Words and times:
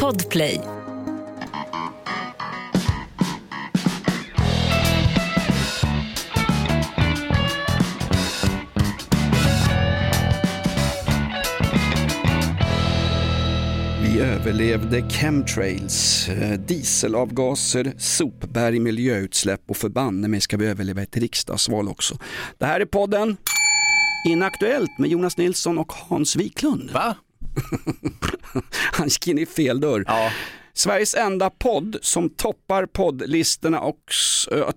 Podplay. 0.00 0.60
Vi 14.02 14.20
överlevde 14.20 15.10
chemtrails, 15.10 16.28
eh, 16.28 16.60
dieselavgaser, 16.60 17.92
sopberg, 17.98 18.80
miljöutsläpp 18.80 19.60
och 19.68 19.76
förbanne 19.76 20.28
mig 20.28 20.40
ska 20.40 20.56
vi 20.56 20.66
överleva 20.66 21.02
ett 21.02 21.16
riksdagsval 21.16 21.88
också. 21.88 22.18
Det 22.58 22.66
här 22.66 22.80
är 22.80 22.86
podden 22.86 23.36
Inaktuellt 24.28 24.98
med 24.98 25.10
Jonas 25.10 25.36
Nilsson 25.36 25.78
och 25.78 25.92
Hans 25.92 26.36
Wiklund. 26.36 26.90
Va? 26.90 27.16
Han 28.92 29.08
gick 29.08 29.28
in 29.28 29.38
i 29.38 29.46
fel 29.46 29.80
dörr. 29.80 30.04
Ja. 30.06 30.30
Sveriges 30.74 31.14
enda 31.14 31.50
podd 31.50 31.96
som 32.02 32.30
toppar 32.30 32.86
poddlistorna 32.86 33.80
och 33.80 34.12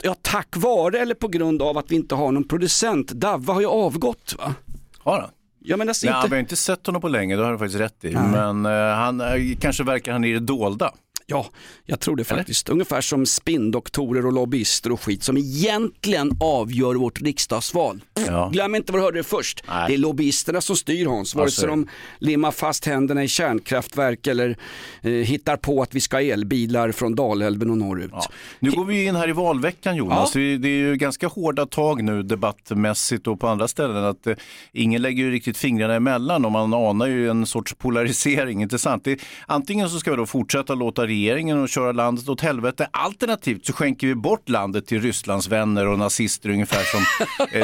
ja, 0.01 0.15
tack 0.21 0.57
vare 0.57 0.99
eller 0.99 1.15
på 1.15 1.27
grund 1.27 1.61
av 1.61 1.77
att 1.77 1.91
vi 1.91 1.95
inte 1.95 2.15
har 2.15 2.31
någon 2.31 2.47
producent. 2.47 3.11
Davva 3.11 3.53
har 3.53 3.61
ju 3.61 3.67
avgått 3.67 4.35
va? 4.37 4.55
Har 4.97 5.19
han? 5.19 5.29
Ja, 5.59 5.77
men 5.77 5.89
alltså 5.89 6.05
Nej, 6.05 6.15
inte... 6.15 6.27
vi 6.29 6.35
har 6.35 6.39
inte 6.39 6.55
sett 6.55 6.85
honom 6.85 7.01
på 7.01 7.07
länge, 7.07 7.35
det 7.35 7.43
har 7.43 7.51
du 7.51 7.57
faktiskt 7.57 7.79
rätt 7.79 8.05
i. 8.05 8.11
Men 8.11 8.65
eh, 8.65 8.71
han, 8.71 9.21
eh, 9.21 9.57
kanske 9.59 9.83
verkar 9.83 10.11
han 10.11 10.23
i 10.23 10.33
det 10.33 10.39
dolda. 10.39 10.93
Ja, 11.27 11.45
jag 11.85 11.99
tror 11.99 12.15
det 12.15 12.23
faktiskt. 12.23 12.69
Ungefär 12.69 13.01
som 13.01 13.25
spindoktorer 13.25 14.25
och 14.25 14.33
lobbyister 14.33 14.91
och 14.91 15.01
skit 15.01 15.23
som 15.23 15.37
egentligen 15.37 16.31
avgör 16.39 16.95
vårt 16.95 17.21
riksdagsval. 17.21 18.01
Ja. 18.27 18.49
Glöm 18.53 18.75
inte 18.75 18.91
vad 18.91 19.01
du 19.01 19.03
hörde 19.03 19.19
det 19.19 19.23
först. 19.23 19.63
Nej. 19.67 19.85
Det 19.87 19.93
är 19.93 19.97
lobbyisterna 19.97 20.61
som 20.61 20.75
styr 20.75 21.05
Hans, 21.05 21.35
vare 21.35 21.51
sig 21.51 21.67
de 21.67 21.87
limmar 22.19 22.51
fast 22.51 22.85
händerna 22.85 23.23
i 23.23 23.27
kärnkraftverk 23.27 24.27
eller 24.27 24.57
eh, 25.01 25.11
hittar 25.11 25.57
på 25.57 25.81
att 25.81 25.95
vi 25.95 26.01
ska 26.01 26.17
ha 26.17 26.21
elbilar 26.21 26.91
från 26.91 27.15
Dalälven 27.15 27.69
och 27.69 27.77
norrut. 27.77 28.11
Ja. 28.13 28.25
Nu 28.59 28.71
går 28.71 28.85
vi 28.85 29.05
in 29.05 29.15
här 29.15 29.29
i 29.29 29.31
valveckan 29.31 29.95
Jonas. 29.95 30.31
Det 30.31 30.57
det 30.57 30.67
är 30.67 30.77
ju 30.77 30.95
ganska 30.95 31.27
hårda 31.27 31.65
tag 31.65 32.03
nu 32.03 32.23
debattmässigt 32.23 33.27
och 33.27 33.39
på 33.39 33.47
andra 33.47 33.67
ställen. 33.67 34.03
att 34.03 34.27
eh, 34.27 34.35
Ingen 34.71 35.01
lägger 35.01 35.23
ju 35.23 35.31
riktigt 35.31 35.57
fingrarna 35.57 35.93
emellan 35.93 36.45
och 36.45 36.51
man 36.51 36.73
anar 36.73 37.07
ju 37.07 37.29
en 37.29 37.45
sorts 37.45 37.73
polarisering. 37.73 38.61
Inte 38.61 38.79
sant? 38.79 39.03
Det, 39.03 39.19
antingen 39.47 39.89
så 39.89 39.99
ska 39.99 40.11
vi 40.11 40.17
då 40.17 40.25
fortsätta 40.25 40.75
låta 40.75 41.05
regeringen 41.15 41.61
och 41.61 41.69
köra 41.69 41.91
landet 41.91 42.29
åt 42.29 42.41
helvete. 42.41 42.87
Alternativt 42.91 43.65
så 43.65 43.73
skänker 43.73 44.07
vi 44.07 44.15
bort 44.15 44.49
landet 44.49 44.87
till 44.87 45.01
Rysslands 45.01 45.47
vänner 45.47 45.87
och 45.87 45.99
nazister 45.99 46.49
ungefär 46.49 46.83
som 46.83 47.03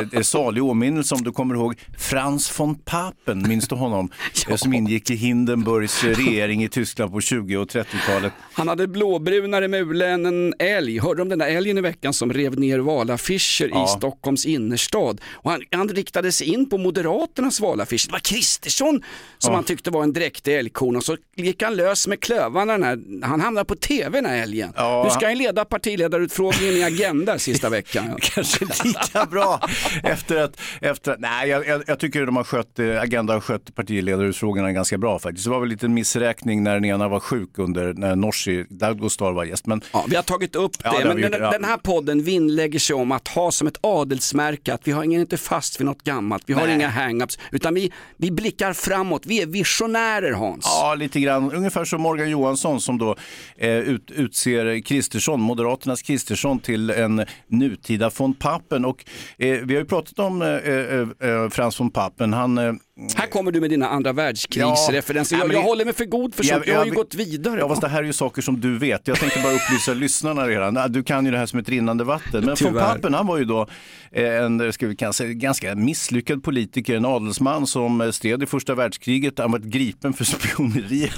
eh, 0.17 0.21
salig 0.21 0.63
åminnelse 0.63 1.16
om 1.16 1.23
du 1.23 1.31
kommer 1.31 1.55
ihåg 1.55 1.75
Franz 1.97 2.59
von 2.59 2.75
Papen, 2.75 3.47
minns 3.47 3.67
du 3.67 3.75
honom? 3.75 4.09
Eh, 4.49 4.55
Som 4.55 4.73
ingick 4.73 5.09
i 5.09 5.16
Hindenburgs 5.16 6.03
regering 6.03 6.63
i 6.63 6.69
Tyskland 6.69 7.11
på 7.11 7.21
20 7.21 7.58
och 7.58 7.67
30-talet. 7.69 8.33
Han 8.53 8.67
hade 8.67 8.88
blåbrunare 8.88 9.67
mule 9.67 10.08
än 10.09 10.25
en 10.25 10.53
älg. 10.59 10.99
Hörde 10.99 11.15
du 11.17 11.21
om 11.21 11.30
den 11.30 11.39
där 11.39 11.47
älgen 11.47 11.77
i 11.77 11.81
veckan 11.81 12.13
som 12.13 12.33
rev 12.33 12.59
ner 12.59 12.80
valaffischer 12.80 13.69
Ja. 13.73 13.86
i 13.86 13.88
Stockholms 13.88 14.45
innerstad? 14.45 15.21
Och 15.31 15.52
han, 15.52 15.61
han 15.71 15.89
riktade 15.89 16.31
sig 16.31 16.47
in 16.47 16.69
på 16.69 16.77
Moderaternas 16.77 17.59
valaffischer. 17.59 18.08
Det 18.08 18.11
var 18.11 18.19
Kristersson 18.19 19.03
som 19.38 19.53
han 19.55 19.63
tyckte 19.63 19.89
var 19.91 20.03
en 20.03 20.13
dräktig 20.13 20.58
älgkorn 20.58 20.95
och 20.95 21.03
så 21.03 21.17
gick 21.36 21.63
han 21.63 21.75
lös 21.75 22.08
med 22.08 22.19
klövarna. 22.19 22.71
Den 22.77 22.83
här. 22.83 22.99
Han 23.27 23.41
hamnade 23.42 23.66
på 23.66 23.75
tv 23.75 24.22
den 24.22 24.25
här 24.31 24.38
älgen. 24.44 24.73
Ja, 24.75 25.02
nu 25.06 25.09
ska 25.09 25.28
han 25.28 25.38
leda 25.38 25.66
partiledarutfrågningen 25.66 26.73
i 26.75 26.84
Agenda 26.84 27.39
sista 27.39 27.70
veckan. 27.80 28.16
kanske 28.22 28.66
lika 28.83 29.25
bra 29.25 29.59
efter 30.03 30.38
att, 30.38 30.59
efter, 30.81 31.16
nej 31.20 31.50
jag, 31.50 31.67
jag, 31.67 31.83
jag 31.88 32.00
tycker 32.00 32.25
de 32.25 32.36
har 32.36 32.44
skött, 32.44 32.80
eh, 32.80 33.02
Agenda 33.02 33.33
har 33.33 33.39
skött 33.42 33.75
partiledarutfrågorna 33.75 34.72
ganska 34.72 34.98
bra 34.98 35.20
faktiskt. 35.20 35.45
Det 35.45 35.52
var 35.52 35.59
väl 35.59 35.70
lite 35.70 35.86
en 35.86 35.94
missräkning 35.94 36.64
när 36.64 36.73
den 36.73 36.86
ena 36.86 37.08
var 37.08 37.20
sjuk 37.20 37.50
under, 37.58 37.94
när 37.94 38.16
Norsi 38.16 38.66
Dagostar 38.70 39.31
var 39.31 39.44
gäst. 39.44 39.66
Men 39.67 39.81
Ja, 39.94 40.05
vi 40.08 40.16
har 40.16 40.23
tagit 40.23 40.55
upp 40.55 40.80
det, 40.80 40.89
Ja, 40.94 41.00
det 41.00 41.05
men 41.05 41.16
vi 41.16 41.22
den, 41.22 41.31
gjort, 41.31 41.42
ja. 41.42 41.52
den 41.52 41.64
här 41.64 41.78
podden 41.78 42.23
vinnlägger 42.23 42.80
sig 42.80 42.95
om 42.95 43.11
att 43.11 43.28
ha 43.28 43.52
som 43.52 43.67
ett 43.67 43.78
adelsmärke 43.81 44.73
att 44.73 44.88
vi 44.88 44.92
har 44.92 45.04
ingen 45.04 45.21
inte 45.21 45.38
fast 45.38 45.80
vid 45.80 45.86
något 45.86 46.04
gammalt, 46.04 46.44
vi 46.45 46.54
har 46.54 46.65
Nej. 46.65 46.76
inga 46.76 46.89
hang-ups, 46.89 47.39
utan 47.52 47.73
vi, 47.73 47.92
vi 48.17 48.32
blickar 48.32 48.73
framåt, 48.73 49.26
vi 49.26 49.42
är 49.42 49.45
visionärer 49.45 50.32
Hans. 50.32 50.65
Ja, 50.65 50.95
lite 50.95 51.20
grann. 51.20 51.52
Ungefär 51.52 51.86
som 51.86 52.02
Morgan 52.02 52.30
Johansson 52.30 52.82
som 52.82 52.98
då 52.98 53.15
Eh, 53.58 53.77
ut, 53.77 54.11
utser 54.11 54.81
Kristersson, 54.81 55.42
Moderaternas 55.42 56.02
Kristersson 56.02 56.59
till 56.59 56.89
en 56.89 57.25
nutida 57.47 58.11
von 58.17 58.33
Papen. 58.33 58.86
Och, 58.86 59.05
eh, 59.37 59.59
vi 59.64 59.73
har 59.73 59.81
ju 59.81 59.87
pratat 59.87 60.19
om 60.19 60.42
eh, 60.42 60.47
eh, 60.47 60.99
eh 60.99 61.49
Frans 61.49 61.80
von 61.80 61.91
Papen. 61.91 62.33
Han, 62.33 62.58
eh, 62.58 62.73
här 63.16 63.28
kommer 63.28 63.52
du 63.52 63.62
med 63.62 63.70
dina 63.70 63.88
andra 63.89 64.14
världskrigsreferenser. 64.14 65.36
Ja, 65.38 65.44
jag, 65.45 65.54
jag 65.54 65.62
håller 65.62 65.86
mig 65.86 65.94
för 65.94 66.06
god 66.06 66.36
för 66.36 66.44
sånt, 66.44 66.67
jag, 66.67 66.78
har 66.78 66.86
ju 66.86 66.92
gått 66.92 67.16
vidare. 67.16 67.60
Ja, 67.60 67.70
fast 67.70 67.82
det 67.82 67.88
här 67.88 68.00
är 68.00 68.04
ju 68.04 68.14
saker 68.14 68.42
som 68.42 68.62
du 68.62 68.78
vet. 68.78 69.08
Jag 69.08 69.20
tänkte 69.20 69.39
bara 69.39 69.54
upplysa 69.54 69.94
lyssnarna 69.94 70.48
redan. 70.48 70.92
Du 70.92 71.04
kan 71.04 71.26
ju 71.26 71.32
det 71.32 71.38
här 71.38 71.45
som 71.45 71.60
ett 71.60 71.70
rinnande 71.70 72.04
vatten. 72.04 72.32
Men 72.32 72.48
von 72.48 72.56
Tyvärr. 72.56 72.82
Papen, 72.82 73.14
han 73.14 73.28
var 73.28 73.38
ju 73.38 73.45
då 73.45 73.67
eh, 74.12 74.36
en 74.44 74.73
ska 74.73 74.88
vi 74.88 74.95
kanske 74.95 75.23
säga, 75.23 75.34
ganska 75.34 75.76
misslyckad 75.76 76.44
politiker, 76.44 76.95
en 76.95 77.06
adelsman 77.06 77.67
som 77.67 78.02
eh, 78.02 78.12
stred 78.12 78.44
i 78.44 78.45
första 78.45 78.76
världskriget. 78.76 79.39
Han 79.39 79.52
var 79.52 79.60
gripen 79.60 80.14
för 80.14 80.23
spioneri. 80.38 81.12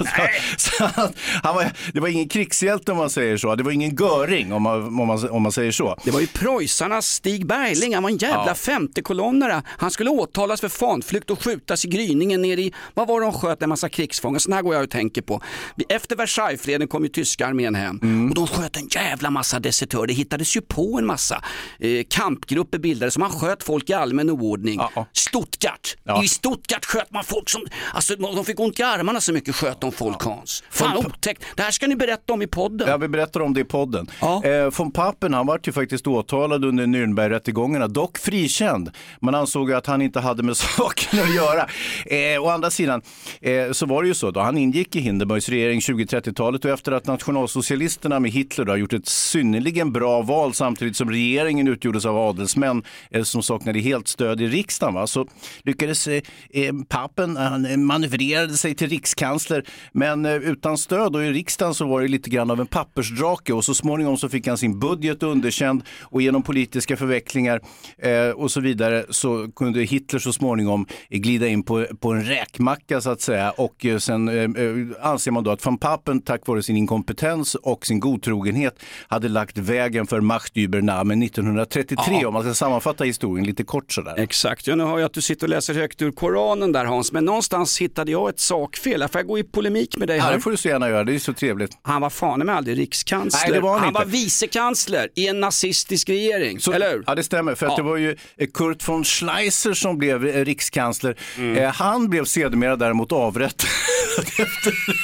Så 0.58 0.84
han, 0.84 1.10
han 1.44 1.56
var, 1.56 1.66
det 1.94 2.00
var 2.00 2.08
ingen 2.08 2.30
krigshjälte 2.30 2.92
om 2.92 2.98
man 2.98 3.10
säger 3.10 3.38
så. 3.38 3.56
Det 3.56 3.64
var 3.64 3.72
ingen 3.72 3.96
göring 3.96 4.54
om 4.54 4.62
man, 4.62 4.84
om 5.00 5.08
man, 5.08 5.30
om 5.30 5.42
man 5.44 5.52
säger 5.52 5.72
så. 5.72 5.96
Det 6.04 6.12
var 6.12 6.20
ju 6.20 6.28
preussarnas 6.28 7.08
Stig 7.08 7.46
Bergling, 7.46 7.94
han 7.94 8.04
var 8.04 8.10
en 8.10 8.18
jävla 8.18 8.44
Ja. 8.48 8.54
50-kolonnare. 8.54 9.62
Han 9.68 9.92
skulle 9.92 10.10
åtalas 10.10 10.62
för 10.62 10.70
fanflykt 10.70 11.30
och 11.30 11.44
skjutas 11.44 11.73
i 11.86 11.88
gryningen 11.88 12.42
ner 12.42 12.58
i, 12.60 12.74
vad 12.94 13.08
var 13.08 13.20
det 13.22 13.26
de 13.26 13.34
sköt 13.34 13.62
en 13.62 13.70
massa 13.70 13.90
krigsfångar? 13.90 14.40
Sån 14.40 14.54
här 14.54 14.62
går 14.62 14.74
jag 14.76 14.84
och 14.84 14.90
tänker 14.90 15.22
på. 15.22 15.42
Efter 15.90 16.16
Versaillesfreden 16.16 16.88
kom 16.88 17.04
ju 17.04 17.10
tyska 17.10 17.48
armén 17.48 17.76
hem 17.76 18.00
Mm. 18.04 18.30
och 18.30 18.36
de 18.36 18.48
sköt 18.48 18.78
en 18.78 18.88
jävla 18.92 19.30
massa 19.30 19.60
desertörer. 19.60 20.08
Det 20.08 20.14
hittades 20.14 20.58
ju 20.58 20.62
på 20.62 20.98
en 21.00 21.06
massa 21.06 21.42
eh, 21.80 22.04
kampgrupper 22.10 22.78
bildades 22.80 23.14
som 23.14 23.22
man 23.22 23.30
sköt 23.32 23.64
folk 23.64 23.90
i 23.90 23.94
allmän 23.94 24.30
oordning. 24.30 24.76
Ja, 24.80 24.92
ja. 24.96 25.06
Stuttgart, 25.14 25.96
Ja. 26.04 26.24
i 26.24 26.28
Stuttgart 26.28 26.86
sköt 26.86 27.12
man 27.12 27.24
folk 27.24 27.50
som, 27.50 27.62
alltså 27.94 28.16
de 28.16 28.46
fick 28.46 28.60
ont 28.60 28.80
i 28.80 28.84
armarna 28.84 29.22
så 29.22 29.34
mycket 29.34 29.56
sköt 29.56 29.82
de 29.82 29.92
folk 29.92 30.22
Hans. 30.24 30.64
Fan 30.70 30.98
otäckt, 30.98 31.44
det 31.56 31.64
här 31.64 31.72
ska 31.72 31.88
ni 31.88 31.96
berätta 31.96 32.34
om 32.34 32.42
i 32.42 32.48
podden. 32.48 32.88
Ja, 32.88 32.98
vi 32.98 33.08
berättar 33.08 33.40
om 33.40 33.54
det 33.54 33.60
i 33.62 33.64
podden. 33.64 34.08
Ja. 34.22 34.44
Eh, 34.46 34.70
von 34.78 34.92
Papen, 34.92 35.34
han 35.34 35.48
var 35.48 35.60
ju 35.64 35.72
faktiskt 35.72 36.08
åtalad 36.08 36.66
under 36.66 36.86
Nürnbergrättegångarna, 36.86 37.88
dock 37.88 38.18
frikänd. 38.18 38.92
Man 39.22 39.36
ansåg 39.36 39.74
att 39.74 39.86
han 39.88 40.02
inte 40.02 40.20
hade 40.20 40.44
med 40.44 40.58
saken 40.78 41.20
att 41.20 41.36
göra. 41.36 41.53
Eh, 42.06 42.44
å 42.44 42.50
andra 42.50 42.72
sidan 42.72 43.02
eh, 43.42 43.72
så 43.72 43.86
var 43.86 44.04
det 44.04 44.08
ju 44.08 44.14
så 44.14 44.32
då, 44.32 44.40
han 44.40 44.58
ingick 44.58 44.96
i 44.96 45.00
Hindenburgs 45.00 45.50
regering 45.50 45.80
20-30-talet 45.80 46.66
och 46.66 46.72
efter 46.72 46.92
att 46.92 47.08
nationalsocialisterna 47.08 48.20
med 48.20 48.32
Hitler 48.32 48.66
då, 48.66 48.72
har 48.72 48.78
gjort 48.78 48.94
ett 48.94 49.08
synnerligen 49.08 49.92
bra 49.92 50.22
val 50.22 50.54
samtidigt 50.54 50.98
som 50.98 51.10
regeringen 51.10 51.68
utgjordes 51.68 52.06
av 52.06 52.18
adelsmän 52.18 52.84
eh, 53.12 53.24
som 53.24 53.44
saknade 53.44 53.80
helt 53.80 54.08
stöd 54.08 54.42
i 54.42 54.48
riksdagen, 54.48 54.94
va? 54.94 55.08
så 55.08 55.28
lyckades 55.64 56.08
eh, 56.08 56.22
eh, 56.50 56.74
Papen, 56.90 57.38
han 57.38 57.66
eh, 57.66 57.78
manövrerade 57.78 58.54
sig 58.54 58.76
till 58.76 58.90
rikskansler, 58.90 59.64
men 59.92 60.26
eh, 60.26 60.34
utan 60.34 60.78
stöd 60.78 61.16
och 61.16 61.24
i 61.24 61.32
riksdagen 61.32 61.74
så 61.74 61.88
var 61.88 62.02
det 62.02 62.08
lite 62.08 62.30
grann 62.30 62.52
av 62.52 62.60
en 62.60 62.68
pappersdrake 62.68 63.54
och 63.54 63.66
så 63.66 63.74
småningom 63.74 64.18
så 64.18 64.30
fick 64.30 64.48
han 64.48 64.58
sin 64.58 64.80
budget 64.80 65.24
underkänd 65.24 65.84
och 66.02 66.22
genom 66.22 66.44
politiska 66.44 66.98
förvecklingar 66.98 67.62
eh, 67.98 68.30
och 68.30 68.52
så 68.52 68.62
vidare 68.62 69.06
så 69.10 69.52
kunde 69.56 69.84
Hitler 69.84 70.20
så 70.20 70.34
småningom 70.34 70.86
glida 71.10 71.43
glida 71.44 71.54
in 71.54 71.64
på, 71.64 71.86
på 72.00 72.12
en 72.12 72.24
räkmacka 72.24 73.02
så 73.02 73.10
att 73.10 73.22
säga 73.22 73.52
och 73.52 73.86
eh, 73.86 73.98
sen 73.98 74.28
eh, 74.30 74.36
eh, 74.64 74.76
anser 75.02 75.32
man 75.32 75.44
då 75.44 75.52
att 75.52 75.66
van 75.66 75.78
Papen 75.78 76.22
tack 76.22 76.48
vare 76.48 76.64
sin 76.64 76.78
inkompetens 76.78 77.56
och 77.56 77.86
sin 77.86 78.00
godtrogenhet 78.00 78.80
hade 79.08 79.30
lagt 79.30 79.58
vägen 79.58 80.08
för 80.08 80.22
Machtübernahmen 80.22 81.24
1933 81.26 82.26
om 82.26 82.34
man 82.34 82.44
ska 82.44 82.54
sammanfatta 82.54 83.04
historien 83.04 83.46
lite 83.46 83.64
kort 83.64 83.92
sådär. 83.92 84.14
Exakt, 84.18 84.68
ja, 84.68 84.76
nu 84.76 84.84
hör 84.84 85.00
jag 85.00 85.06
att 85.06 85.14
du 85.14 85.22
sitter 85.22 85.46
och 85.46 85.50
läser 85.50 85.74
högt 85.74 86.02
ur 86.02 86.12
Koranen 86.12 86.72
där 86.72 86.86
Hans, 86.86 87.12
men 87.12 87.26
någonstans 87.26 87.82
hittade 87.82 88.12
jag 88.12 88.30
ett 88.30 88.40
sakfel. 88.40 89.08
Får 89.08 89.20
jag 89.20 89.28
gå 89.28 89.40
i 89.40 89.44
polemik 89.44 89.98
med 89.98 90.08
dig 90.08 90.18
Ja, 90.18 90.24
här? 90.24 90.34
det 90.34 90.40
får 90.40 90.52
du 90.52 90.58
så 90.58 90.68
gärna 90.68 90.90
göra, 90.90 91.04
det 91.04 91.16
är 91.16 91.20
så 91.20 91.34
trevligt. 91.34 91.72
Han 91.82 92.02
var 92.02 92.10
fan 92.10 92.40
med 92.40 92.56
aldrig 92.56 92.78
rikskansler. 92.78 93.42
Nej, 93.50 93.54
det 93.54 93.60
var 93.60 93.78
han 93.80 93.88
inte. 93.88 94.00
var 94.00 94.06
vicekansler 94.06 95.10
i 95.16 95.28
en 95.28 95.40
nazistisk 95.40 96.10
regering, 96.10 96.60
Så, 96.60 96.72
eller 96.72 96.92
hur? 96.92 97.04
Ja, 97.08 97.16
det 97.16 97.24
stämmer. 97.24 97.56
För 97.56 97.66
att 97.66 97.72
Ja. 97.72 97.78
det 97.78 97.84
var 97.84 97.98
ju 97.98 98.16
Kurt 98.54 98.88
von 98.90 99.04
Schleiser 99.04 99.74
som 99.74 99.98
blev 99.98 100.26
eh, 100.28 100.46
rikskansler. 100.46 101.18
Mm. 101.38 101.58
Eh, 101.58 101.72
han 101.74 102.10
blev 102.10 102.26
sedermera 102.26 102.76
däremot 102.76 103.12
avrättad. 103.12 103.70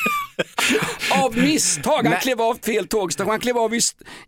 Av 1.23 1.37
misstag, 1.37 1.95
han 2.03 2.03
Nej. 2.11 2.19
klev 2.21 2.41
av 2.41 2.57
fel 2.65 2.87
tågstation, 2.87 3.31
han 3.31 3.39
klev 3.39 3.57
av 3.57 3.73
i, 3.75 3.79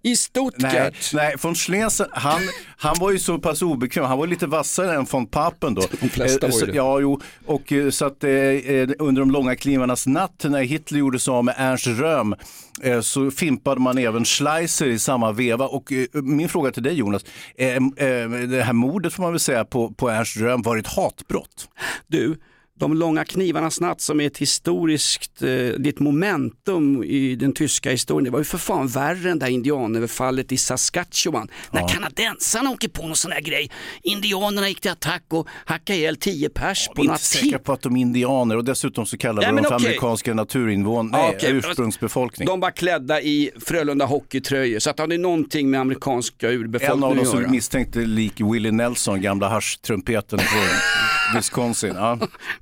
i 0.02 0.16
Stuttgart. 0.16 0.74
nej, 0.74 0.92
nej, 1.14 1.36
von 1.42 1.56
Schleiser, 1.56 2.08
han, 2.12 2.42
han 2.78 2.96
var 3.00 3.12
ju 3.12 3.20
så 3.20 3.40
pass 3.40 3.62
obekväm. 3.62 4.06
Han 4.06 4.18
var 4.18 4.28
lite 4.28 4.48
vassare 4.48 4.96
än 4.96 5.06
von 5.12 5.28
Papen 5.28 5.74
då. 5.74 5.82
De 6.02 6.10
flesta 6.10 6.48
Eh, 6.48 6.52
var 6.52 6.60
ju 6.60 6.66
det. 6.66 6.78
Ja, 6.78 7.00
jo. 7.00 7.22
Och 7.46 7.72
eh, 7.74 7.90
så 7.90 8.06
att 8.06 8.24
eh, 8.24 8.32
eh, 8.32 8.90
under 9.00 9.22
de 9.22 9.32
långa 9.32 9.56
klivarnas 9.56 10.08
natt 10.08 10.44
när 10.44 10.64
Hitler 10.64 11.00
gjorde 11.00 11.20
sig 11.20 11.32
av 11.32 11.46
med 11.46 11.56
Ernst 11.58 11.88
Röhm 11.88 12.36
eh, 12.84 13.02
så 13.02 13.32
fimpade 13.32 13.82
man 13.82 13.98
även 13.98 14.26
Schleiser 14.26 14.86
i 14.88 15.00
samma 15.00 15.32
veva. 15.32 15.68
Och 15.68 15.92
min 16.14 16.50
fråga 16.50 16.72
till 16.72 16.84
dig 16.84 16.94
Jonas, 16.94 17.26
det 17.58 18.64
här 18.66 18.74
mordet 18.74 19.14
får 19.14 19.24
man 19.24 19.32
väl 19.32 19.40
säga 19.40 19.66
på, 19.66 19.92
på 19.92 20.10
Ernst 20.10 20.38
Röhm 20.38 20.62
var 20.62 20.78
ett 20.78 20.88
hatbrott? 20.88 21.70
Du, 22.08 22.38
de 22.82 22.94
långa 22.94 23.26
knivarnas 23.26 23.80
natt 23.82 24.02
som 24.02 24.22
är 24.22 24.28
ett 24.28 24.38
historiskt, 24.38 25.42
eh, 25.42 25.50
ditt 25.80 26.00
momentum 26.00 27.04
i 27.04 27.36
den 27.36 27.54
tyska 27.54 27.92
historien, 27.92 28.24
det 28.24 28.30
var 28.32 28.40
ju 28.40 28.46
för 28.46 28.58
fan 28.58 28.88
värre 28.88 29.32
än 29.32 29.40
det 29.40 29.46
här 29.46 29.52
indianöverfallet 29.52 30.52
i 30.52 30.58
Saskatchewan. 30.58 31.48
När 31.72 31.88
kanadensarna 31.88 32.70
åker 32.70 32.88
på 32.88 33.08
någon 33.08 33.16
sån 33.16 33.32
här 33.32 33.42
grej. 33.42 33.72
Indianerna 34.04 34.70
gick 34.70 34.82
till 34.82 34.92
attack 34.92 35.24
och 35.30 35.48
hackade 35.66 36.00
ihjäl 36.00 36.16
tio 36.16 36.50
pers 36.50 36.88
på 36.88 36.94
Jag 36.96 37.06
är 37.06 37.12
inte 37.12 37.24
säker 37.24 37.58
på 37.58 37.74
att 37.74 37.82
de 37.82 37.96
är 37.98 38.02
indianer 38.02 38.58
och 38.58 38.64
dessutom 38.66 39.06
så 39.06 39.18
kallar 39.18 39.42
de 39.42 39.56
dem 39.56 39.66
för 39.66 39.76
amerikanska 39.76 40.34
naturinvånare, 40.34 41.22
nej, 41.22 41.34
Okej, 41.38 41.52
ursprungsbefolkning. 41.52 42.46
De 42.48 42.60
var 42.60 42.72
klädda 42.72 43.22
i 43.22 43.52
Frölunda 43.66 44.06
hockeytröjor 44.06 44.80
så 44.80 44.90
att 44.90 44.98
det 44.98 45.04
hade 45.04 45.18
någonting 45.18 45.70
med 45.70 45.80
amerikanska 45.82 46.48
En 46.48 46.54
av 46.54 46.60
urbefolkningen 46.62 47.10
dem 47.16 47.20
att 47.20 47.28
som 47.28 47.42
göra. 47.42 47.52
misstänkte 47.52 48.00
lik 48.00 48.34
Willie 48.42 48.72
Nelson, 48.72 49.22
gamla 49.22 49.50
haschtrumpeten 49.50 50.40
från 50.40 50.62
Wisconsin. 51.36 51.94
Ja. 51.96 52.20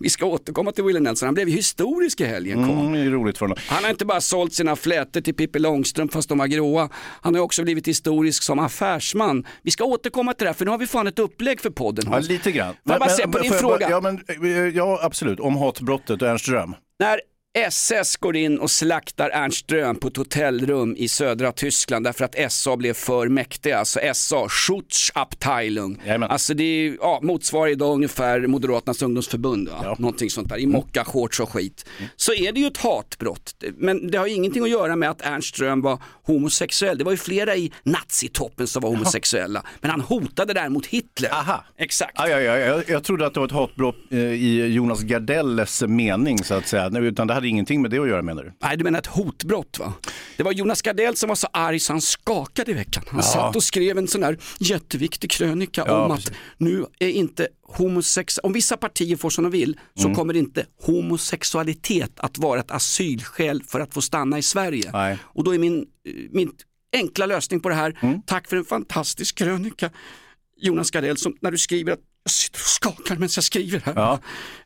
Vi 0.09 0.13
ska 0.13 0.25
återkomma 0.25 0.71
till 0.71 0.83
Willie 0.83 0.99
Nelson, 0.99 1.27
han 1.27 1.33
blev 1.33 1.49
ju 1.49 1.55
historisk 1.55 2.21
i 2.21 2.25
helgen. 2.25 2.63
Mm, 2.63 2.93
det 2.93 2.99
är 2.99 3.09
roligt 3.09 3.37
för 3.37 3.45
honom. 3.45 3.57
Han 3.67 3.83
har 3.83 3.91
inte 3.91 4.05
bara 4.05 4.21
sålt 4.21 4.53
sina 4.53 4.75
flätor 4.75 5.21
till 5.21 5.33
Pippi 5.33 5.59
Långstrump 5.59 6.13
fast 6.13 6.29
de 6.29 6.37
var 6.37 6.47
gråa. 6.47 6.89
Han 7.21 7.35
har 7.35 7.41
också 7.41 7.63
blivit 7.63 7.87
historisk 7.87 8.43
som 8.43 8.59
affärsman. 8.59 9.47
Vi 9.61 9.71
ska 9.71 9.83
återkomma 9.83 10.33
till 10.33 10.45
det 10.45 10.49
här 10.49 10.53
för 10.55 10.65
nu 10.65 10.71
har 10.71 10.77
vi 10.77 10.87
fan 10.87 11.07
ett 11.07 11.19
upplägg 11.19 11.61
för 11.61 11.69
podden. 11.69 12.05
Ja, 12.11 12.19
lite 12.19 12.51
grann. 12.51 12.73
Får 12.73 12.93
jag 12.93 12.99
bara 12.99 13.09
säga 13.09 13.27
på 13.27 13.39
din 13.39 13.51
jag 13.53 13.61
bara- 13.63 13.77
fråga? 13.77 13.89
Ja, 13.89 14.01
men, 14.01 14.19
eh, 14.45 14.51
ja, 14.75 14.99
absolut. 15.01 15.39
Om 15.39 15.57
hatbrottet 15.57 16.21
och 16.21 16.27
Ernst 16.27 16.47
Röhm. 16.47 16.75
När 16.99 17.19
SS 17.53 18.17
går 18.17 18.35
in 18.35 18.59
och 18.59 18.71
slaktar 18.71 19.29
Ernst 19.29 19.71
Röhm 19.71 19.95
på 19.95 20.07
ett 20.07 20.17
hotellrum 20.17 20.95
i 20.97 21.07
södra 21.07 21.51
Tyskland 21.51 22.05
därför 22.05 22.25
att 22.25 22.51
SA 22.51 22.77
blev 22.77 22.93
för 22.93 23.27
mäktiga. 23.27 23.77
Alltså 23.79 23.99
SA, 24.13 24.49
Schutzabteilung. 24.49 26.01
Jajamän. 26.05 26.29
Alltså 26.29 26.53
det 26.53 26.63
är, 26.63 26.97
ja, 26.99 27.19
motsvarar 27.23 27.71
idag 27.71 27.93
ungefär 27.93 28.47
Moderaternas 28.47 29.01
ungdomsförbund. 29.01 29.69
Ja. 29.71 29.79
Ja. 29.83 29.95
Någonting 29.99 30.29
sånt 30.29 30.49
där, 30.49 30.57
i 30.57 30.65
mockashorts 30.65 31.39
och 31.39 31.49
skit. 31.49 31.85
Så 32.15 32.33
är 32.33 32.51
det 32.51 32.59
ju 32.59 32.67
ett 32.67 32.77
hatbrott. 32.77 33.63
Men 33.77 34.11
det 34.11 34.17
har 34.17 34.27
ingenting 34.27 34.63
att 34.63 34.69
göra 34.69 34.95
med 34.95 35.09
att 35.09 35.21
Ernst 35.21 35.59
Röhm 35.59 35.81
var 35.81 35.99
homosexuell. 36.23 36.97
Det 36.97 37.03
var 37.03 37.11
ju 37.11 37.17
flera 37.17 37.55
i 37.55 37.71
nazitoppen 37.83 38.67
som 38.67 38.81
var 38.81 38.89
homosexuella. 38.89 39.63
Men 39.81 39.91
han 39.91 40.01
hotade 40.01 40.53
däremot 40.53 40.85
Hitler. 40.85 41.29
Aha. 41.33 41.63
Exakt. 41.77 42.13
Ja, 42.15 42.29
ja, 42.29 42.39
ja, 42.39 42.57
jag, 42.57 42.89
jag 42.89 43.03
trodde 43.03 43.25
att 43.25 43.33
det 43.33 43.39
var 43.39 43.47
ett 43.47 43.53
hatbrott 43.53 43.95
eh, 44.11 44.19
i 44.19 44.65
Jonas 44.73 45.01
Gardelles 45.01 45.83
mening 45.87 46.43
så 46.43 46.53
att 46.53 46.67
säga. 46.67 46.99
Utan 46.99 47.27
det 47.27 47.33
hade 47.39 47.47
ingenting 47.49 47.81
med 47.81 47.91
det 47.91 47.99
att 47.99 48.07
göra 48.07 48.21
menar 48.21 48.43
du? 48.43 48.53
Nej, 48.61 48.77
du 48.77 48.83
menar 48.83 48.99
ett 48.99 49.05
hotbrott 49.07 49.79
va? 49.79 49.93
Det 50.37 50.43
var 50.43 50.51
Jonas 50.51 50.81
Gardell 50.81 51.15
som 51.15 51.27
var 51.27 51.35
så 51.35 51.47
arg 51.53 51.79
så 51.79 51.93
han 51.93 52.01
skakade 52.01 52.71
i 52.71 52.73
veckan. 52.73 53.03
Han 53.07 53.23
satt 53.23 53.55
och 53.55 53.63
skrev 53.63 53.97
en 53.97 54.07
sån 54.07 54.23
här 54.23 54.37
jätteviktig 54.59 55.31
krönika 55.31 55.83
Ja, 55.87 56.05
om 56.05 56.15
precis. 56.15 56.29
att 56.31 56.35
nu 56.57 56.85
är 56.99 57.09
inte 57.09 57.47
homosex, 57.67 58.39
om 58.43 58.53
vissa 58.53 58.77
partier 58.77 59.15
får 59.17 59.29
som 59.29 59.43
de 59.43 59.51
vill 59.51 59.79
så 59.95 60.03
Mm. 60.05 60.15
kommer 60.15 60.33
inte 60.35 60.65
homosexualitet 60.85 62.11
att 62.19 62.37
vara 62.37 62.59
ett 62.59 62.71
asylskäl 62.71 63.63
för 63.67 63.79
att 63.79 63.93
få 63.93 64.01
stanna 64.01 64.37
i 64.37 64.41
Sverige. 64.41 64.89
Nej. 64.93 65.17
Och 65.23 65.43
då 65.43 65.53
är 65.55 65.59
min, 65.59 65.85
min 66.31 66.51
enkla 66.93 67.25
lösning 67.25 67.59
på 67.59 67.69
det 67.69 67.75
här, 67.75 67.97
Mm. 68.01 68.21
tack 68.21 68.47
för 68.49 68.57
en 68.57 68.65
fantastisk 68.65 69.35
krönika 69.37 69.89
Jonas 70.61 70.91
Gardell, 70.91 71.17
som 71.17 71.37
när 71.41 71.51
du 71.51 71.57
skriver 71.57 71.91
att 71.93 71.99
jag 72.23 72.31
sitter 72.31 72.57
och 72.59 72.65
skakar 72.65 73.15
medan 73.15 73.29
jag 73.35 73.43
skriver 73.43 73.79
här. 73.85 73.93
Ja. 73.95 74.19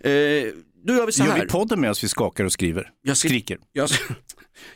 Eh, 0.10 0.48
då 0.84 0.94
gör 0.94 1.06
vi 1.06 1.12
så 1.12 1.24
Gör 1.24 1.32
här. 1.32 1.42
vi 1.42 1.48
podden 1.48 1.82
medan 1.82 1.96
vi 2.02 2.08
skakar 2.08 2.44
och 2.46 2.52
skriver? 2.52 2.90
Jag 3.02 3.18
skri- 3.18 3.30
Skriker. 3.30 3.58
Jag, 3.72 3.90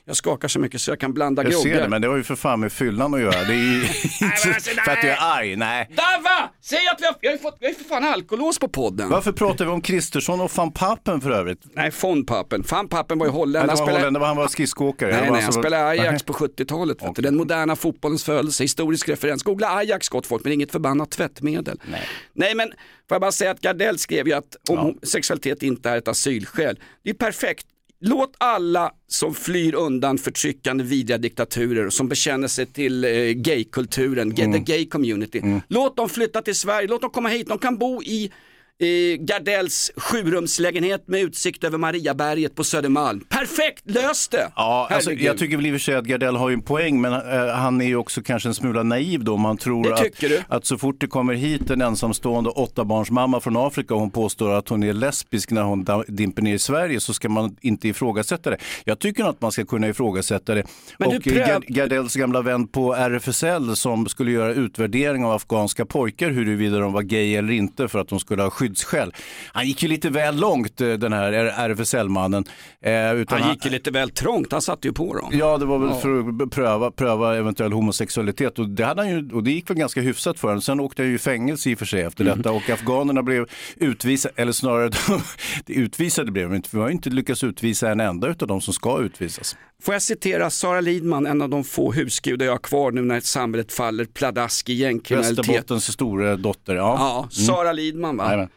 jag 0.06 0.16
skakar 0.16 0.48
så 0.48 0.60
mycket 0.60 0.82
så 0.82 0.92
jag 0.92 1.00
kan 1.00 1.14
blanda 1.14 1.44
Jag 1.44 1.52
groggar. 1.52 1.76
ser 1.76 1.82
det, 1.82 1.90
men 1.90 2.02
det 2.02 2.08
har 2.08 2.18
ju 2.18 2.24
för 2.24 2.36
fan 2.36 2.60
med 2.60 2.72
fyllan 2.74 3.14
att 3.14 3.20
göra. 3.22 3.44
Det 3.44 3.54
är 3.54 3.58
ju 3.58 3.82
inte 4.22 4.26
alltså, 4.26 4.70
för 4.86 4.92
att 4.92 5.02
du 5.02 5.10
är 5.10 5.18
arg, 5.38 5.56
nej. 5.56 5.88
Dava! 5.90 6.50
Säg 6.62 6.88
att 6.88 7.02
vi 7.02 7.06
har, 7.06 7.16
vi 7.22 7.28
har 7.28 7.38
fått, 7.38 7.58
vi 7.60 7.66
har 7.68 7.74
för 7.74 7.84
fan 7.84 8.04
alkolås 8.04 8.60
på 8.60 8.68
podden. 8.68 9.10
Varför 9.10 9.32
pratar 9.32 9.66
vi 9.66 9.72
om 9.72 9.82
Kristersson 9.82 10.42
och 10.42 10.52
van 10.56 10.72
Papen 10.72 11.22
för 11.22 11.32
övrigt? 11.32 11.62
Nej, 11.74 11.92
von 12.02 12.26
Papen. 12.26 12.64
Van 12.72 12.88
Papen 12.88 13.20
var 13.20 13.26
ju 13.26 13.32
holländare. 13.32 13.68
Han 13.68 13.78
spelade, 13.78 13.98
holländare, 14.00 14.24
han 14.26 14.38
var 14.38 14.48
skridskoåkare. 14.48 15.12
nej, 15.12 15.22
nej, 15.22 15.30
han 15.30 15.46
alltså- 15.46 15.62
spelade 15.62 15.88
Ajax 15.88 16.24
på 16.24 16.34
70-talet. 16.34 17.04
vet 17.04 17.16
du. 17.16 17.22
Den 17.22 17.36
moderna 17.38 17.76
fotbollens 17.76 18.24
födelse, 18.24 18.64
historisk 18.64 19.10
referens. 19.10 19.44
Googla 19.44 19.76
Ajax 19.76 20.10
gott 20.10 20.28
folk, 20.28 20.44
men 20.44 20.54
inget 20.54 20.72
förbannat 20.72 21.12
tvättmedel. 21.12 21.80
Nej. 21.92 22.02
nej, 22.34 22.56
men 22.56 22.68
får 22.70 23.16
jag 23.16 23.22
bara 23.22 23.32
säga 23.32 23.52
att 23.52 23.62
Gardell 23.62 24.00
skrev 24.00 24.28
ju 24.28 24.34
att 24.34 24.56
homosexualitet 24.70 25.64
inte 25.64 25.90
är 25.90 25.98
ett 25.98 26.08
asylskäl. 26.08 26.80
Det 27.04 27.10
är 27.10 27.14
perfekt. 27.14 27.66
Låt 28.00 28.34
alla 28.38 28.92
som 29.08 29.34
flyr 29.34 29.76
undan 29.76 30.18
förtryckande 30.18 30.84
vidriga 30.84 31.18
diktaturer 31.18 31.86
och 31.86 31.94
som 31.94 32.08
bekänner 32.08 32.48
sig 32.48 32.66
till 32.66 33.04
eh, 33.04 33.10
gaykulturen, 33.12 34.32
Mm. 34.38 34.54
the 34.66 34.74
gay 34.74 34.86
community. 34.86 35.42
Låt 35.68 35.98
dem 35.98 36.10
flytta 36.10 36.42
till 36.42 36.56
Sverige, 36.56 36.88
låt 36.88 37.02
dem 37.02 37.10
komma 37.10 37.30
hit, 37.30 37.48
de 37.48 37.58
kan 37.58 37.78
bo 37.78 38.04
i 38.04 38.32
eh, 38.80 39.18
Gardells 39.20 39.92
sjurumslägenhet 39.98 41.08
med 41.08 41.22
utsikt 41.22 41.64
över 41.64 41.78
Mariaberget 41.78 42.56
på 42.56 42.64
Södermalm. 42.64 43.20
Perfekt, 43.30 43.84
lös 43.92 44.28
det! 44.28 44.52
Ja, 44.56 44.88
alltså, 44.92 45.12
jag 45.12 45.38
tycker 45.38 45.58
väl 45.58 45.66
i 45.66 45.70
och 45.70 45.74
för 45.74 45.80
sig 45.80 45.96
att 45.96 46.06
Gardell 46.06 46.36
har 46.36 46.50
ju 46.50 46.54
en 46.54 46.62
poäng, 46.62 47.02
men 47.02 47.14
eh, 47.14 47.48
han 47.56 47.82
är 47.82 47.86
ju 47.86 47.96
också 47.96 48.22
kanske 48.22 48.50
en 48.50 48.54
smula 48.56 48.84
naiv 48.84 49.24
då 49.24 49.34
om 49.34 49.42
man 49.42 49.58
tror 49.58 49.94
att, 49.94 50.02
att 50.48 50.66
så 50.66 50.78
fort 50.78 50.96
det 51.02 51.08
kommer 51.08 51.34
hit 51.34 51.70
en 51.70 51.82
ensamstående 51.82 52.50
åttabarnsmamma 52.50 53.40
från 53.40 53.58
Afrika 53.58 53.94
och 53.94 54.00
hon 54.00 54.12
påstår 54.12 54.52
att 54.54 54.70
hon 54.70 54.84
är 54.84 54.94
lesbisk 54.94 55.52
när 55.52 55.64
hon 55.64 55.86
dimper 56.08 56.42
ner 56.42 56.54
i 56.56 56.60
Sverige 56.60 57.00
så 57.00 57.14
ska 57.14 57.30
man 57.30 57.56
inte 57.62 57.88
ifrågasätta 57.88 58.50
det. 58.50 58.58
Jag 58.86 59.00
tycker 59.00 59.24
att 59.24 59.42
man 59.42 59.52
ska 59.52 59.66
kunna 59.66 59.88
ifrågasätta 59.88 60.56
det. 60.56 60.64
Men 60.98 61.08
och 61.08 61.14
pröv- 61.24 61.48
Gard- 61.48 61.66
Gardells 61.68 62.16
gamla 62.16 62.42
vän 62.42 62.68
på 62.68 62.94
RFSL 62.96 63.76
som 63.76 64.08
skulle 64.08 64.32
göra 64.32 64.54
utvärdering 64.54 65.26
av 65.26 65.32
afghanska 65.32 65.86
pojkar 65.86 66.30
huruvida 66.30 66.80
de 66.80 66.94
var 66.94 67.02
gay 67.02 67.36
eller 67.36 67.54
inte 67.54 67.88
för 67.88 68.00
att 68.00 68.08
de 68.10 68.20
skulle 68.20 68.44
ha 68.44 68.50
skyddsskäl. 68.68 69.14
Han 69.54 69.68
gick 69.68 69.84
ju 69.84 69.90
lite 69.90 70.10
väl 70.10 70.40
långt 70.40 70.82
eh, 70.82 70.90
den 70.94 71.14
här 71.14 71.34
RFSL-mannen. 71.70 72.46
Eh, 72.82 73.14
utan 73.14 73.42
Han 73.42 73.52
gick 73.54 73.66
ju 73.66 73.72
lite 73.72 73.92
väl 73.92 74.10
trångt, 74.10 74.52
han 74.52 74.62
satte 74.62 74.88
ju 74.88 74.94
på 74.94 75.14
dem. 75.14 75.30
Ja, 75.34 75.58
det 75.58 75.66
var 75.66 75.80
väl 75.80 75.94
för 75.94 76.44
att 76.44 76.52
pröva, 76.52 76.92
pröva 76.92 77.36
eventuell 77.38 77.72
homosexualitet 77.72 78.60
och 78.60 78.70
det, 78.70 78.86
hade 78.86 79.02
han 79.02 79.10
ju, 79.10 79.30
och 79.32 79.44
det 79.44 79.52
gick 79.52 79.70
väl 79.70 79.78
ganska 79.78 80.02
hyfsat 80.02 80.40
för 80.40 80.48
honom. 80.48 80.62
Sen 80.62 80.80
åkte 80.80 81.02
han 81.02 81.10
ju 81.10 81.16
i 81.16 81.20
fängelse 81.20 81.70
i 81.70 81.76
och 81.76 81.80
för 81.80 81.86
sig 81.86 82.02
efter 82.02 82.24
Mm. 82.28 82.38
detta 82.38 82.52
och 82.52 82.70
afghanerna 82.70 83.24
blev 83.24 83.46
utvisade, 83.76 84.34
eller 84.38 84.52
snarare 84.52 84.92
utvisade 85.68 86.32
blev 86.32 86.50
de 86.50 86.56
inte, 86.56 86.70
för 86.70 86.78
vi 86.78 86.82
har 86.82 86.90
ju 86.90 86.94
inte 86.96 87.10
lyckats 87.10 87.44
utvisa 87.44 87.92
en 87.92 88.00
enda 88.00 88.28
av 88.28 88.48
de 88.48 88.62
som 88.62 88.74
ska 88.74 89.02
utvisas. 89.02 89.56
Får 89.82 89.94
jag 89.96 90.02
citera 90.02 90.50
Sara 90.50 90.82
Lidman, 90.82 91.26
en 91.26 91.42
av 91.42 91.50
de 91.50 91.64
få 91.64 91.92
husgudar 91.92 92.46
jag 92.46 92.54
har 92.54 92.60
kvar 92.60 92.92
nu 92.92 93.02
när 93.02 93.20
samhället 93.20 93.72
faller 93.72 94.06
pladask 94.06 94.70
i 94.70 94.74
gängkriminalitet. 94.74 95.38
Västerbottens 95.40 95.94
stora 95.94 96.36
dotter, 96.36 96.76
ja. 96.76 96.96
Ja, 97.00 97.30
Sara 97.32 97.72
Lidman 97.72 98.18
va? 98.18 98.26
Jajamän. 98.26 98.50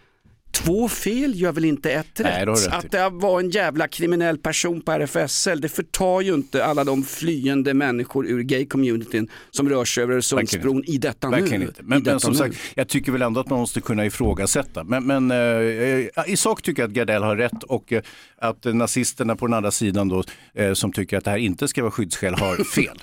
Två 0.52 0.88
fel 0.88 1.40
gör 1.40 1.52
väl 1.52 1.64
inte 1.64 1.90
ett 1.92 2.06
Nej, 2.18 2.46
rätt? 2.46 2.46
det 2.46 2.52
rätt 2.52 2.84
i. 2.84 2.86
att 2.86 2.90
det 2.90 3.08
var 3.12 3.40
en 3.40 3.50
jävla 3.50 3.88
kriminell 3.88 4.38
person 4.38 4.80
på 4.80 4.92
RFSL, 4.92 5.60
det 5.60 5.68
förtar 5.68 6.20
ju 6.20 6.34
inte 6.34 6.64
alla 6.64 6.84
de 6.84 7.02
flyende 7.04 7.74
människor 7.74 8.26
ur 8.26 8.42
gay-communityn 8.42 9.28
som 9.50 9.68
rör 9.68 9.84
sig 9.84 10.02
över 10.02 10.14
Öresundsbron 10.14 10.84
i 10.86 10.98
detta 10.98 11.30
Verkligen 11.30 11.60
nu. 11.60 11.66
inte. 11.66 11.82
Men, 11.82 12.02
men 12.02 12.20
som 12.20 12.32
nu. 12.32 12.38
sagt, 12.38 12.56
jag 12.74 12.88
tycker 12.88 13.12
väl 13.12 13.22
ändå 13.22 13.40
att 13.40 13.50
man 13.50 13.58
måste 13.58 13.80
kunna 13.80 14.06
ifrågasätta. 14.06 14.84
Men, 14.84 15.06
men 15.06 15.30
eh, 15.30 16.08
i 16.32 16.36
sak 16.36 16.62
tycker 16.62 16.82
jag 16.82 16.88
att 16.88 16.94
Gardell 16.94 17.22
har 17.22 17.36
rätt 17.36 17.62
och 17.62 17.92
eh, 17.92 18.02
att 18.38 18.64
nazisterna 18.64 19.36
på 19.36 19.46
den 19.46 19.54
andra 19.54 19.70
sidan 19.70 20.08
då, 20.08 20.24
eh, 20.54 20.72
som 20.72 20.92
tycker 20.92 21.16
att 21.18 21.24
det 21.24 21.30
här 21.30 21.38
inte 21.38 21.68
ska 21.68 21.82
vara 21.82 21.92
skyddsskäl 21.92 22.34
har 22.34 22.64
fel. 22.74 22.98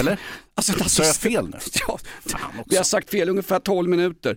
Eller? 0.00 0.18
Alltså, 0.54 0.88
Sa 0.88 1.04
jag 1.04 1.16
fel 1.16 1.48
nu? 1.48 1.58
Ja, 1.88 1.92
också. 1.94 2.62
vi 2.66 2.76
har 2.76 2.84
sagt 2.84 3.10
fel 3.10 3.28
ungefär 3.28 3.58
12 3.58 3.88
minuter. 3.88 4.36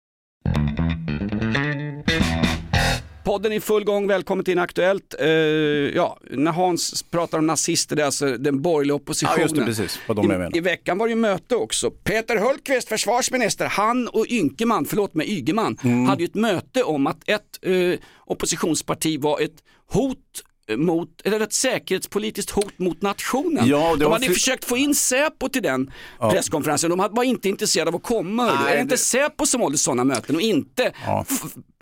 Podden 3.31 3.51
är 3.51 3.55
i 3.55 3.59
full 3.59 3.83
gång, 3.83 4.07
välkommen 4.07 4.45
till 4.45 4.51
Inaktuellt. 4.51 5.15
Uh, 5.21 5.27
ja, 5.95 6.17
när 6.31 6.51
Hans 6.51 7.03
pratar 7.03 7.37
om 7.37 7.47
nazister, 7.47 7.95
det 7.95 8.01
är 8.01 8.05
alltså 8.05 8.37
den 8.37 8.61
borgerliga 8.61 8.95
oppositionen. 8.95 9.35
Ja, 9.37 9.43
just 9.43 9.55
det, 9.55 9.65
precis. 9.65 9.99
Vad 10.07 10.17
de 10.17 10.31
är 10.31 10.37
med. 10.37 10.55
I, 10.55 10.57
I 10.57 10.61
veckan 10.61 10.97
var 10.97 11.07
det 11.07 11.09
ju 11.09 11.15
möte 11.15 11.55
också. 11.55 11.91
Peter 11.91 12.37
Hultqvist, 12.37 12.89
försvarsminister, 12.89 13.65
han 13.65 14.07
och 14.07 14.25
Ynkeman, 14.29 14.85
förlåt 14.85 15.13
mig, 15.13 15.31
Ygeman, 15.31 15.77
Mm. 15.83 16.05
hade 16.05 16.23
ju 16.23 16.25
ett 16.25 16.35
möte 16.35 16.83
om 16.83 17.07
att 17.07 17.29
ett 17.29 17.59
eh, 17.61 17.99
oppositionsparti 18.25 19.19
var 19.21 19.39
ett 19.39 19.63
hot 19.87 20.17
mot, 20.77 21.09
eller 21.23 21.39
ett 21.39 21.53
säkerhetspolitiskt 21.53 22.51
hot 22.51 22.79
mot 22.79 23.01
nationen. 23.01 23.67
Ja, 23.67 23.95
de 23.99 24.11
hade 24.11 24.25
försökt 24.25 24.65
få 24.65 24.77
in 24.77 24.95
Säpo 24.95 25.49
till 25.49 25.61
den 25.63 25.91
presskonferensen, 26.31 26.89
de 26.89 27.09
var 27.11 27.23
inte 27.23 27.49
intresserade 27.49 27.89
av 27.89 27.95
att 27.95 28.03
komma. 28.03 28.45
Nej, 28.45 28.55
det 28.65 28.77
är 28.77 28.81
inte 28.81 28.93
det- 28.93 28.97
Säpo 28.97 29.45
som 29.45 29.61
håller 29.61 29.77
sådana 29.77 30.03
möten 30.03 30.35
och 30.35 30.41
inte, 30.41 30.91
Ja. 31.05 31.25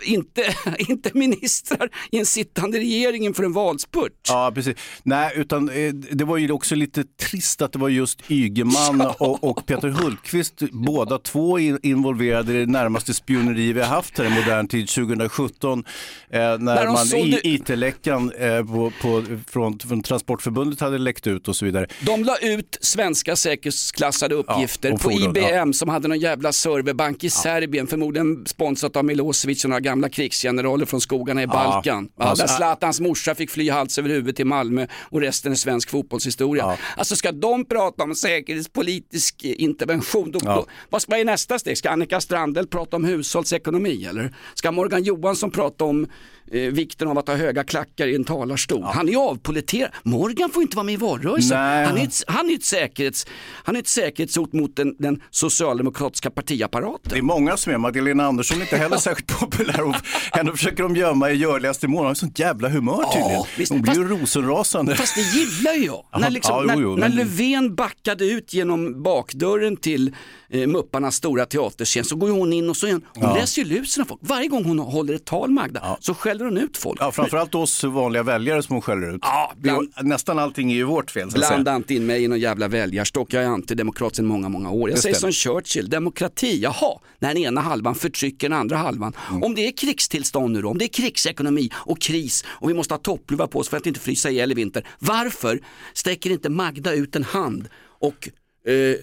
inte, 0.03 0.55
inte 0.77 1.09
ministrar 1.13 1.89
i 2.11 2.17
en 2.19 2.25
sittande 2.25 2.77
regering 2.79 3.25
inför 3.25 3.43
en 3.43 3.53
valspurt. 3.53 4.13
Ja, 4.27 4.51
precis. 4.55 4.75
Nej, 5.03 5.31
utan 5.35 5.69
eh, 5.69 5.93
det 5.93 6.23
var 6.23 6.37
ju 6.37 6.51
också 6.51 6.75
lite 6.75 7.03
trist 7.03 7.61
att 7.61 7.73
det 7.73 7.79
var 7.79 7.89
just 7.89 8.31
Ygeman 8.31 9.01
och, 9.19 9.43
och 9.43 9.65
Peter 9.65 9.87
Hultqvist, 9.89 10.59
båda 10.71 11.17
två 11.17 11.59
in, 11.59 11.79
involverade 11.83 12.53
i 12.53 12.59
det 12.65 12.71
närmaste 12.71 13.13
spioneri 13.13 13.73
vi 13.73 13.79
har 13.81 13.87
haft 13.87 14.17
här 14.17 14.25
i 14.25 14.29
modern 14.29 14.67
tid, 14.67 14.89
2017, 14.89 15.83
eh, 16.29 16.39
när, 16.39 16.57
När 16.57 16.85
man 16.85 17.05
sålde- 17.05 17.47
i 17.47 17.53
IT-läckan 17.53 18.31
eh, 18.31 18.61
på, 18.69 18.91
på, 19.01 19.23
från, 19.47 19.79
från 19.79 20.03
Transportförbundet 20.03 20.79
hade 20.79 20.97
läckt 20.97 21.27
ut 21.27 21.47
och 21.47 21.55
så 21.55 21.65
vidare. 21.65 21.87
De 22.01 22.23
la 22.23 22.37
ut 22.37 22.77
svenska 22.81 23.35
säkerhetsklassade 23.35 24.35
uppgifter 24.35 24.89
Ja, 24.89 24.95
och 24.95 25.01
på 25.01 25.11
IBM 25.11 25.73
som 25.73 25.89
hade 25.89 26.07
någon 26.07 26.19
jävla 26.19 26.51
serverbank 26.51 27.23
i 27.23 27.29
Serbien, 27.29 27.87
förmodligen 27.87 28.45
sponsrat 28.45 28.95
av 28.95 29.05
Milosevic 29.05 29.63
och 29.63 29.69
några 29.69 29.79
gamla 29.79 30.09
krigsgeneraler 30.09 30.85
från 30.85 31.01
skogarna 31.01 31.43
i 31.43 31.47
Balkan. 31.47 32.09
Ja, 32.17 32.23
alltså, 32.25 32.45
där 32.45 32.53
Zlatans 32.53 32.99
morsa 32.99 33.35
fick 33.35 33.49
fly 33.49 33.69
hals 33.69 33.97
över 33.97 34.09
huvud 34.09 34.35
till 34.35 34.45
Malmö 34.45 34.87
och 34.99 35.21
resten 35.21 35.51
är 35.51 35.55
svensk 35.55 35.89
fotbollshistoria. 35.89 36.63
Ja. 36.63 36.77
Alltså 36.97 37.15
ska 37.15 37.31
de 37.31 37.65
prata 37.65 38.03
om 38.03 38.15
säkerhetspolitisk 38.15 39.43
eh, 39.45 39.61
intervention, 39.61 40.31
då, 40.31 40.39
Ja. 40.43 40.65
då, 40.89 40.97
vad 41.07 41.19
är 41.19 41.25
nästa 41.25 41.59
steg? 41.59 41.77
Ska 41.77 41.89
Annika 41.89 42.21
Strandhäll 42.21 42.67
prata 42.67 42.95
om 42.95 43.03
hushållsekonomi 43.03 44.05
eller 44.05 44.35
ska 44.53 44.71
Morgan 44.71 45.03
Johansson 45.03 45.51
prata 45.51 45.83
om 45.85 46.07
eh, 46.51 46.59
vikten 46.61 47.07
av 47.07 47.17
att 47.17 47.27
ha 47.27 47.35
höga 47.35 47.63
klackar 47.63 48.07
i 48.07 48.15
en 48.15 48.23
talarstol? 48.23 48.83
Han 48.83 49.07
är 49.07 49.11
ju 49.11 49.17
avpoliterad. 49.19 49.91
Morgan 50.03 50.49
får 50.49 50.61
inte 50.61 50.75
vara 50.75 50.83
med 50.83 50.93
i 50.93 50.97
valrörelsen. 50.97 51.57
Han 51.57 51.97
är 51.97 52.03
ett, 52.03 52.23
han 52.27 52.49
är 52.49 52.53
ett, 52.55 52.63
säkerhets, 52.63 53.27
han 53.63 53.75
är 53.75 53.79
ett 53.79 53.87
säkerhetshot 53.87 54.53
mot 54.53 54.75
den, 54.75 54.95
den 54.99 55.21
socialdemokratiska 55.31 56.29
partiapparaten. 56.31 57.09
Det 57.11 57.17
är 57.17 57.21
många 57.21 57.57
som 57.57 57.73
är, 57.73 57.77
Magdalena 57.77 58.25
Andersson 58.25 58.57
är 58.57 58.61
inte 58.61 58.77
heller 58.77 58.97
särskilt 59.07 59.39
populär 59.39 59.81
och 59.83 59.95
henne 60.31 60.51
försöker 60.51 60.83
de 60.83 60.95
gömma 60.95 61.31
i 61.31 61.35
görligaste 61.35 61.87
mån. 61.87 61.97
Hon 61.99 62.07
har 62.07 62.13
sånt 62.13 62.39
jävla 62.39 62.69
humör 62.69 63.03
tydligen. 63.13 63.43
visst. 63.57 63.71
Hon 63.71 63.81
blir 63.81 63.93
ju 63.95 64.07
rosenrasande. 64.07 64.95
Fast 64.95 65.15
det 65.15 65.21
gillar 65.21 65.73
ju 65.73 65.85
jag. 65.85 66.05
när, 66.19 66.29
liksom, 66.29 66.65
ja, 66.67 66.73
jo, 66.75 66.81
jo, 66.81 66.89
när, 66.89 66.97
när 66.97 67.07
men- 67.09 67.17
Löfven 67.17 67.75
backade 67.75 68.25
ut 68.25 68.53
genom 68.53 69.03
bakdörren 69.03 69.77
till 69.77 70.15
eh, 70.49 70.67
Mupparnas 70.67 71.15
stora 71.15 71.45
teaterscen 71.45 72.03
så 72.03 72.15
går 72.15 72.29
ju 72.29 72.35
hon 72.35 72.53
in 72.53 72.69
och 72.69 72.77
så 72.77 72.87
igen. 72.87 73.01
Hon 73.15 73.33
läser 73.33 73.61
ju 73.61 73.67
lusen 73.67 74.01
av 74.03 74.07
folk. 74.07 74.21
Varje 74.23 74.47
gång 74.47 74.65
hon 74.65 74.79
håller 74.79 75.13
ett 75.13 75.25
tal 75.25 75.49
Magda 75.51 75.97
så 75.99 76.13
skäller 76.39 76.51
hon 76.51 76.57
ut 76.57 76.77
folk. 76.77 77.01
Ja, 77.01 77.11
framförallt 77.11 77.55
oss 77.55 77.83
vanliga 77.83 78.23
väljare 78.23 78.63
som 78.63 78.75
hon 78.75 78.81
skäller 78.81 79.15
ut. 79.15 79.19
Ja, 79.23 79.53
bland- 79.57 79.93
Nästan 80.01 80.39
allting 80.39 80.71
är 80.71 80.75
ju 80.75 80.83
vårt 80.83 81.11
fel. 81.11 81.29
Blanda 81.29 81.75
inte 81.75 81.93
in 81.93 82.05
mig 82.05 82.23
i 82.23 82.27
någon 82.27 82.39
jävla 82.39 82.67
väljarstock, 82.67 83.33
jag 83.33 83.43
är 83.43 83.47
antidemokrat 83.47 84.15
sedan 84.15 84.25
många, 84.25 84.49
många 84.49 84.71
år. 84.71 84.89
Jag 84.89 84.95
Just 84.95 85.03
säger 85.03 85.13
det. 85.15 85.19
som 85.19 85.31
Churchill, 85.31 85.89
demokrati, 85.89 86.59
jaha, 86.61 86.99
när 87.19 87.33
den 87.33 87.37
ena 87.43 87.61
halvan 87.61 87.95
förtrycker 87.95 88.49
den 88.49 88.57
andra 88.59 88.77
halvan. 88.77 89.13
Mm. 89.29 89.43
Om 89.43 89.55
det 89.55 89.67
är 89.67 89.71
krigstillstånd 89.71 90.53
nu 90.53 90.61
då, 90.61 90.69
om 90.69 90.77
det 90.77 90.85
är 90.85 90.89
krigsekonomi 90.89 91.69
och 91.75 92.01
kris 92.01 92.45
och 92.47 92.69
vi 92.69 92.73
måste 92.73 92.93
ha 92.93 92.99
toppluva 92.99 93.47
på 93.47 93.59
oss 93.59 93.69
för 93.69 93.77
att 93.77 93.85
inte 93.85 93.99
frysa 93.99 94.29
ihjäl 94.29 94.51
i 94.51 94.55
vinter. 94.55 94.87
Varför 94.99 95.59
sträcker 95.93 96.29
inte 96.29 96.49
Magda 96.49 96.93
ut 96.93 97.15
en 97.15 97.23
hand 97.23 97.67
och 97.99 98.29
eh, 98.71 98.95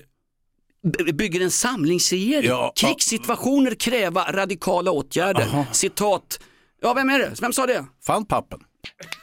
bygger 1.14 1.40
en 1.40 1.50
samlingsregering? 1.50 2.48
Ja, 2.48 2.72
Krigssituationer 2.76 3.74
kräva 3.74 4.32
radikala 4.32 4.90
åtgärder. 4.90 5.64
Citat, 5.72 6.40
ja 6.80 6.94
vem 6.94 7.10
är 7.10 7.18
det? 7.18 7.40
Vem 7.42 7.52
sa 7.52 7.66
det? 7.66 7.84
Fan 8.06 8.24
Pappen. 8.24 8.60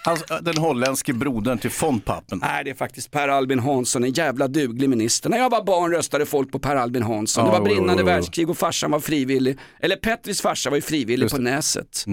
Hans, 0.05 0.23
den 0.41 0.57
holländske 0.57 1.13
brodern 1.13 1.57
till 1.57 1.71
von 1.81 1.99
Pappen. 1.99 2.39
Nej, 2.41 2.63
det 2.63 2.69
är 2.69 2.75
faktiskt 2.75 3.11
Per 3.11 3.27
Albin 3.27 3.59
Hansson, 3.59 4.03
en 4.03 4.13
jävla 4.13 4.47
duglig 4.47 4.89
minister. 4.89 5.29
När 5.29 5.37
jag 5.37 5.49
var 5.49 5.63
barn 5.63 5.91
röstade 5.91 6.25
folk 6.25 6.51
på 6.51 6.59
Per 6.59 6.75
Albin 6.75 7.03
Hansson. 7.03 7.45
Ja, 7.45 7.51
det 7.51 7.59
var 7.59 7.69
jo, 7.69 7.75
brinnande 7.75 7.93
jo, 7.93 7.99
jo. 7.99 8.05
världskrig 8.05 8.49
och 8.49 8.57
farsan 8.57 8.91
var 8.91 8.99
frivillig. 8.99 9.57
Eller 9.79 9.95
Petris 9.95 10.41
farsa 10.41 10.69
var 10.69 10.77
ju 10.77 10.81
frivillig 10.81 11.29
på 11.29 11.37
Näset. 11.37 12.05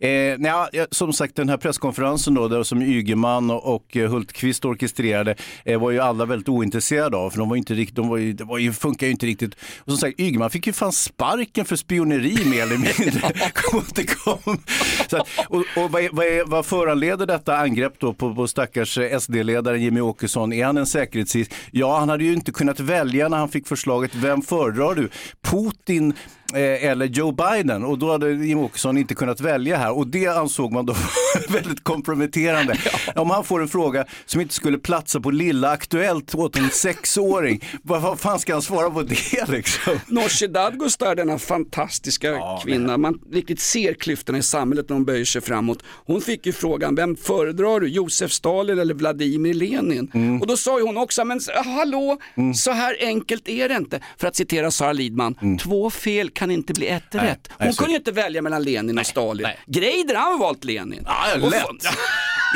Eh, 0.00 0.38
nja, 0.38 0.68
ja, 0.72 0.86
som 0.90 1.12
sagt, 1.12 1.36
den 1.36 1.48
här 1.48 1.56
presskonferensen 1.56 2.34
då, 2.34 2.48
där 2.48 2.62
som 2.62 2.82
Ygeman 2.82 3.50
och, 3.50 3.74
och 3.74 3.96
eh, 3.96 4.10
Hultqvist 4.10 4.64
orkestrerade 4.64 5.34
eh, 5.64 5.80
var 5.80 5.90
ju 5.90 6.00
alla 6.00 6.24
väldigt 6.24 6.48
ointresserade 6.48 7.16
av, 7.16 7.30
för 7.30 7.38
de 7.38 7.48
var 7.48 7.56
inte 7.56 7.74
riktigt, 7.74 7.96
de 7.96 8.08
var 8.08 8.16
ju, 8.16 8.32
det 8.32 8.44
var 8.44 8.58
ju, 8.58 8.72
funkar 8.72 9.06
ju 9.06 9.10
inte 9.10 9.26
riktigt. 9.26 9.54
Och 9.78 9.92
som 9.92 9.96
sagt, 9.96 10.20
Ygeman 10.20 10.50
fick 10.50 10.66
ju 10.66 10.72
fan 10.72 10.92
sparken 10.92 11.64
för 11.64 11.76
spioneri 11.76 12.44
mer 12.44 12.62
eller 12.62 12.76
mindre. 12.76 13.32
kom 13.54 13.78
inte 13.78 14.04
kom. 14.04 14.62
Så 15.10 15.24
och 15.48 15.64
och 15.76 15.90
vad, 15.90 16.08
vad, 16.12 16.26
vad 16.46 16.66
föranleder 16.72 17.26
detta 17.26 17.56
angrepp 17.56 17.92
då 17.98 18.14
på, 18.14 18.34
på 18.34 18.48
stackars 18.48 18.98
eh, 18.98 19.18
SD-ledaren 19.18 19.82
Jimmy 19.82 20.00
Åkesson? 20.00 20.52
Är 20.52 20.64
han 20.64 20.78
en 20.78 20.86
säkerhetsrisk? 20.86 21.52
Ja, 21.70 21.98
han 21.98 22.08
hade 22.08 22.24
ju 22.24 22.32
inte 22.32 22.52
kunnat 22.52 22.80
välja 22.80 23.28
när 23.28 23.36
han 23.36 23.48
fick 23.48 23.68
förslaget, 23.68 24.14
vem 24.14 24.42
föredrar 24.42 24.94
du? 24.94 25.08
Putin 25.42 26.14
eller 26.54 27.06
Joe 27.06 27.32
Biden 27.32 27.84
och 27.84 27.98
då 27.98 28.12
hade 28.12 28.30
Jimmie 28.30 28.54
Åkesson 28.54 28.98
inte 28.98 29.14
kunnat 29.14 29.40
välja 29.40 29.76
här 29.76 29.96
och 29.96 30.06
det 30.06 30.26
ansåg 30.26 30.72
man 30.72 30.86
då 30.86 30.94
väldigt 31.48 31.84
komprometterande. 31.84 32.76
Om 33.14 33.30
han 33.30 33.44
får 33.44 33.62
en 33.62 33.68
fråga 33.68 34.04
som 34.26 34.40
inte 34.40 34.54
skulle 34.54 34.78
platsa 34.78 35.20
på 35.20 35.30
Lilla 35.30 35.70
Aktuellt 35.70 36.34
åt 36.34 36.56
en 36.56 36.70
sexåring, 36.70 37.64
vad, 37.82 38.02
vad 38.02 38.20
fan 38.20 38.38
ska 38.38 38.52
han 38.52 38.62
svara 38.62 38.90
på 38.90 39.02
det 39.02 39.48
liksom? 39.48 39.98
Nooshi 40.06 40.46
Dadgostar, 40.46 41.14
denna 41.14 41.38
fantastiska 41.38 42.38
kvinna, 42.64 42.96
man 42.96 43.18
riktigt 43.32 43.60
ser 43.60 43.94
klyftorna 43.94 44.38
i 44.38 44.42
samhället 44.42 44.88
när 44.88 44.96
hon 44.96 45.04
böjer 45.04 45.24
sig 45.24 45.40
framåt. 45.40 45.82
Hon 46.06 46.20
fick 46.20 46.46
ju 46.46 46.52
frågan, 46.52 46.94
vem 46.94 47.16
föredrar 47.16 47.80
du, 47.80 47.88
Josef 47.88 48.32
Stalin 48.32 48.78
eller 48.78 48.94
Vladimir 48.94 49.54
Lenin? 49.54 50.10
Mm. 50.14 50.40
Och 50.40 50.46
då 50.46 50.56
sa 50.56 50.78
ju 50.78 50.86
hon 50.86 50.96
också, 50.96 51.24
men 51.24 51.40
hallå, 51.64 52.18
så 52.54 52.70
här 52.70 52.96
enkelt 53.00 53.48
är 53.48 53.68
det 53.68 53.74
inte. 53.74 54.00
För 54.16 54.28
att 54.28 54.36
citera 54.36 54.70
Sara 54.70 54.92
Lidman, 54.92 55.58
två 55.62 55.90
fel 55.90 56.30
kan 56.42 56.50
inte 56.50 56.72
bli 56.72 56.88
ett 56.88 57.14
rätt. 57.14 57.48
Hon 57.58 57.72
kunde 57.72 57.92
ju 57.92 57.96
inte 57.96 58.12
välja 58.12 58.42
mellan 58.42 58.62
Lenin 58.62 58.98
och 58.98 59.06
Stalin. 59.06 59.42
nej. 59.42 59.58
Greider, 59.66 60.14
han 60.14 60.32
har 60.32 60.38
valt 60.38 60.64
Lenin. 60.64 61.02
Ja, 61.06 61.34
Och 61.34 61.52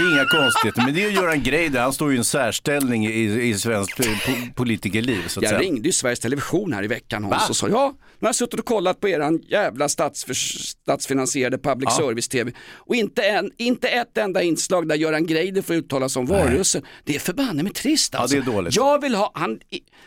Inga 0.01 0.25
konstigheter, 0.25 0.83
men 0.85 0.95
det 0.95 1.05
är 1.05 1.09
ju 1.11 1.15
Göran 1.17 1.43
Greider, 1.43 1.81
han 1.81 1.93
står 1.93 2.11
ju 2.11 2.15
i 2.15 2.19
en 2.19 2.25
särställning 2.25 3.07
i, 3.07 3.43
i 3.49 3.55
svenskt 3.59 3.99
po- 4.01 4.55
politikerliv. 4.55 5.23
Så 5.29 5.41
att 5.41 5.43
Jag 5.43 5.51
säga. 5.51 5.61
ringde 5.61 5.89
ju 5.89 5.93
Sveriges 5.93 6.21
Television 6.21 6.73
här 6.73 6.85
i 6.85 6.87
veckan 6.87 7.25
Hans 7.25 7.51
och 7.51 7.57
sa 7.57 7.69
ja, 7.69 7.95
nu 8.19 8.25
har 8.27 8.29
jag 8.29 8.35
suttit 8.35 8.61
och 8.61 8.67
kollat 8.67 9.01
på 9.01 9.09
eran 9.09 9.39
jävla 9.49 9.89
statsfinansierade 9.89 11.59
public 11.59 11.89
Ja. 11.91 11.97
service-tv 12.05 12.53
och 12.75 12.95
inte, 12.95 13.23
en, 13.23 13.51
inte 13.57 13.89
ett 13.89 14.19
enda 14.19 14.43
inslag 14.43 14.89
där 14.89 14.97
Göran 14.97 15.27
Greider 15.27 15.63
får 15.63 15.75
uttala 15.77 16.09
sig 16.09 16.21
om 16.21 16.27
valrörelsen. 16.27 16.83
Det 17.05 17.15
är 17.15 17.19
förbanne 17.21 17.63
med 17.63 17.75
trist 17.75 18.11
Ja, 18.13 18.19
alltså. 18.19 18.37
det 18.37 18.43
är 18.43 18.53
dåligt. 18.53 18.77
Jag 18.77 19.01
vill 19.01 19.15
ha, 19.15 19.31
han, 19.35 19.59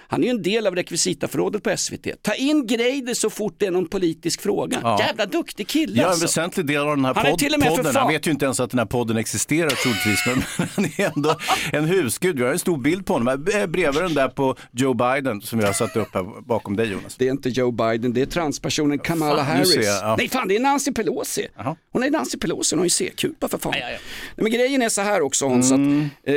han 0.08 0.22
är 0.22 0.26
ju 0.26 0.30
en 0.32 0.42
del 0.42 0.68
av 0.68 0.76
rekvisitaförrådet 0.76 1.64
på 1.64 1.78
SVT. 1.78 2.08
Ta 2.22 2.34
in 2.34 2.68
Greider 2.68 3.14
så 3.14 3.30
fort 3.30 3.56
det 3.58 3.66
är 3.66 3.72
någon 3.72 3.88
politisk 3.88 4.42
fråga. 4.42 4.80
Ja. 4.84 5.00
Jävla 5.00 5.26
duktig 5.26 5.68
kille 5.68 5.94
Ja, 5.98 6.04
en 6.04 6.10
alltså. 6.10 6.26
väsentlig 6.26 6.66
del 6.66 6.78
av 6.82 6.96
den 6.96 7.06
här 7.06 7.14
pod- 7.14 7.60
podden. 7.76 7.96
Han 7.96 8.08
vet 8.12 8.28
ju 8.28 8.32
inte 8.32 8.46
ens 8.46 8.60
att 8.60 8.70
den 8.70 8.80
här 8.80 8.86
podden 8.86 9.18
existerar 9.18 9.70
troligtvis, 9.84 10.24
men 10.26 10.68
han 10.76 10.86
är 10.86 11.12
ändå 11.16 11.36
en 11.74 11.86
husgud. 11.86 12.38
Vi 12.40 12.44
har 12.46 12.52
en 12.52 12.60
stor 12.60 12.78
bild 12.78 13.06
på 13.06 13.14
honom, 13.14 13.28
här 13.54 13.68
bredvid 13.68 14.02
den 14.04 14.14
där 14.14 14.28
på 14.30 14.56
Joe 14.72 14.94
Biden 14.94 15.42
som 15.42 15.60
vi 15.60 15.66
har 15.66 15.74
satt 15.74 15.96
upp 15.96 16.14
här 16.14 16.42
bakom 16.42 16.76
dig 16.76 16.92
Jonas. 16.92 17.16
Det 17.16 17.28
är 17.28 17.32
inte 17.32 17.50
Joe 17.50 17.72
Biden, 17.72 18.14
det 18.14 18.22
är 18.22 18.26
transpersonen 18.26 19.00
Kamala 19.00 19.36
Fan, 19.38 19.46
Harris. 19.46 19.76
jag, 19.76 19.84
ja. 19.86 20.16
Nej 20.18 20.30
fan, 20.30 20.48
det 20.48 20.56
är 20.56 20.60
Nancy 20.60 20.92
Pelosi. 20.92 21.48
Jaha. 21.58 21.76
Hon 21.92 22.04
är 22.04 22.10
Nancy 22.12 22.38
Pelosi, 22.38 22.76
hon 22.76 22.80
har 22.80 22.86
ju 22.86 22.90
C-kupa 22.90 23.48
för 23.48 23.58
fan. 23.58 23.74
Nej, 23.80 24.00
men 24.36 24.52
grejen 24.52 24.82
är 24.82 24.90
så 24.90 25.02
här 25.02 25.22
också 25.22 25.48
Hans, 25.48 25.72
Mm. 25.72 26.06
att 26.24 26.30
eh, 26.30 26.36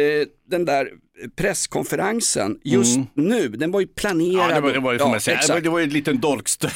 den 0.51 0.65
där 0.65 0.89
presskonferensen 1.37 2.59
just 2.65 2.99
nu, 3.15 3.49
den 3.49 3.71
var 3.71 3.81
ju 3.81 3.87
planerad. 3.87 4.51
Ja, 4.51 4.55
det 4.55 4.61
var, 4.61 4.73
det 4.73 4.81
var 4.81 4.93
ju, 4.93 4.99
man 4.99 5.21
säga. 5.21 5.35
Det 5.35 5.39
var, 5.39 5.43
exakt. 5.43 5.65
det 5.65 5.71
var 5.71 5.79
ju 5.79 5.85
en 5.85 5.91
liten 5.91 6.21
dolkstöt. 6.21 6.73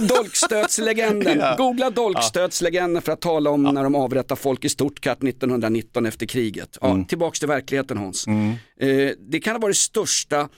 Dolkstötslegenden. 0.00 1.38
Ja. 1.48 1.54
Googla 1.58 1.90
dolkstötslegenden 1.90 3.02
för 3.02 3.12
att 3.12 3.20
tala 3.20 3.50
om 3.50 3.62
när 3.62 3.82
de 3.84 3.94
avrättar 3.94 4.36
folk 4.36 4.64
i 4.64 4.68
Stuttgart 4.68 5.22
1919 5.24 6.06
efter 6.06 6.26
kriget. 6.26 6.78
Ja, 6.80 6.88
Mm. 6.90 7.04
Tillbaks 7.04 7.38
till 7.38 7.48
verkligheten 7.48 7.98
Hans. 7.98 8.26
Eh, 8.26 9.10
det 9.30 9.40
kan 9.40 9.52
ha 9.54 9.58
varit 9.60 9.76
det 9.76 9.80
största 9.80 10.48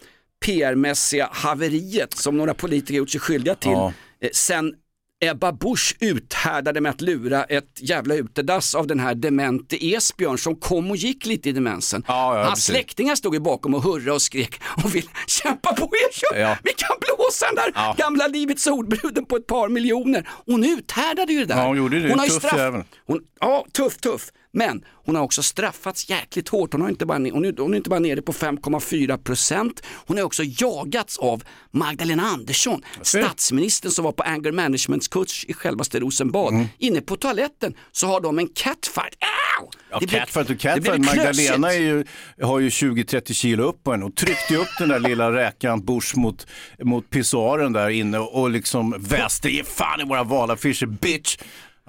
PR-mässiga 0.47 1.29
haveriet 1.33 2.15
som 2.15 2.37
några 2.37 2.55
politiker 2.55 2.95
gjort 2.95 3.11
sig 3.11 3.21
skyldiga 3.21 3.55
till 3.55 3.71
Ja. 3.71 3.93
eh, 4.23 4.29
sen 4.33 4.75
Ebba 5.23 5.53
Busch 5.53 5.97
uthärdade 6.00 6.81
med 6.81 6.91
att 6.91 7.00
lura 7.00 7.45
ett 7.45 7.79
jävla 7.81 8.15
utedass 8.15 8.75
av 8.75 8.87
den 8.87 9.00
här 9.00 9.15
demente 9.15 9.87
Esbjörn 9.87 10.39
som 10.39 10.57
kom 10.57 10.91
och 10.91 10.97
gick 10.97 11.27
lite 11.27 11.49
i 11.49 11.53
demensen. 11.53 12.05
Ja, 12.07 12.37
ja, 12.37 12.43
Hans 12.43 12.50
precis. 12.55 12.65
släktingar 12.65 13.15
stod 13.15 13.35
ju 13.35 13.41
bakom 13.41 13.75
och 13.75 13.83
hurrade 13.83 14.12
och 14.12 14.23
skrek 14.23 14.61
och 14.85 14.95
ville 14.95 15.09
kämpa 15.27 15.73
på 15.75 15.85
er, 15.85 16.41
Ja. 16.41 16.57
vi 16.65 16.71
kan 16.77 16.97
blåsa 17.00 17.47
den 17.47 17.55
där 17.55 17.73
Ja. 17.75 17.95
gamla 17.99 18.27
Livets 18.27 18.67
Ordbruden 18.67 19.25
på 19.25 19.37
ett 19.37 19.47
par 19.47 19.69
miljoner. 19.69 20.29
Hon 20.47 20.65
uthärdade 20.65 21.33
ju 21.33 21.39
det 21.39 21.45
där. 21.45 21.57
Ja, 21.61 21.67
hon 21.67 21.77
gjorde 21.77 22.00
det. 22.00 22.09
Hon 22.11 22.19
har 22.19 22.27
ju 22.27 22.33
Tuff 22.33 22.53
jävel. 22.57 22.83
hon, 23.07 23.21
ja, 23.41 23.67
tuff, 23.73 23.97
tuff. 23.97 24.29
Men 24.52 24.85
hon 25.04 25.16
har 25.16 25.23
också 25.23 25.42
straffats 25.42 26.11
jäkligt 26.11 26.49
hårt. 26.49 26.73
Hon, 26.73 26.83
har 26.83 26.88
inte 26.88 27.07
bara, 27.07 27.19
hon, 27.19 27.45
är, 27.45 27.61
hon 27.62 27.73
är 27.73 27.76
inte 27.76 27.90
bara 27.90 28.00
nere 28.00 28.23
på 28.23 28.33
5,4 28.33 29.16
procent. 29.19 29.83
Hon 30.07 30.16
har 30.16 30.25
också 30.25 30.42
jagats 30.47 31.19
av 31.19 31.42
Magdalena 31.71 32.23
Andersson, 32.23 32.83
statsministern 33.02 33.90
som 33.92 34.04
var 34.04 34.12
på 34.12 34.23
anger 34.23 34.52
management 34.52 35.11
kurs 35.11 35.45
i 35.49 35.52
självaste 35.52 36.00
Rosenbad. 36.00 36.54
Mm. 36.54 36.66
Inne 36.78 37.00
på 37.00 37.16
toaletten 37.16 37.75
så 37.92 38.07
har 38.07 38.21
de 38.21 38.38
en 38.38 38.49
catfight. 38.49 39.14
Au! 39.61 39.69
Ja, 39.90 39.99
Det 40.00 40.07
blir- 40.07 40.19
catfight 40.19 40.50
och 40.50 40.59
catfight. 40.59 41.04
Magdalena 41.07 41.75
ju, 41.75 42.04
har 42.42 42.59
ju 42.59 42.69
20-30 42.69 43.33
kilo 43.33 43.62
upp 43.64 43.85
på 43.85 43.90
henne 43.92 44.04
och 44.04 44.16
tryckte 44.16 44.57
upp 44.57 44.69
den 44.78 44.88
där 44.88 44.99
lilla 44.99 45.33
räkan 45.33 45.85
Bush 45.85 46.19
mot, 46.19 46.47
mot 46.83 47.11
pissoaren 47.11 47.73
där 47.73 47.88
inne 47.88 48.19
och 48.19 48.50
liksom 48.50 48.95
väste, 48.99 49.49
ge 49.50 49.64
fan 49.64 50.00
i 50.00 50.04
våra 50.04 50.25
valaffischer 50.25 50.87
bitch. 50.87 51.37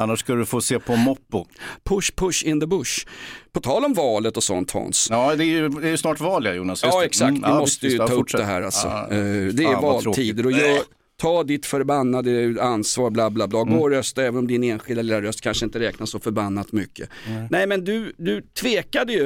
Annars 0.02 0.20
ska 0.20 0.34
du 0.36 0.46
få 0.46 0.62
se 0.62 0.80
på 0.80 0.96
Moppo. 0.96 1.46
Push, 1.84 2.12
push 2.16 2.44
in 2.46 2.60
the 2.60 2.68
bush. 2.68 3.06
På 3.52 3.60
tal 3.60 3.86
om 3.86 3.94
valet 3.94 4.38
och 4.38 4.44
sånt 4.44 4.72
Hans. 4.72 5.08
Ja, 5.10 5.36
det 5.36 5.44
är 5.44 5.46
ju, 5.46 5.70
det 5.70 5.90
är 5.90 5.98
snart 5.98 6.20
val 6.20 6.46
ja 6.46 6.54
Jonas. 6.54 6.84
Ja 6.84 7.04
exakt, 7.06 7.30
Mm, 7.30 7.42
vi 7.42 7.48
ja, 7.50 7.60
måste 7.60 7.88
ju 7.88 7.98
ta 7.98 8.04
upp 8.04 8.10
fortsätt. 8.12 8.38
det 8.40 8.46
här 8.46 8.62
alltså. 8.62 8.88
Ja, 8.88 9.08
Eh, 9.12 9.18
Det 9.54 9.64
är 9.64 9.74
fan, 9.74 9.82
valtider 9.84 10.46
och 10.46 10.52
jag, 10.52 10.80
ta 11.18 11.44
ditt 11.44 11.66
förbannade 11.66 12.58
ansvar 12.62 13.10
bla 13.10 13.30
bla 13.30 13.48
bla. 13.48 13.64
Gå 13.64 13.76
och 13.82 13.90
rösta 13.90 14.22
även 14.24 14.38
om 14.38 14.48
din 14.48 14.64
enskilda 14.64 15.02
lilla 15.02 15.22
röst 15.22 15.42
kanske 15.42 15.66
inte 15.66 15.80
räknas 15.80 16.10
så 16.10 16.20
förbannat 16.20 16.72
mycket. 16.72 17.10
Nej 17.50 17.68
men 17.68 17.84
du, 17.86 18.14
du 18.18 18.42
tvekade 18.42 19.14
ju 19.14 19.26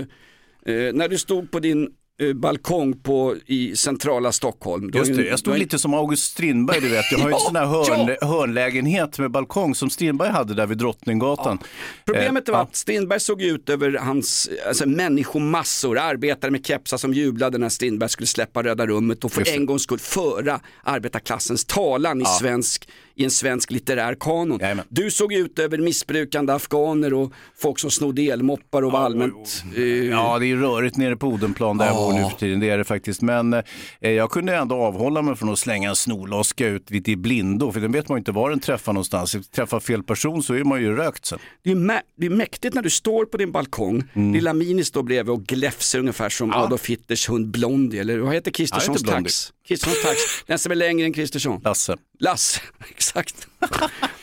eh, 0.65 0.93
när 0.93 1.07
du 1.07 1.17
stod 1.17 1.51
på 1.51 1.59
din 1.59 1.89
balkong 2.35 2.99
på, 2.99 3.35
i 3.45 3.75
centrala 3.75 4.31
Stockholm. 4.31 4.91
Du 4.91 4.97
har 4.99 5.05
Just 5.05 5.19
ju- 5.19 5.23
det, 5.23 5.29
jag 5.29 5.39
stod 5.39 5.53
har- 5.53 5.59
lite 5.59 5.79
som 5.79 5.93
August 5.93 6.23
Strindberg, 6.31 6.79
du 6.81 6.89
vet. 6.89 7.11
Jag 7.11 7.19
har 7.19 7.29
ju 7.29 7.33
en 7.35 7.39
Ja, 7.39 7.45
sån 7.47 7.55
här 7.55 7.65
hörn, 7.65 8.15
ja. 8.21 8.27
hörnlägenhet 8.27 9.19
med 9.19 9.31
balkong 9.31 9.75
som 9.75 9.89
Strindberg 9.89 10.29
hade 10.29 10.53
där 10.53 10.67
vid 10.67 10.77
Drottninggatan. 10.77 11.59
Problemet 12.05 12.47
Eh, 12.49 12.51
var 12.51 12.59
ja. 12.59 12.63
att 12.63 12.75
Strindberg 12.75 13.19
såg 13.19 13.41
ut 13.41 13.69
över 13.69 13.91
hans 13.97 14.49
alltså, 14.67 14.87
människomassor, 14.89 15.97
arbetare 15.97 16.51
med 16.51 16.65
kepsar 16.65 16.97
som 16.97 17.13
jublade 17.13 17.57
när 17.57 17.69
Strindberg 17.69 18.09
skulle 18.09 18.27
släppa 18.27 18.63
Röda 18.63 18.87
rummet 18.87 19.23
och 19.25 19.31
för 19.31 19.41
Just 19.41 19.51
en 19.55 19.65
gångs 19.65 19.83
skull 19.83 19.99
föra 19.99 20.59
arbetarklassens 20.83 21.65
talan 21.65 22.21
i, 22.21 22.25
svensk, 22.25 22.87
i 23.15 23.23
en 23.23 23.31
svensk 23.31 23.71
litterär 23.71 24.15
kanon. 24.19 24.59
Jajamän. 24.61 24.85
Du 24.89 25.11
såg 25.11 25.33
ut 25.33 25.59
över 25.59 25.77
missbrukande 25.77 26.53
afghaner 26.53 27.13
och 27.13 27.31
folk 27.57 27.79
som 27.79 27.91
snodde 27.91 28.21
elmoppar 28.21 28.81
och 28.81 28.91
var 28.91 28.99
allmänt... 28.99 29.63
eh, 29.75 29.83
Ja, 29.83 30.39
det 30.39 30.51
är 30.51 30.55
rörigt 30.55 30.97
nere 30.97 31.15
på 31.15 31.27
Odenplan 31.27 31.77
där 31.77 31.85
jag 31.85 31.95
bor 31.95 32.13
nu 32.13 32.29
för 32.29 32.37
tiden, 32.37 32.59
det 32.59 32.69
är 32.69 32.77
det 32.77 32.83
faktiskt. 32.83 33.21
Men 33.21 33.53
eh, 33.53 33.63
jag 34.01 34.31
kunde 34.31 34.55
ändå 34.55 34.75
avhålla 34.75 35.21
mig 35.21 35.35
från 35.35 35.49
att 35.49 35.59
slänga 35.59 35.89
en 35.89 35.95
snorloska 35.95 36.67
ut 36.67 36.91
lite 36.91 37.11
i 37.11 37.15
blindo, 37.15 37.71
för 37.71 37.79
den 37.79 37.91
vet 37.91 38.09
man 38.09 38.15
ju 38.15 38.19
inte 38.19 38.31
var 38.31 38.49
den 38.49 38.59
träffar 38.59 38.93
någonstans. 38.93 39.35
Träffar 39.55 39.79
fel 39.79 40.03
person 40.03 40.43
så 40.43 40.53
är 40.53 40.63
man 40.63 40.81
ju 40.81 40.95
rökt 40.95 41.25
sen. 41.25 41.39
Det 41.63 41.71
är, 41.71 41.75
mä- 41.75 42.01
det 42.17 42.25
är 42.25 42.29
mäktigt 42.29 42.75
när 42.75 42.81
du 42.81 42.89
står 42.89 43.25
på 43.25 43.37
din 43.37 43.51
balkong, 43.51 44.03
Mm. 44.13 44.33
lilla 44.33 44.53
Mini 44.53 44.83
står 44.83 45.03
bredvid 45.03 45.33
och 45.33 45.43
gläfser 45.43 45.99
ungefär 45.99 46.29
som 46.29 46.53
Adolf 46.53 46.85
Hitlers 46.89 47.29
hund 47.29 47.47
Blondie, 47.51 47.99
eller 48.01 48.17
vad 48.17 48.33
heter 48.33 48.51
Kristerssons 48.51 49.03
Blondie. 49.03 49.31
Kristerssons 49.67 50.01
tax, 50.01 50.19
den 50.47 50.59
som 50.59 50.71
är 50.71 50.75
längre 50.75 51.05
än 51.05 51.13
Kristersson. 51.13 51.61
Lasse. 51.63 51.97
Lasse, 52.19 52.61
exakt. 52.89 53.47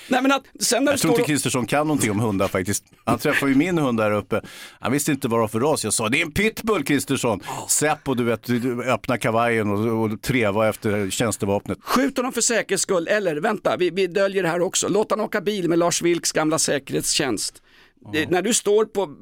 Nej 0.09 0.23
men 0.23 0.33
att 0.33 0.43
sen 0.61 0.85
när 0.85 0.93
Jag 0.93 1.01
tror 1.01 1.13
inte 1.13 1.23
och... 1.23 1.27
Kristersson 1.27 1.67
kan 1.67 1.87
någonting 1.87 2.11
om 2.11 2.21
hundar 2.21 2.49
faktiskt. 2.49 2.85
Han 3.05 3.19
träffade 3.19 3.53
ju 3.53 3.59
min 3.59 3.79
hund 3.79 3.99
där 3.99 4.11
uppe. 4.11 4.41
Han 4.81 4.93
visste 4.93 5.13
inte 5.13 5.29
vad 5.29 5.39
det 5.39 5.41
var 5.41 5.49
för 5.49 5.61
ras. 5.61 5.85
Jag 5.85 5.93
sa, 5.93 6.09
det 6.09 6.21
är 6.21 6.23
en 6.23 6.33
pitbull 6.33 6.85
Kristersson. 6.85 7.41
Säpo, 7.69 8.15
du 8.15 8.25
vet, 8.25 8.43
du 8.45 8.85
öppnar 8.85 9.17
kavajen 9.17 9.71
och, 9.71 10.05
och 10.05 10.23
treva 10.23 10.69
efter 10.69 11.11
tjänstevapnet. 11.11 11.79
Skjut 11.83 12.17
honom 12.17 12.33
för 12.33 12.41
säkerhets 12.41 12.83
skull, 12.83 13.09
eller 13.09 13.37
vänta, 13.37 13.77
vi, 13.77 13.91
vi 13.91 14.07
döljer 14.07 14.43
det 14.43 14.49
här 14.49 14.61
också. 14.61 14.89
Låt 14.89 15.11
han 15.11 15.21
åka 15.21 15.41
bil 15.41 15.69
med 15.69 15.79
Lars 15.79 16.03
Vilks 16.03 16.33
gamla 16.33 16.59
säkerhetstjänst. 16.59 17.63
Det, 18.13 18.31
när 18.31 18.43
du 18.43 18.55
står 18.55 18.85
på 18.85 19.17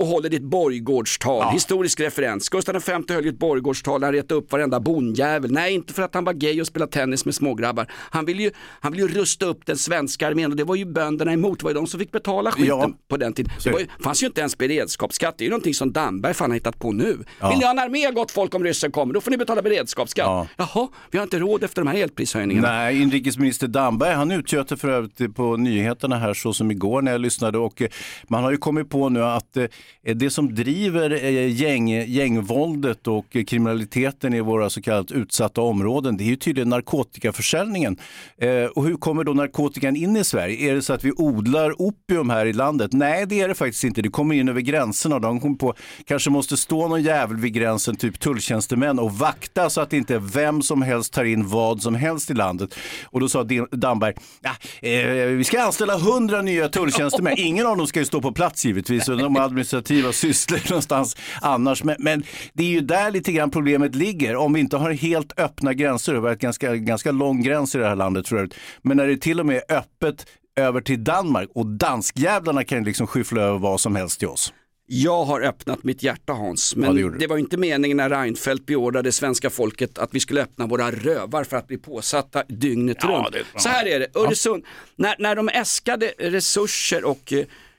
och 0.00 0.06
håller 0.06 0.28
ditt 0.28 0.42
borggårdstal, 0.42 1.52
historisk 1.52 2.00
referens. 2.00 2.48
Gustav 2.48 2.74
V 2.86 3.14
höll 3.14 3.24
ju 3.24 3.30
ett 3.30 3.38
borggårdstal, 3.38 4.02
han 4.02 4.12
retade 4.12 4.34
upp 4.40 4.52
varenda 4.52 4.80
bondjävel. 4.80 5.52
Nej, 5.52 5.74
inte 5.74 5.92
för 5.94 6.02
att 6.02 6.14
han 6.14 6.24
var 6.24 6.32
gay 6.32 6.60
och 6.60 6.66
spelade 6.66 6.92
tennis 6.92 7.24
med 7.24 7.34
smågrabbar. 7.34 7.86
Han 7.92 8.24
ville 8.24 8.42
ju, 8.42 8.50
han 8.80 8.92
ville 8.92 9.06
ju 9.06 9.14
rusta 9.14 9.46
upp 9.46 9.66
den 9.66 9.76
svenska 9.76 10.26
armén 10.28 10.50
och 10.50 10.56
det 10.56 10.64
var 10.64 10.74
ju 10.74 10.84
bönderna 10.84 11.32
emot, 11.32 11.58
det 11.58 11.64
var 11.64 11.70
ju 11.70 11.74
de 11.74 11.86
som 11.86 12.00
fick 12.00 12.12
betala 12.12 12.50
skiten 12.52 12.68
Ja. 12.68 12.90
på 13.08 13.16
den 13.16 13.32
tiden. 13.32 13.52
Det 13.64 13.70
ju, 13.70 13.86
fanns 14.04 14.22
ju 14.22 14.26
inte 14.26 14.40
ens 14.40 14.58
beredskapsskatt, 14.58 15.38
det 15.38 15.42
är 15.42 15.46
ju 15.46 15.50
någonting 15.50 15.74
som 15.74 15.92
Damberg 15.92 16.34
fan 16.34 16.50
har 16.50 16.54
hittat 16.54 16.78
på 16.78 16.92
nu. 16.92 17.04
Vill 17.50 17.58
ni 17.58 17.64
ha 17.64 17.70
en 17.70 17.78
armé 17.78 18.10
gott 18.10 18.30
folk 18.30 18.54
om 18.54 18.64
ryssen 18.64 18.92
kommer, 18.92 19.14
då 19.14 19.20
får 19.20 19.30
ni 19.30 19.36
betala 19.36 19.62
beredskapsskatt. 19.62 20.26
Ja. 20.56 20.66
Jaha, 20.74 20.88
vi 21.10 21.18
har 21.18 21.22
inte 21.22 21.38
råd 21.38 21.64
efter 21.64 21.82
de 21.82 21.88
här 21.88 21.96
elprishöjningarna. 22.02 22.68
Nej, 22.68 23.02
inrikesminister 23.02 23.66
Damberg 23.68 24.14
han 24.14 24.30
utgöt 24.30 24.80
för 24.80 24.88
övrigt 24.88 25.34
på 25.36 25.56
nyheterna 25.56 26.16
här 26.18 26.34
så 26.34 26.52
som 26.52 26.70
igår 26.70 27.02
när 27.02 27.12
jag 27.12 27.20
lyssnade 27.20 27.58
och 27.58 27.82
eh, 27.82 27.88
man 28.28 28.44
har 28.44 28.50
ju 28.50 28.56
kommit 28.56 28.90
på 28.90 29.08
nu 29.08 29.24
att 29.24 29.56
eh, 29.56 29.64
det 30.02 30.30
som 30.30 30.54
driver 30.54 31.10
eh, 31.10 31.62
gäng, 31.62 31.88
gängvåldet 31.88 33.06
och 33.06 33.36
eh, 33.36 33.44
kriminaliteten 33.44 34.34
i 34.34 34.40
våra 34.40 34.70
så 34.70 34.82
kallat 34.82 35.12
utsatta 35.12 35.60
områden 35.60 36.16
det 36.16 36.24
är 36.24 36.26
ju 36.26 36.36
tydligen 36.36 36.68
narkotikaförsäljningen. 36.68 37.96
Eh, 38.38 38.64
och 38.64 38.84
hur 38.84 38.96
kommer 38.96 39.24
då 39.24 39.32
narkotikan 39.32 39.96
in 39.96 40.16
i 40.16 40.24
Sverige? 40.24 40.70
Är 40.70 40.74
det 40.74 40.82
så 40.82 40.92
att 40.92 41.04
vi 41.04 41.12
odlar 41.16 41.82
opium 41.82 42.30
här 42.30 42.46
i 42.46 42.52
landet? 42.52 42.92
Nej, 42.92 43.26
det 43.26 43.40
är 43.40 43.48
det 43.48 43.54
faktiskt 43.54 43.84
inte. 43.84 44.02
Det 44.02 44.08
kommer 44.08 44.34
in 44.34 44.48
över 44.48 44.60
gränserna 44.60 45.14
och 45.14 45.20
de 45.20 45.40
kommer 45.40 45.56
på, 45.56 45.74
kanske 46.04 46.30
måste 46.30 46.56
stå 46.56 46.88
någon 46.88 47.02
jävel 47.02 47.36
vid 47.36 47.52
gränsen, 47.52 47.96
typ 47.96 48.20
tulltjänstemän 48.20 48.98
och 48.98 49.12
vakta 49.12 49.70
så 49.70 49.80
att 49.80 49.92
inte 49.92 50.18
vem 50.18 50.62
som 50.62 50.82
helst 50.82 51.12
tar 51.12 51.24
in 51.24 51.48
vad 51.48 51.82
som 51.82 51.94
helst 51.94 52.30
i 52.30 52.34
landet. 52.34 52.74
Och 53.04 53.20
då 53.20 53.28
sa 53.28 53.46
Damberg, 53.70 54.14
ja, 54.40 54.88
eh, 54.88 55.26
vi 55.26 55.44
ska 55.44 55.62
anställa 55.62 55.98
hundra 55.98 56.42
nya 56.42 56.68
tulltjänstemän. 56.68 57.34
Ingen 57.38 57.66
av 57.66 57.76
dem 57.76 57.86
ska 57.86 57.98
ju 57.98 58.06
stå 58.06 58.20
på 58.20 58.32
plats 58.32 58.64
givetvis, 58.64 59.08
och 59.08 59.18
de 59.18 59.36
administrativa 59.74 60.12
sysslor 60.12 60.60
någonstans 60.68 61.16
annars. 61.42 61.84
Men, 61.84 61.96
men 61.98 62.24
det 62.52 62.62
är 62.62 62.68
ju 62.68 62.80
där 62.80 63.10
lite 63.10 63.32
grann 63.32 63.50
problemet 63.50 63.94
ligger. 63.94 64.36
Om 64.36 64.52
vi 64.52 64.60
inte 64.60 64.76
har 64.76 64.90
helt 64.90 65.38
öppna 65.38 65.74
gränser, 65.74 66.12
det 66.12 66.18
har 66.18 66.22
varit 66.22 66.40
ganska, 66.40 66.76
ganska 66.76 67.12
lång 67.12 67.42
gräns 67.42 67.74
i 67.74 67.78
det 67.78 67.88
här 67.88 67.96
landet 67.96 68.26
tror 68.26 68.40
jag. 68.40 68.54
Men 68.82 68.96
när 68.96 69.06
det 69.06 69.16
till 69.16 69.40
och 69.40 69.46
med 69.46 69.56
är 69.56 69.76
öppet 69.76 70.26
över 70.56 70.80
till 70.80 71.04
Danmark 71.04 71.48
och 71.54 71.66
danskjävlarna 71.66 72.64
kan 72.64 72.78
ju 72.78 72.84
liksom 72.84 73.06
skyffla 73.06 73.42
över 73.42 73.58
vad 73.58 73.80
som 73.80 73.96
helst 73.96 74.18
till 74.18 74.28
oss. 74.28 74.52
Jag 74.92 75.24
har 75.24 75.40
öppnat 75.40 75.84
mitt 75.84 76.02
hjärta 76.02 76.32
Hans, 76.32 76.76
men 76.76 76.96
Ja, 76.96 77.08
det 77.08 77.18
det, 77.18 77.26
var 77.26 77.38
inte 77.38 77.56
meningen 77.56 77.96
när 77.96 78.10
Reinfeldt 78.10 78.66
beordrade 78.66 79.12
svenska 79.12 79.50
folket 79.50 79.98
att 79.98 80.14
vi 80.14 80.20
skulle 80.20 80.42
öppna 80.42 80.66
våra 80.66 80.90
rövar 80.90 81.44
för 81.44 81.56
att 81.56 81.66
bli 81.66 81.78
påsatta 81.78 82.42
dygnet 82.48 82.96
Ja, 83.00 83.08
runt. 83.08 83.46
Så 83.56 83.68
här 83.68 83.86
är 83.86 84.00
det, 84.00 84.16
Öresund, 84.16 84.64
när, 84.96 85.14
när 85.18 85.36
de 85.36 85.48
äskade 85.48 86.12
resurser 86.18 87.04
och 87.04 87.32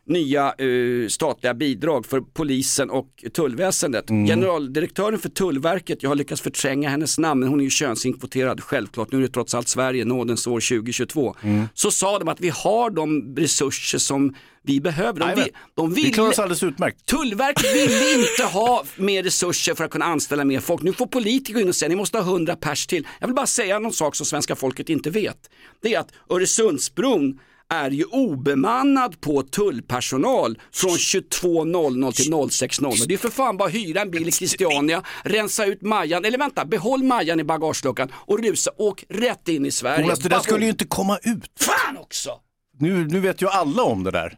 nya 0.08 0.54
eh, 0.58 1.08
statliga 1.08 1.54
bidrag 1.54 2.06
för 2.06 2.22
polisen 2.22 2.90
och 2.90 3.24
tullväsendet. 3.34 4.08
Generaldirektören 4.08 5.20
för 5.20 5.30
Tullverket, 5.30 6.04
jag 6.04 6.10
har 6.10 6.16
lyckats 6.16 6.42
förtränga 6.42 6.90
hennes 6.90 7.18
namn, 7.18 7.40
men 7.40 7.50
hon 7.50 7.60
är 7.60 7.64
ju 7.64 7.70
könsinkvoterad 7.70 8.64
självklart, 8.64 9.12
nu 9.12 9.18
är 9.18 9.22
det 9.22 9.28
trots 9.28 9.54
allt 9.54 9.68
Sverige, 9.68 10.06
nådens 10.06 10.48
år 10.48 10.60
2022. 10.80 11.36
Så 11.74 11.92
sa 11.92 12.20
de 12.20 12.28
att 12.28 12.42
vi 12.42 12.50
har 12.50 12.90
de 12.90 13.36
resurser 13.38 13.98
som 13.98 14.36
vi 14.64 14.82
behöver. 14.82 15.20
De, 15.20 15.26
Jajamän. 15.26 15.46
vi, 15.46 15.52
de 15.76 15.94
Vi 15.94 16.12
klarar 16.12 16.30
oss 16.30 16.40
alldeles 16.40 16.64
utmärkt. 16.64 17.06
Tullverket 17.06 17.76
ville 17.76 18.14
inte 18.20 18.44
ha 18.44 18.84
mer 18.96 19.24
resurser 19.24 19.76
för 19.76 19.84
att 19.84 19.92
kunna 19.92 20.06
anställa 20.06 20.46
mer 20.46 20.60
folk. 20.60 20.82
Nu 20.82 20.94
får 20.94 21.06
politiker 21.06 21.62
in 21.62 21.68
och 21.68 21.76
säga 21.76 21.90
ni 21.90 21.96
måste 21.96 22.18
ha 22.18 22.32
100 22.32 22.56
pers 22.56 22.88
till. 22.88 23.08
Jag 23.20 23.28
vill 23.28 23.36
bara 23.36 23.48
säga 23.48 23.80
någon 23.80 23.94
sak 23.94 24.16
som 24.16 24.26
svenska 24.26 24.56
folket 24.56 24.90
inte 24.90 25.10
vet. 25.10 25.50
Det 25.82 25.94
är 25.94 26.00
att 26.00 26.12
Öresundsbron 26.30 27.40
är 27.72 27.92
ju 27.92 28.04
obemannad 28.04 29.22
på 29.22 29.44
tullpersonal 29.44 30.60
från 30.74 30.92
22.00 30.92 32.12
till 32.12 32.34
06.00. 32.34 33.08
Det 33.08 33.14
är 33.14 33.18
för 33.18 33.30
fan 33.30 33.58
bara 33.58 33.68
att 33.68 33.76
hyra 33.76 34.02
en 34.02 34.12
bil 34.12 34.28
i 34.28 34.32
Christiania, 34.32 35.04
rensa 35.24 35.66
ut 35.66 35.82
Majan, 35.82 36.26
eller 36.26 36.38
vänta, 36.38 36.66
behåll 36.66 37.04
Majan 37.04 37.40
i 37.40 37.44
bagageluckan 37.44 38.12
och 38.14 38.40
rusa, 38.44 38.72
åk 38.78 39.04
rätt 39.10 39.48
in 39.48 39.66
i 39.66 39.72
Sverige. 39.72 40.02
Jonas, 40.02 40.20
det 40.20 40.30
där 40.30 40.40
skulle 40.40 40.66
ju 40.66 40.72
inte 40.72 40.86
komma 40.86 41.18
ut. 41.24 41.52
Fan 41.60 41.98
också! 41.98 42.32
Nu, 42.80 43.06
nu 43.06 43.20
vet 43.20 43.42
ju 43.42 43.48
alla 43.48 43.84
om 43.84 44.04
det 44.04 44.12
där. 44.12 44.38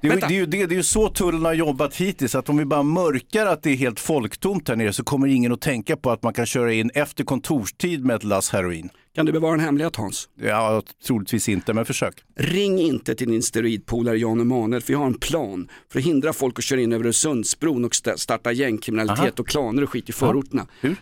Det 0.00 0.08
är, 0.08 0.16
det, 0.16 0.26
är 0.26 0.30
ju, 0.30 0.46
det, 0.46 0.66
det 0.66 0.74
är 0.74 0.76
ju 0.76 0.82
så 0.82 1.08
tullen 1.08 1.44
har 1.44 1.52
jobbat 1.52 1.96
hittills, 1.96 2.34
att 2.34 2.48
om 2.48 2.56
vi 2.56 2.64
bara 2.64 2.82
mörkar 2.82 3.46
att 3.46 3.62
det 3.62 3.70
är 3.70 3.76
helt 3.76 4.00
folktomt 4.00 4.68
här 4.68 4.76
nere 4.76 4.92
så 4.92 5.04
kommer 5.04 5.26
ingen 5.28 5.52
att 5.52 5.60
tänka 5.60 5.96
på 5.96 6.10
att 6.10 6.22
man 6.22 6.32
kan 6.32 6.46
köra 6.46 6.72
in 6.72 6.90
efter 6.94 7.24
kontorstid 7.24 8.04
med 8.04 8.16
ett 8.16 8.24
lass 8.24 8.50
heroin. 8.50 8.90
Kan 9.14 9.26
du 9.26 9.32
bevara 9.32 9.54
en 9.54 9.60
hemlighet 9.60 9.96
Hans? 9.96 10.28
Ja, 10.40 10.82
troligtvis 11.06 11.48
inte, 11.48 11.72
men 11.72 11.84
försök. 11.84 12.14
Ring 12.36 12.78
inte 12.78 13.14
till 13.14 13.30
din 13.30 13.42
steroidpolare 13.42 14.18
Jan 14.18 14.40
Emanuel 14.40 14.82
för 14.82 14.92
jag 14.92 14.98
har 15.00 15.06
en 15.06 15.18
plan 15.18 15.68
för 15.92 15.98
att 15.98 16.04
hindra 16.04 16.32
folk 16.32 16.58
att 16.58 16.64
köra 16.64 16.80
in 16.80 16.92
över 16.92 17.04
Öresundsbron 17.04 17.84
och 17.84 17.92
sta- 17.92 18.16
starta 18.16 18.52
gängkriminalitet 18.52 19.18
Aha. 19.20 19.30
och 19.38 19.48
klaner 19.48 19.82
och 19.82 19.90
skit 19.90 20.08
i 20.08 20.12
förorterna. 20.12 20.66
Hur? 20.80 20.96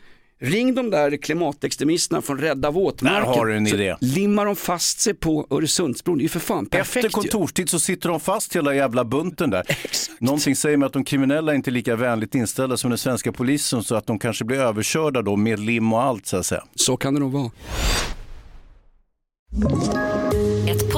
Ring 0.44 0.74
de 0.74 0.90
där 0.90 1.16
klimatextremisterna 1.16 2.22
från 2.22 2.38
Rädda 2.38 2.70
våtmarken. 2.70 3.22
Där 3.22 3.36
har 3.36 3.46
du 3.46 3.56
en 3.56 3.66
så 3.66 3.74
idé. 3.74 3.96
limmar 4.00 4.46
de 4.46 4.56
fast 4.56 5.00
sig 5.00 5.14
på 5.14 5.46
Öresundsbron, 5.50 6.18
det 6.18 6.22
är 6.22 6.24
ju 6.24 6.28
för 6.28 6.40
fan 6.40 6.66
perfekt 6.66 7.04
Efter 7.06 7.18
ju. 7.18 7.28
kontorstid 7.30 7.68
så 7.70 7.80
sitter 7.80 8.08
de 8.08 8.20
fast 8.20 8.56
hela 8.56 8.74
jävla 8.74 9.04
bunten 9.04 9.50
där. 9.50 9.62
Någonting 10.18 10.56
säger 10.56 10.76
mig 10.76 10.86
att 10.86 10.92
de 10.92 11.04
kriminella 11.04 11.52
är 11.52 11.56
inte 11.56 11.70
lika 11.70 11.96
vänligt 11.96 12.34
inställda 12.34 12.76
som 12.76 12.90
den 12.90 12.98
svenska 12.98 13.32
polisen 13.32 13.82
så 13.82 13.94
att 13.94 14.06
de 14.06 14.18
kanske 14.18 14.44
blir 14.44 14.58
överkörda 14.58 15.22
då 15.22 15.36
med 15.36 15.58
lim 15.60 15.92
och 15.92 16.02
allt 16.02 16.26
så 16.26 16.36
att 16.36 16.46
säga. 16.46 16.64
Så 16.74 16.96
kan 16.96 17.14
det 17.14 17.20
nog 17.20 17.32
vara. 17.32 17.50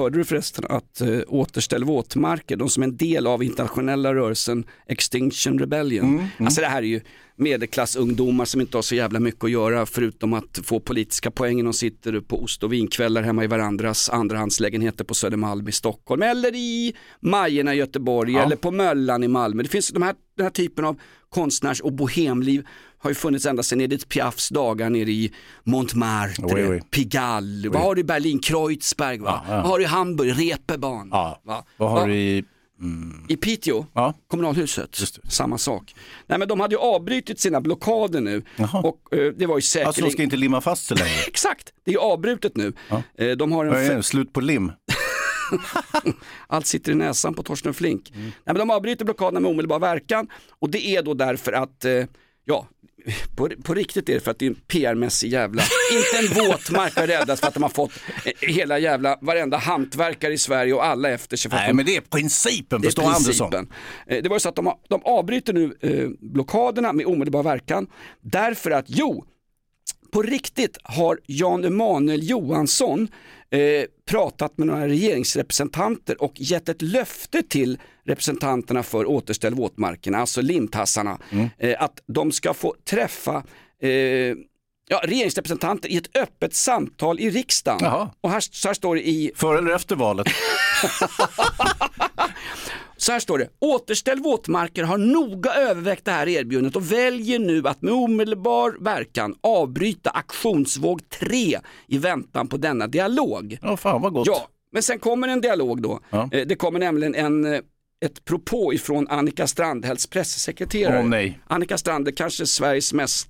Hörde 0.00 0.18
du 0.18 0.24
förresten 0.24 0.64
att 0.68 1.00
äh, 1.00 1.08
Återställ 1.26 1.84
våtmarker, 1.84 2.56
de 2.56 2.68
som 2.68 2.82
är 2.82 2.86
en 2.86 2.96
del 2.96 3.26
av 3.26 3.42
internationella 3.42 4.14
rörelsen 4.14 4.64
Extinction 4.86 5.58
Rebellion. 5.58 6.26
Alltså 6.38 6.60
det 6.60 6.66
här 6.66 6.82
är 6.82 6.86
ju 6.86 7.00
medelklassungdomar 7.36 8.44
som 8.44 8.60
inte 8.60 8.76
har 8.76 8.82
så 8.82 8.94
jävla 8.94 9.20
mycket 9.20 9.44
att 9.44 9.50
göra 9.50 9.86
förutom 9.86 10.32
att 10.32 10.60
få 10.64 10.80
politiska 10.80 11.30
poäng. 11.30 11.64
De 11.64 11.72
sitter 11.72 12.20
på 12.20 12.42
ost 12.42 12.62
och 12.62 12.72
vinkvällar 12.72 13.22
hemma 13.22 13.44
i 13.44 13.46
varandras 13.46 14.10
andrahandslägenheter 14.10 15.04
på 15.04 15.14
Södermalm 15.14 15.68
i 15.68 15.72
Stockholm 15.72 16.22
eller 16.22 16.54
i 16.54 16.94
Majerna 17.20 17.74
i 17.74 17.78
Göteborg 17.78 18.36
eller 18.36 18.56
på 18.56 18.70
Möllan 18.70 19.24
i 19.24 19.28
Malmö. 19.28 19.62
Det 19.62 19.68
finns 19.68 19.88
de 19.88 20.02
här, 20.02 20.14
den 20.36 20.44
här 20.44 20.50
typen 20.50 20.84
av 20.84 21.00
konstnärs 21.28 21.80
och 21.80 21.92
bohemliv 21.92 22.66
har 23.02 23.10
ju 23.10 23.14
funnits 23.14 23.46
ända 23.46 23.62
sedan 23.62 23.80
Edith 23.80 24.06
Piafs 24.06 24.48
dagar 24.48 24.90
nere 24.90 25.10
i 25.10 25.32
Montmartre, 25.64 26.44
Oui, 26.54 26.62
oui. 26.68 26.80
Pigalle, 26.90 27.68
vad 27.68 27.82
har 27.82 27.94
du 27.94 28.00
i 28.00 28.04
Berlin, 28.04 28.38
Kreuzberg, 28.38 29.18
va? 29.18 29.42
Ja, 29.48 29.54
ja. 29.54 29.60
vad 29.62 29.70
har 29.70 29.78
du 29.78 29.84
i 29.84 29.86
Hamburg, 29.86 30.38
Reeperbahn, 30.38 31.08
Ja. 31.12 31.40
va? 31.44 31.64
Vad 31.76 31.90
har 31.90 32.06
du 32.06 32.14
i... 32.14 32.44
i 33.28 33.36
Piteå, 33.36 33.86
Ja. 33.94 34.14
kommunalhuset, 34.28 34.96
samma 35.28 35.58
sak. 35.58 35.94
Nej 36.26 36.38
men 36.38 36.48
de 36.48 36.60
hade 36.60 36.74
ju 36.74 36.78
avbrutit 36.80 37.40
sina 37.40 37.60
blockader 37.60 38.20
nu 38.20 38.42
Jaha. 38.56 38.80
och 38.80 39.14
eh, 39.16 39.32
det 39.36 39.46
var 39.46 39.56
ju 39.56 39.62
säkerligen... 39.62 39.86
Alltså 39.86 40.02
de 40.04 40.10
ska 40.10 40.22
inte 40.22 40.36
limma 40.36 40.60
fast 40.60 40.86
sig 40.86 40.96
längre. 40.96 41.10
Exakt, 41.28 41.72
det 41.84 41.92
är 41.94 41.98
avbrutet 41.98 42.56
nu. 42.56 42.72
Eh, 43.14 43.28
de 43.30 43.52
har 43.52 43.64
en 43.66 43.72
är 43.72 43.96
det? 43.96 44.02
Slut 44.02 44.32
på 44.32 44.40
lim. 44.40 44.72
allt 46.46 46.66
sitter 46.66 46.92
i 46.92 46.94
näsan 46.94 47.34
på 47.34 47.42
Torsten 47.42 47.74
Flink. 47.74 48.10
Nej, 48.14 48.32
men 48.44 48.54
de 48.54 48.70
avbryter 48.70 49.04
blockaderna 49.04 49.40
med 49.40 49.50
omedelbar 49.50 49.78
verkan 49.78 50.28
och 50.58 50.70
det 50.70 50.86
är 50.86 51.02
då 51.02 51.14
därför 51.14 51.52
att, 51.52 51.84
eh, 51.84 52.04
ja, 52.44 52.66
på, 53.36 53.48
på 53.64 53.74
riktigt 53.74 54.08
är 54.08 54.14
det 54.14 54.20
för 54.20 54.30
att 54.30 54.38
det 54.38 54.46
är 54.46 54.50
en 54.50 54.54
PR-mässig 54.68 55.28
jävla, 55.28 55.62
inte 55.92 56.34
en 56.42 56.48
våtmark 56.48 56.96
har 56.96 57.06
räddats 57.06 57.40
för 57.40 57.48
att 57.48 57.54
de 57.54 57.62
har 57.62 57.70
fått 57.70 57.92
hela 58.40 58.78
jävla, 58.78 59.18
varenda 59.20 59.56
hantverkare 59.56 60.32
i 60.32 60.38
Sverige 60.38 60.72
och 60.74 60.84
alla 60.84 61.10
efter 61.10 61.36
sig. 61.36 61.50
Nej 61.54 61.68
de, 61.68 61.74
men 61.74 61.86
det 61.86 61.96
är 61.96 62.00
principen, 62.00 62.80
det 62.80 62.86
är 62.86 62.88
förstår 62.88 63.02
Andersson. 63.02 63.50
principen. 63.50 63.76
Eh, 64.06 64.22
Det 64.22 64.28
var 64.28 64.36
ju 64.36 64.40
så 64.40 64.48
att 64.48 64.56
de, 64.56 64.72
de 64.88 65.00
avbryter 65.04 65.52
nu 65.52 65.76
eh, 65.80 66.08
blockaderna 66.32 66.92
med 66.92 67.06
omedelbar 67.06 67.42
verkan 67.42 67.86
därför 68.20 68.70
att, 68.70 68.84
jo, 68.88 69.24
på 70.12 70.22
riktigt 70.22 70.78
har 70.82 71.18
Jan 71.26 71.64
Emanuel 71.64 72.30
Johansson 72.30 73.08
eh, 73.52 73.84
pratat 74.10 74.58
med 74.58 74.66
några 74.66 74.88
regeringsrepresentanter 74.88 76.22
och 76.22 76.32
gett 76.36 76.68
ett 76.68 76.82
löfte 76.82 77.42
till 77.42 77.78
representanterna 78.06 78.82
för 78.82 79.06
Återställ 79.06 79.54
våtmarkerna, 79.54 80.18
alltså 80.18 80.40
limtassarna, 80.40 81.18
Mm. 81.30 81.48
eh, 81.58 81.82
att 81.82 82.02
de 82.06 82.32
ska 82.32 82.54
få 82.54 82.74
träffa 82.90 83.42
eh, 83.82 83.90
ja, 84.88 85.00
regeringsrepresentanter 85.04 85.88
i 85.88 85.96
ett 85.96 86.16
öppet 86.16 86.54
samtal 86.54 87.20
i 87.20 87.30
riksdagen. 87.30 87.78
Jaha. 87.82 88.10
Och 88.20 88.30
här, 88.30 88.40
så 88.40 88.68
här 88.68 88.74
står 88.74 88.94
det 88.94 89.08
i 89.08 89.32
Före 89.36 89.58
eller 89.58 89.70
efter 89.70 89.96
valet? 89.96 90.26
Så 93.00 93.12
här 93.12 93.20
står 93.20 93.38
det, 93.38 93.48
Återställ 93.58 94.18
våtmarker 94.20 94.84
har 94.84 94.98
noga 94.98 95.54
övervägt 95.54 96.04
det 96.04 96.10
här 96.10 96.28
erbjudandet 96.28 96.76
och 96.76 96.92
väljer 96.92 97.38
nu 97.38 97.68
att 97.68 97.82
med 97.82 97.92
omedelbar 97.92 98.76
verkan 98.80 99.34
avbryta 99.40 100.10
aktionsvåg 100.10 101.08
3 101.08 101.58
i 101.86 101.98
väntan 101.98 102.48
på 102.48 102.56
denna 102.56 102.86
dialog. 102.86 103.58
Ja, 103.62 103.76
fan 103.76 104.02
vad 104.02 104.12
gott. 104.12 104.26
Ja, 104.26 104.48
men 104.72 104.82
sen 104.82 104.98
kommer 104.98 105.28
en 105.28 105.40
dialog 105.40 105.82
då. 105.82 106.00
Ja. 106.10 106.28
Eh, 106.32 106.46
Det 106.46 106.54
kommer 106.56 106.78
nämligen 106.78 107.14
en, 107.14 107.44
eh, 107.54 107.60
ett 108.04 108.24
propå 108.24 108.72
ifrån 108.74 109.08
Annika 109.08 109.46
Strandhälls 109.46 110.06
pressekreterare. 110.06 110.98
Åh, 111.00 111.06
nej. 111.06 111.40
Annika 111.46 111.78
Strand 111.78 112.08
är 112.08 112.12
kanske 112.12 112.46
Sveriges 112.46 112.92
mest 112.92 113.28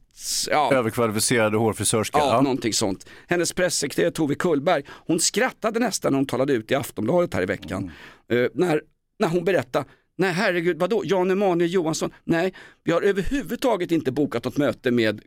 ja, 0.50 0.72
Överkvalificerade 0.74 1.56
hårfrisörska. 1.56 2.18
Ja, 2.18 2.26
Ja. 2.34 2.40
någonting 2.40 2.72
sånt. 2.72 3.06
Hennes 3.28 3.52
pressekreterare 3.52 4.10
Tove 4.10 4.34
Kullberg, 4.34 4.82
hon 4.88 5.20
skrattade 5.20 5.80
nästan 5.80 6.12
när 6.12 6.16
hon 6.18 6.26
talade 6.26 6.52
ut 6.52 6.70
i 6.70 6.74
Aftonbladet 6.74 7.34
här 7.34 7.42
i 7.42 7.46
veckan. 7.46 7.90
Mm. 8.30 8.44
Eh, 8.44 8.50
när, 8.54 8.82
när 9.20 9.28
hon 9.28 9.44
berättade, 9.44 9.84
nej 10.18 10.32
herregud, 10.32 10.78
vadå, 10.78 11.02
Jan 11.04 11.30
Emanuel 11.30 11.72
Johansson, 11.72 12.10
nej, 12.24 12.54
vi 12.84 12.92
har 12.92 13.02
överhuvudtaget 13.02 13.90
inte 13.92 14.12
bokat 14.12 14.44
något 14.44 14.56
möte 14.56 14.90
med 14.90 15.20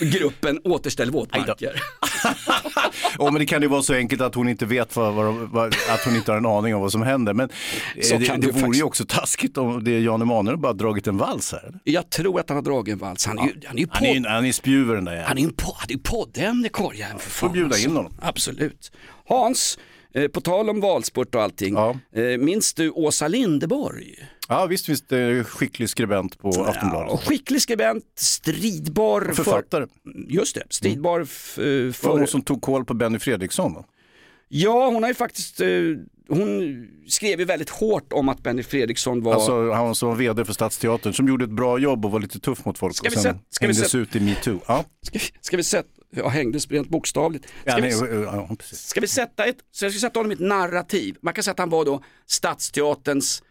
gruppen 0.00 0.60
Återställ 0.64 1.10
våtmarker. 1.10 1.82
Åh, 3.18 3.32
men 3.32 3.40
det 3.40 3.46
kan 3.46 3.62
ju 3.62 3.68
vara 3.68 3.82
så 3.82 3.94
enkelt 3.94 4.20
att 4.20 4.34
hon 4.34 4.48
inte 4.48 4.66
vet 4.66 4.96
vad, 4.96 5.14
vad, 5.14 5.34
vad, 5.34 5.66
att 5.66 6.04
hon 6.04 6.16
inte 6.16 6.32
har 6.32 6.38
en 6.38 6.46
aning 6.46 6.74
om 6.74 6.80
vad 6.80 6.92
som 6.92 7.02
händer. 7.02 7.34
Men 7.34 7.50
eh, 7.96 8.02
Så 8.02 8.16
det, 8.16 8.36
det 8.36 8.52
vore 8.52 8.76
ju 8.76 8.82
också 8.82 9.04
taskigt 9.08 9.58
om 9.58 9.84
det 9.84 9.90
är 9.90 10.00
Jan 10.00 10.22
Emanuel 10.22 10.56
bara 10.56 10.72
dragit 10.72 11.06
en 11.06 11.16
vals 11.16 11.52
här. 11.52 11.80
Jag 11.84 12.10
tror 12.10 12.40
att 12.40 12.48
han 12.48 12.56
har 12.56 12.62
dragit 12.62 12.92
en 12.92 12.98
vals, 12.98 13.26
han 13.26 13.38
är 13.38 13.42
ju, 13.44 13.52
han 13.66 13.78
är 13.78 13.86
Han 13.90 14.04
är 14.04 14.14
ju 14.14 14.20
podd- 14.20 14.26
han 14.30 14.44
är 14.46 14.52
spjuver 14.52 14.94
den 14.94 15.04
där 15.04 15.12
han 15.12 15.18
jäveln. 15.20 15.54
han 15.76 15.88
är 15.88 15.92
ju 15.92 15.98
poddämne 15.98 16.68
för 16.72 16.90
fan. 17.18 17.18
Får 17.18 17.48
bjuda 17.48 17.66
in 17.66 17.70
alltså. 17.72 17.88
honom. 17.88 18.12
Absolut. 18.22 18.92
Hans, 19.28 19.78
eh, 20.14 20.28
på 20.28 20.40
tal 20.40 20.70
om 20.70 20.80
valspurt 20.80 21.34
och 21.34 21.42
allting, 21.42 21.74
Ja. 21.74 21.96
eh, 22.14 22.38
minns 22.38 22.74
du 22.74 22.90
Åsa 22.90 23.28
Lindeborg? 23.28 24.14
Ja 24.48 24.66
visst, 24.66 24.88
visst, 24.88 25.04
skicklig 25.44 25.88
skribent 25.88 26.38
på 26.38 26.50
Ja, 26.54 26.66
Aftonbladet. 26.68 27.20
skicklig 27.20 27.62
skribent, 27.62 28.04
stridbar 28.16 29.20
för, 29.20 29.32
Författare. 29.32 29.86
Just 30.28 30.54
det, 30.54 30.62
stridbar 30.70 31.20
f- 31.20 31.58
eh, 31.58 31.64
Det 31.64 31.84
var 31.86 31.92
för... 31.92 32.08
hon 32.18 32.26
som 32.26 32.42
tog 32.42 32.62
koll 32.62 32.84
på 32.84 32.94
Benny 32.94 33.18
Fredriksson. 33.18 33.74
va? 33.74 33.84
Ja, 34.48 34.86
hon 34.86 35.02
har 35.02 35.10
ju 35.10 35.14
faktiskt, 35.14 35.60
hon 36.28 36.86
skrev 37.08 37.38
ju 37.38 37.44
väldigt 37.44 37.70
hårt 37.70 38.12
om 38.12 38.28
att 38.28 38.42
Benny 38.42 38.62
Fredriksson 38.62 39.22
var... 39.22 39.34
Alltså 39.34 39.70
han 39.72 39.94
som 39.94 40.08
var 40.08 40.16
vd 40.16 40.44
för 40.44 40.52
Stadsteatern 40.52 41.12
som 41.12 41.28
gjorde 41.28 41.44
ett 41.44 41.50
bra 41.50 41.78
jobb 41.78 42.04
och 42.04 42.10
var 42.10 42.20
lite 42.20 42.40
tuff 42.40 42.64
mot 42.64 42.78
folk 42.78 42.96
Ska 42.96 43.06
och 43.08 43.12
vi 43.12 43.16
sen 43.16 43.34
se- 43.34 43.40
ska 43.50 43.66
vi 43.66 43.72
hängdes 43.72 43.90
se- 43.90 43.98
ut 43.98 44.16
i 44.16 44.20
metoo. 44.20 44.60
Ja. 44.66 44.84
Ska, 45.02 45.18
vi- 45.18 45.38
ska 45.40 45.56
vi 45.56 45.62
sätta, 45.64 45.88
ja, 46.10 46.28
hängdes 46.28 46.66
rent 46.70 46.88
bokstavligt. 46.88 47.44
Ska, 47.44 47.70
Ja, 47.70 47.76
vi, 47.76 47.90
ja, 48.24 48.56
ska 48.60 49.00
vi 49.00 49.06
sätta 49.06 49.44
ett, 49.44 49.56
så 49.70 49.84
jag 49.84 49.92
ska 49.92 50.00
sätta 50.00 50.18
honom 50.18 50.32
i 50.32 50.34
ett 50.34 50.40
narrativ. 50.40 51.16
Man 51.22 51.34
kan 51.34 51.44
säga 51.44 51.52
att 51.52 51.58
han 51.58 51.70
var 51.70 51.84
då 51.84 52.02
Stadsteaterns 52.26 53.42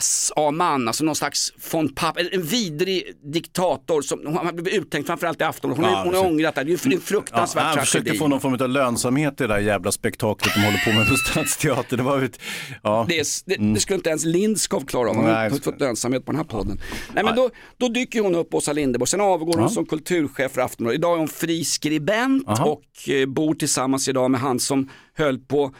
SA-man, 0.00 0.88
alltså 0.88 1.04
någon 1.04 1.14
slags 1.16 1.52
von 1.72 1.88
Papp, 1.94 2.18
en 2.32 2.42
vidrig 2.42 3.12
diktator 3.32 4.02
som 4.02 4.36
har 4.36 4.52
blivit 4.52 4.74
uttänkt 4.82 5.06
framförallt 5.06 5.40
i 5.40 5.44
Afton. 5.44 5.70
Hon, 5.70 5.84
Ja, 5.84 6.02
hon 6.04 6.14
har 6.14 6.26
ångrat 6.26 6.54
det, 6.54 6.64
det 6.64 6.72
är 6.86 6.94
en 6.94 7.00
fruktansvärd 7.00 7.64
han 7.64 7.74
försökte 7.78 8.04
tragedi. 8.04 8.18
få 8.18 8.28
någon 8.28 8.40
form 8.40 8.54
av 8.60 8.68
lönsamhet 8.68 9.40
i 9.40 9.44
det 9.44 9.46
där 9.46 9.58
jävla 9.58 9.92
spektaklet 9.92 10.54
de 10.54 10.60
håller 10.60 10.84
på 10.84 10.92
med 10.92 11.08
på 11.08 11.14
Stadsteatern. 11.16 11.96
Det 11.96 12.02
var 12.02 12.22
ett, 12.22 12.40
ja. 12.82 13.06
Det, 13.08 13.26
det, 13.46 13.56
det 13.74 13.80
skulle 13.80 13.96
inte 13.96 14.10
ens 14.10 14.24
Lindskov 14.24 14.80
klara 14.80 15.10
av, 15.10 15.16
hon 15.16 15.24
har 15.24 15.46
inte 15.46 15.62
fått 15.62 15.80
lönsamhet 15.80 16.24
på 16.24 16.32
den 16.32 16.36
här 16.38 16.44
podden. 16.48 16.80
Nej, 17.14 17.24
men 17.24 17.36
då, 17.36 17.50
då 17.76 17.88
dyker 17.88 18.20
hon 18.20 18.34
upp, 18.34 18.54
Åsa 18.54 18.72
Linderborg, 18.72 19.08
sen 19.08 19.20
avgår 19.20 19.58
hon 19.58 19.70
som 19.70 19.86
kulturchef 19.86 20.52
för 20.52 20.60
Aftonbladet. 20.60 20.98
Idag 20.98 21.14
är 21.14 21.18
hon 21.18 21.28
fri 21.28 21.64
skribent 21.64 22.48
Aha. 22.48 22.64
och 22.64 23.08
eh, 23.08 23.26
bor 23.26 23.54
tillsammans 23.54 24.08
idag 24.08 24.30
med 24.30 24.40
han 24.40 24.60
som 24.60 24.88
höll 25.16 25.38
på 25.38 25.74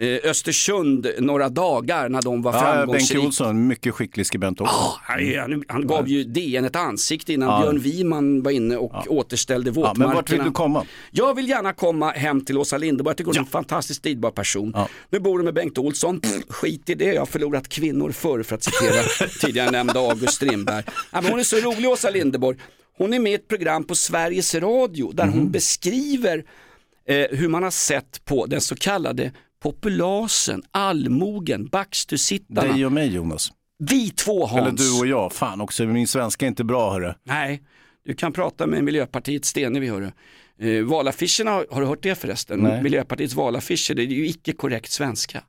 eh, 0.00 0.30
Östersund 0.30 1.06
några 1.18 1.48
dagar 1.48 2.08
när 2.08 2.22
de 2.22 2.42
var 2.42 2.52
Ja, 2.52 2.60
Bengt 2.60 2.74
framgångsrika. 2.76 3.20
Olsson, 3.20 3.66
mycket 3.66 3.94
skicklig 3.94 4.26
skribent 4.26 4.60
också. 4.60 4.74
Ja, 4.74 5.40
han, 5.40 5.64
han, 5.68 5.86
gav 5.86 6.08
ju 6.08 6.24
DN 6.24 6.64
ett 6.64 6.76
ansikte 6.76 7.32
innan 7.32 7.48
Ja. 7.48 7.60
Björn 7.60 7.78
Wiman 7.78 8.42
var 8.42 8.50
inne 8.50 8.76
och 8.76 8.92
återställde 9.12 9.70
Ja, 9.70 9.74
våtmarkerna. 9.74 10.06
men 10.06 10.14
vart 10.16 10.30
vill 10.30 10.44
du 10.44 10.50
komma? 10.50 10.84
Jag 11.10 11.34
vill 11.34 11.48
gärna 11.48 11.72
komma 11.72 12.10
hem 12.10 12.44
till 12.44 12.58
Åsa 12.58 12.78
Linderborg, 12.78 13.10
jag 13.10 13.16
tycker 13.16 13.28
hon 13.30 13.36
är 13.36 13.40
en 13.40 13.46
fantastiskt 13.46 13.98
stridbar 14.00 14.30
person. 14.30 14.74
Nu 15.10 15.20
bor 15.20 15.36
hon 15.36 15.44
med 15.44 15.54
Bengt 15.54 15.78
Olsson, 15.78 16.20
Pff, 16.20 16.42
skit 16.48 16.90
i 16.90 16.94
det, 16.94 17.04
jag 17.14 17.20
har 17.20 17.26
förlorat 17.26 17.68
kvinnor 17.68 18.12
förr 18.12 18.42
för 18.42 18.54
att 18.54 18.62
citera 18.62 19.28
tidigare 19.40 19.70
nämnda 19.70 20.00
August 20.00 20.34
Strindberg. 20.34 20.84
Men 21.12 21.24
hon 21.26 21.38
är 21.38 21.42
så 21.44 21.56
rolig 21.56 21.88
Åsa 21.88 22.10
Linderborg. 22.10 22.58
Hon 22.98 23.14
är 23.14 23.18
med 23.18 23.32
i 23.32 23.34
ett 23.34 23.48
program 23.48 23.84
på 23.84 23.94
Sveriges 23.94 24.54
Radio 24.54 25.12
där 25.12 25.24
Mhm. 25.26 25.32
hon 25.38 25.50
beskriver 25.50 26.44
eh, 27.08 27.26
hur 27.30 27.48
man 27.48 27.62
har 27.62 27.70
sett 27.70 28.24
på 28.24 28.46
den 28.46 28.60
så 28.60 28.76
kallade 28.76 29.32
populasen, 29.62 30.62
allmogen, 30.70 31.66
Backstursittarna. 31.66 32.72
Dig 32.72 32.86
och 32.86 32.92
mig 32.92 33.14
Jonas. 33.14 33.52
Vi 33.78 34.10
två 34.10 34.46
Hans. 34.46 34.60
Eller 34.60 34.92
du 34.92 35.00
och 35.00 35.06
jag, 35.06 35.32
fan 35.32 35.60
också, 35.60 35.84
min 35.84 36.08
svenska 36.08 36.46
är 36.46 36.48
inte 36.48 36.64
bra 36.64 36.92
hörru. 36.92 37.14
Nej, 37.24 37.62
du 38.04 38.14
kan 38.14 38.32
prata 38.32 38.66
med 38.66 38.84
Miljöpartiets 38.84 39.48
Stenevi 39.48 39.88
hörru. 39.88 40.10
Eh, 40.60 40.84
valaffischerna, 40.84 41.50
har 41.50 41.80
du 41.80 41.86
hört 41.86 42.02
det 42.02 42.14
förresten? 42.14 42.58
Nej. 42.58 42.82
Miljöpartiets 42.82 43.34
valaffischer, 43.34 43.94
det 43.94 44.02
är 44.02 44.06
ju 44.06 44.26
icke 44.26 44.52
korrekt 44.52 44.92
svenska. 44.92 45.42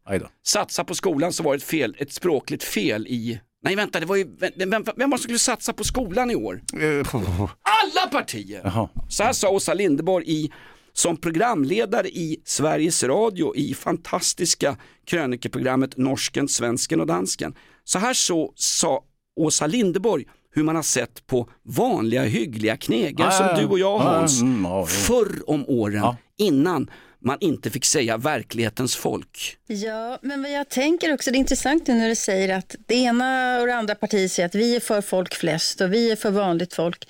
Satsa 0.47 0.83
på 0.83 0.95
skolan 0.95 1.33
så 1.33 1.43
var 1.43 1.51
det 1.51 1.57
ett, 1.57 1.63
fel, 1.63 1.95
ett 1.99 2.13
språkligt 2.13 2.63
fel 2.63 3.07
i, 3.07 3.39
nej 3.63 3.75
vänta, 3.75 3.99
det 3.99 4.05
var 4.05 4.15
ju, 4.15 4.25
vem, 4.55 4.69
vem, 4.69 4.83
vem 4.95 5.09
var 5.09 5.17
som 5.17 5.23
skulle 5.23 5.39
satsa 5.39 5.73
på 5.73 5.83
skolan 5.83 6.31
i 6.31 6.35
år? 6.35 6.61
Eh, 6.73 7.15
Alla 7.61 8.11
partier! 8.11 8.61
Jaha. 8.63 8.89
Så 9.09 9.23
här 9.23 9.33
sa 9.33 9.49
Åsa 9.49 9.73
Linderborg 9.73 10.25
i, 10.27 10.51
som 10.93 11.17
programledare 11.17 12.07
i 12.09 12.41
Sveriges 12.45 13.03
Radio 13.03 13.55
i 13.55 13.73
fantastiska 13.73 14.77
krönikeprogrammet 15.05 15.97
Norsken, 15.97 16.47
Svensken 16.47 16.99
och 17.01 17.07
Dansken. 17.07 17.53
Så 17.83 17.99
här 17.99 18.13
så 18.13 18.53
sa 18.55 19.03
Åsa 19.35 19.67
Linderborg 19.67 20.25
hur 20.51 20.63
man 20.63 20.75
har 20.75 20.83
sett 20.83 21.27
på 21.27 21.49
vanliga 21.63 22.23
hyggliga 22.23 22.77
knegare 22.77 23.27
Ah, 23.27 23.31
som 23.31 23.47
du 23.61 23.65
och 23.65 23.79
jag 23.79 24.01
Ah, 24.01 24.19
Hans, 24.19 24.41
mm, 24.41 24.65
ja, 24.65 24.79
ja. 24.79 24.85
förr 24.85 25.49
om 25.49 25.65
åren 25.67 25.95
Ja. 25.95 26.17
innan 26.37 26.89
man 27.21 27.37
inte 27.39 27.69
fick 27.69 27.85
säga 27.85 28.17
verklighetens 28.17 28.95
folk. 28.95 29.57
Ja, 29.67 30.19
men 30.21 30.41
vad 30.41 30.51
jag 30.51 30.69
tänker 30.69 31.13
också, 31.13 31.31
det 31.31 31.37
är 31.37 31.39
intressant 31.39 31.87
nu 31.87 31.93
när 31.93 32.09
du 32.09 32.15
säger 32.15 32.57
att 32.57 32.75
det 32.87 32.95
ena 32.95 33.59
och 33.61 33.67
det 33.67 33.75
andra 33.75 33.95
partiet 33.95 34.31
säger 34.31 34.47
att 34.47 34.55
vi 34.55 34.75
är 34.75 34.79
för 34.79 35.01
folk 35.01 35.33
flest 35.35 35.81
och 35.81 35.93
vi 35.93 36.11
är 36.11 36.15
för 36.15 36.31
vanligt 36.31 36.73
folk. 36.73 37.07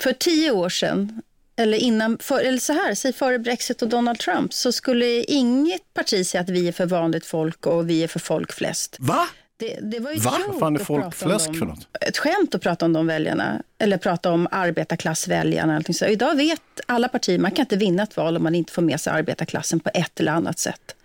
För 0.00 0.12
tio 0.12 0.50
år 0.50 0.68
sedan, 0.68 1.22
eller 1.62 1.78
innan, 1.78 2.18
för, 2.20 2.40
eller 2.40 2.58
så 2.58 2.72
här, 2.72 2.94
säg 2.94 3.12
före 3.12 3.38
Brexit 3.38 3.82
och 3.82 3.88
Donald 3.88 4.18
Trump, 4.18 4.52
så 4.52 4.72
skulle 4.72 5.22
inget 5.22 5.94
parti 5.94 6.26
säga 6.26 6.40
att 6.40 6.48
vi 6.48 6.68
är 6.68 6.72
för 6.72 6.86
vanligt 6.86 7.26
folk 7.26 7.66
och 7.66 7.90
vi 7.90 8.02
är 8.02 8.08
för 8.08 8.20
folk 8.20 8.52
flest. 8.52 8.96
Va? 9.00 9.28
Det, 9.56 9.78
det 9.82 10.00
var 10.00 10.12
ju 10.12 10.18
Va? 10.18 10.34
Vad 10.48 10.58
fan 10.58 10.76
är 10.76 10.84
folkfläsk 10.84 11.58
för 11.58 11.66
något? 11.66 11.88
Ett 12.00 12.18
skämt 12.18 12.54
att 12.54 12.62
prata 12.62 12.84
om 12.84 12.92
de 12.92 13.06
väljarna, 13.06 13.62
eller 13.78 13.98
prata 13.98 14.30
om 14.30 14.48
arbetarklassväljarna. 14.50 15.76
Allting 15.76 15.94
så. 15.94 16.04
Idag 16.04 16.36
vet 16.36 16.60
alla 16.86 17.08
partier, 17.08 17.38
man 17.38 17.50
kan 17.50 17.62
inte 17.62 17.76
vinna 17.76 18.02
ett 18.02 18.16
val 18.16 18.36
om 18.36 18.42
man 18.42 18.54
inte 18.54 18.72
får 18.72 18.82
med 18.82 19.00
sig 19.00 19.12
arbetarklassen 19.12 19.80
på 19.80 19.90
ett 19.94 20.20
eller 20.20 20.32
annat 20.32 20.58
sätt. 20.58 20.96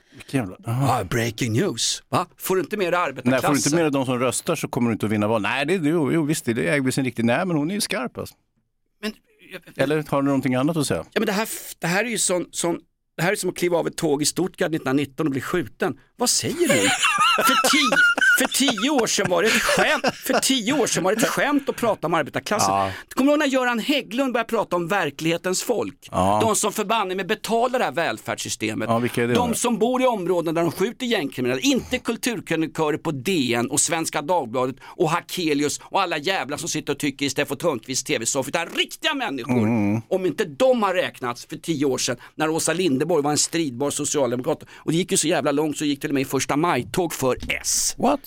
Ah, 0.65 1.03
breaking 1.03 1.53
news. 1.53 2.03
Va? 2.09 2.27
Får 2.37 2.55
du 2.55 2.61
inte 2.61 2.77
med 2.77 2.93
dig 2.93 2.99
Nej, 2.99 3.09
arbetarklassen? 3.09 3.47
får 3.47 3.53
du 3.53 3.57
inte 3.57 3.75
med 3.75 3.83
dig 3.83 3.91
de 3.91 4.05
som 4.05 4.19
röstar 4.19 4.55
så 4.55 4.67
kommer 4.67 4.89
du 4.89 4.93
inte 4.93 5.05
att 5.05 5.11
vinna 5.11 5.27
val. 5.27 5.41
Nej, 5.41 5.65
det, 5.65 5.73
jo, 5.73 6.11
jo, 6.11 6.23
visst, 6.23 6.45
det 6.45 6.67
äger 6.67 6.91
sin 6.91 7.05
riktigt. 7.05 7.25
Nej, 7.25 7.45
men 7.45 7.57
hon 7.57 7.71
är 7.71 7.75
ju 7.75 7.81
skarp 7.81 8.17
alltså. 8.17 8.35
Eller 9.75 10.03
har 10.07 10.21
du 10.21 10.25
någonting 10.25 10.55
annat 10.55 10.77
att 10.77 10.87
säga? 10.87 11.05
Ja, 11.13 11.19
men 11.19 11.25
det, 11.25 11.31
här, 11.31 11.49
det 11.79 11.87
här 11.87 12.05
är 12.05 12.09
ju 12.09 12.17
sån, 12.17 12.45
sån 12.51 12.79
det 13.17 13.23
här 13.23 13.31
är 13.31 13.35
som 13.35 13.49
att 13.49 13.57
kliva 13.57 13.77
av 13.77 13.87
ett 13.87 13.97
tåg 13.97 14.21
i 14.21 14.25
Stuttgart 14.25 14.69
1919 14.69 15.27
och 15.27 15.31
bli 15.31 15.41
skjuten. 15.41 15.99
Vad 16.15 16.29
säger 16.29 16.67
du? 16.67 16.89
för, 17.47 17.69
tio, 17.69 17.97
för 18.37 18.45
tio 18.45 18.89
år 18.89 19.07
sedan 19.07 19.29
var 19.29 19.43
det 19.43 19.47
ett 19.47 19.61
skämt, 19.61 20.15
för 20.15 20.39
tio 20.39 20.73
år 20.73 20.87
sedan 20.87 21.03
var 21.03 21.15
det 21.15 21.21
ett 21.21 21.27
skämt 21.27 21.69
att 21.69 21.75
prata 21.75 22.07
om 22.07 22.13
arbetarklassen. 22.13 22.73
Ja. 22.73 22.91
Kommer 23.09 23.27
du 23.27 23.31
ihåg 23.31 23.39
när 23.39 23.45
Göran 23.45 23.79
Hägglund 23.79 24.33
började 24.33 24.49
prata 24.49 24.75
om 24.75 24.87
verklighetens 24.87 25.63
folk? 25.63 26.07
Ja. 26.11 26.39
De 26.43 26.55
som 26.55 26.73
förbanne 26.73 27.15
med 27.15 27.27
betalar 27.27 27.79
det 27.79 27.85
här 27.85 27.91
välfärdssystemet. 27.91 28.89
Ja, 28.89 28.99
vilka 28.99 29.23
är 29.23 29.27
det 29.27 29.33
de 29.33 29.55
som 29.55 29.77
bor 29.77 30.01
i 30.01 30.05
områden 30.05 30.55
där 30.55 30.61
de 30.61 30.71
skjuter 30.71 31.05
gängkriminella, 31.05 31.61
inte 31.61 31.99
kulturkrönikörer 31.99 32.97
på 32.97 33.11
DN 33.11 33.69
och 33.69 33.79
Svenska 33.79 34.21
Dagbladet 34.21 34.75
och 34.83 35.09
Hakelius 35.09 35.79
och 35.83 36.01
alla 36.01 36.17
jävlar 36.17 36.57
som 36.57 36.69
sitter 36.69 36.93
och 36.93 36.99
tycker 36.99 37.25
i 37.25 37.29
Steffo 37.29 37.55
Törnqvists 37.55 38.03
tv-soffa, 38.03 38.49
utan 38.49 38.67
riktiga 38.67 39.13
människor. 39.13 39.57
Mm. 39.57 40.01
Om 40.09 40.25
inte 40.25 40.45
de 40.45 40.83
har 40.83 40.93
räknats 40.93 41.45
för 41.45 41.55
tio 41.55 41.85
år 41.85 41.97
sedan 41.97 42.17
när 42.35 42.49
Åsa 42.49 42.73
Linderborg 42.73 43.23
var 43.23 43.31
en 43.31 43.37
stridbar 43.37 43.89
socialdemokrat 43.89 44.63
och 44.75 44.91
det 44.91 44.97
gick 44.97 45.11
ju 45.11 45.17
så 45.17 45.27
jävla 45.27 45.51
långt 45.51 45.77
så 45.77 45.85
gick 45.85 46.01
till 46.01 46.09
och 46.09 46.13
med 46.13 46.21
i 46.21 46.25
första 46.25 46.57
maj-tåg 46.57 47.13
för 47.13 47.37
S. 47.61 47.95
What? 47.97 48.26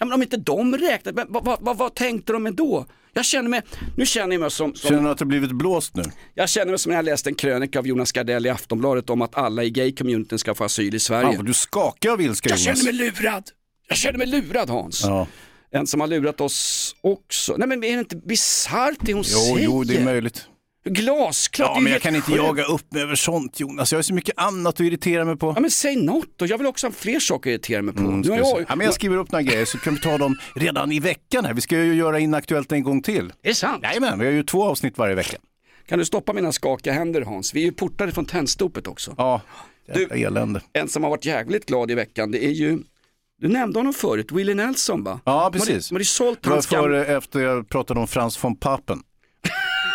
Ja, 0.00 0.06
men 0.06 0.12
om 0.14 0.22
inte 0.22 0.36
de 0.36 0.76
räknat, 0.76 1.14
men 1.14 1.26
vad, 1.30 1.44
vad, 1.44 1.58
vad, 1.60 1.76
vad 1.76 1.94
tänkte 1.94 2.32
de 2.32 2.42
med 2.42 2.54
då? 2.54 2.86
Jag 3.12 3.24
känner 3.24 3.48
mig, 3.48 3.62
nu 3.96 4.06
känner 4.06 4.32
jag 4.34 4.40
mig 4.40 4.50
som, 4.50 4.74
som 4.74 4.88
Känner 4.88 5.02
du 5.02 5.10
att 5.10 5.18
det 5.18 5.24
blivit 5.24 5.52
blåst 5.52 5.96
nu? 5.96 6.02
jag 6.34 6.48
känner 6.48 6.66
mig 6.66 6.78
som 6.78 6.90
när 6.90 6.96
jag 6.98 7.04
läste 7.04 7.30
en 7.30 7.34
krönika 7.34 7.78
av 7.78 7.86
Jonas 7.86 8.12
Gardell 8.12 8.46
i 8.46 8.48
Aftonbladet 8.48 9.10
om 9.10 9.22
att 9.22 9.34
alla 9.36 9.64
i 9.64 9.70
gay-communityn 9.70 10.38
ska 10.38 10.54
få 10.54 10.64
asyl 10.64 10.94
i 10.94 10.98
Sverige. 10.98 11.26
Fan, 11.26 11.36
vad 11.36 11.46
du 11.46 11.54
skakar 11.54 12.10
av 12.10 12.20
ilska 12.20 12.48
jag 12.50 12.58
Jonas. 12.58 12.78
känner 12.82 12.92
mig 12.92 13.10
lurad. 13.10 13.44
Jag 13.88 13.98
känner 13.98 14.18
mig 14.18 14.26
lurad 14.26 14.70
Hans. 14.70 15.02
Ja. 15.04 15.26
En 15.72 15.86
som 15.86 16.00
har 16.00 16.06
lurat 16.08 16.40
oss 16.40 16.96
också. 17.00 17.54
Nej 17.58 17.68
men 17.68 17.84
är 17.84 17.92
det 17.92 17.98
inte 17.98 18.16
bisarrt 18.16 18.98
det 19.00 19.12
hon 19.12 19.22
Jo, 19.26 19.38
säger? 19.54 19.64
jo, 19.64 19.84
det 19.84 19.96
är 19.96 20.04
möjligt. 20.04 20.46
Glasklart, 20.84 21.70
Ja, 21.70 21.76
är 21.76 21.80
men 21.80 21.92
jag 21.92 22.02
kan 22.02 22.14
inte 22.16 22.26
sjukt. 22.26 22.36
jaga 22.38 22.64
upp 22.64 22.92
mig 22.92 23.02
över 23.02 23.14
sånt 23.14 23.60
Jonas. 23.60 23.92
Jag 23.92 23.98
har 23.98 24.02
så 24.02 24.14
mycket 24.14 24.34
annat 24.38 24.74
att 24.74 24.80
irritera 24.80 25.24
mig 25.24 25.36
på. 25.36 25.52
Ja 25.56 25.60
men 25.60 25.70
säg 25.70 25.96
något 25.96 26.28
då, 26.36 26.46
jag 26.46 26.58
vill 26.58 26.66
också 26.66 26.86
ha 26.86 26.92
fler 26.92 27.20
saker 27.20 27.50
att 27.50 27.52
irritera 27.54 27.82
mig 27.82 27.94
på. 27.94 28.00
Mm, 28.00 28.22
jag, 28.22 28.38
jag, 28.38 28.64
ja, 28.68 28.76
men 28.76 28.84
jag 28.84 28.94
skriver 28.94 29.16
upp 29.16 29.32
några 29.32 29.42
grejer 29.42 29.64
så 29.64 29.78
kan 29.78 29.94
vi 29.94 30.00
ta 30.00 30.18
dem 30.18 30.36
redan 30.54 30.92
i 30.92 31.00
veckan 31.00 31.44
här. 31.44 31.54
Vi 31.54 31.60
ska 31.60 31.76
ju 31.78 31.94
göra 31.94 32.18
Inaktuellt 32.18 32.72
en 32.72 32.82
gång 32.82 33.02
till. 33.02 33.24
Är 33.42 33.48
det 33.48 33.54
sant? 33.54 33.82
Jajamän, 33.82 34.18
vi 34.18 34.24
har 34.24 34.32
ju 34.32 34.42
två 34.42 34.64
avsnitt 34.64 34.98
varje 34.98 35.14
vecka. 35.14 35.36
Kan 35.88 35.98
du 35.98 36.04
stoppa 36.04 36.32
mina 36.32 36.52
skakiga 36.52 36.92
händer 36.92 37.22
Hans? 37.22 37.54
Vi 37.54 37.60
är 37.60 37.64
ju 37.64 37.72
portade 37.72 38.12
från 38.12 38.24
tändstopet 38.24 38.86
också. 38.86 39.14
Ja, 39.18 39.40
jävla 39.94 40.16
elände. 40.16 40.60
En 40.72 40.88
som 40.88 41.02
har 41.02 41.10
varit 41.10 41.24
jävligt 41.24 41.66
glad 41.66 41.90
i 41.90 41.94
veckan, 41.94 42.30
det 42.30 42.44
är 42.44 42.50
ju, 42.50 42.78
du 43.40 43.48
nämnde 43.48 43.78
honom 43.78 43.92
förut, 43.92 44.32
Willie 44.32 44.54
Nelson 44.54 45.04
va? 45.04 45.20
Ja, 45.24 45.50
precis. 45.52 45.90
Man 45.90 45.96
har 45.96 46.00
ju 46.00 46.04
sålt 46.04 46.46
hans 46.46 46.66
gamla, 46.66 46.82
före 46.88 47.06
efter 47.06 47.40
jag 47.40 47.68
pratade 47.68 48.00
om 48.00 48.06
Frans 48.08 48.44
von 48.44 48.56
Papen. 48.56 49.02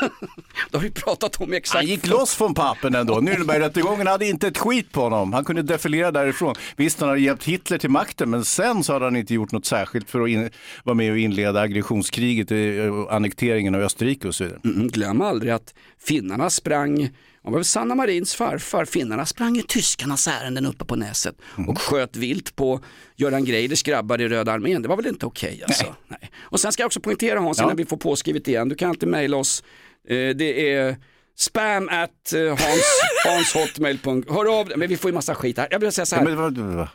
det 0.72 0.78
har 0.78 0.84
vi 0.84 0.92
pratat 0.92 1.42
om 1.42 1.54
exakt. 1.54 1.76
Han 1.76 1.86
gick 1.86 2.08
loss 2.08 2.36
från 2.36 2.54
Papen 2.54 2.96
ändå. 2.96 3.14
Nürnbergrättegången 3.20 4.08
hade 4.08 4.26
inte 4.28 4.48
ett 4.48 4.58
skit 4.58 4.92
på 4.92 5.02
honom. 5.02 5.34
Han 5.34 5.46
kunde 5.46 5.62
defilera 5.62 6.12
därifrån. 6.12 6.56
Visst, 6.76 7.00
han 7.00 7.10
hade 7.10 7.22
hjälpt 7.22 7.44
Hitler 7.44 7.78
till 7.78 7.90
makten, 7.90 8.30
men 8.30 8.46
sen 8.46 8.84
så 8.84 8.94
hade 8.94 9.06
han 9.06 9.16
inte 9.16 9.34
gjort 9.34 9.52
något 9.52 9.66
särskilt 9.66 10.10
för 10.10 10.22
att 10.22 10.30
in, 10.30 10.50
vara 10.84 10.96
med 10.96 11.12
och 11.12 11.18
inleda 11.18 11.62
aggressionskriget, 11.62 12.52
eh, 12.52 12.58
annekteringen 13.16 13.76
av 13.76 13.82
Österrike 13.82 14.28
och 14.28 14.36
så 14.36 14.44
vidare. 14.44 14.60
Mm, 14.64 14.88
glöm 14.88 15.22
aldrig 15.22 15.52
att 15.52 15.74
finnarna 16.06 16.50
sprang, 16.50 16.98
det 16.98 17.12
var 17.52 17.58
väl 17.58 17.66
Sanna 17.66 17.96
Marins 17.96 18.36
farfar, 18.36 18.86
finnarna 18.86 19.26
sprang 19.26 19.58
i 19.58 19.64
tyskarnas 19.64 20.28
ärenden 20.28 20.66
uppe 20.66 20.86
på 20.86 20.96
näset 20.96 21.36
Mm. 21.58 21.70
och 21.70 21.82
sköt 21.82 22.16
vilt 22.16 22.56
på 22.56 22.80
Göran 23.16 23.46
Greiders 23.46 23.84
grabbar 23.84 24.22
i 24.22 24.28
Röda 24.28 24.52
armén. 24.52 24.82
Det 24.82 24.88
var 24.88 24.96
väl 24.96 25.08
inte 25.08 25.26
okej 25.26 25.64
alltså. 25.68 25.96
Nej. 26.08 26.30
Och 26.40 26.60
sen 26.60 26.72
ska 26.72 26.84
jag 26.84 26.88
också 26.88 27.00
poängtera 27.00 27.40
Hans, 27.40 27.60
innan 27.60 27.76
vi 27.76 27.86
får 27.86 27.98
påskrivet 27.98 28.48
igen, 28.48 28.70
du 28.70 28.76
kan 28.76 28.90
alltid 28.90 29.10
mejla 29.10 29.38
oss, 29.38 29.64
eh, 29.64 29.66
det 30.14 30.74
är 30.74 30.96
spam 31.38 31.90
at 31.92 32.34
eh, 32.34 32.48
hans, 32.48 32.84
hanshotmail.com. 33.26 34.24
Hör 34.36 34.60
av 34.60 34.72
men 34.76 34.90
vi 34.90 34.98
får 34.98 35.12
ju 35.12 35.16
massa 35.16 35.36
skit 35.36 35.58
här. 35.58 35.68
Jag 35.72 35.80
vill 35.80 35.92
säga 35.92 36.06
så 36.06 36.16
Ja, 36.16 36.20
här, 36.20 36.26
men, 36.26 36.36
vad- 36.38 36.58
vad- 36.58 36.88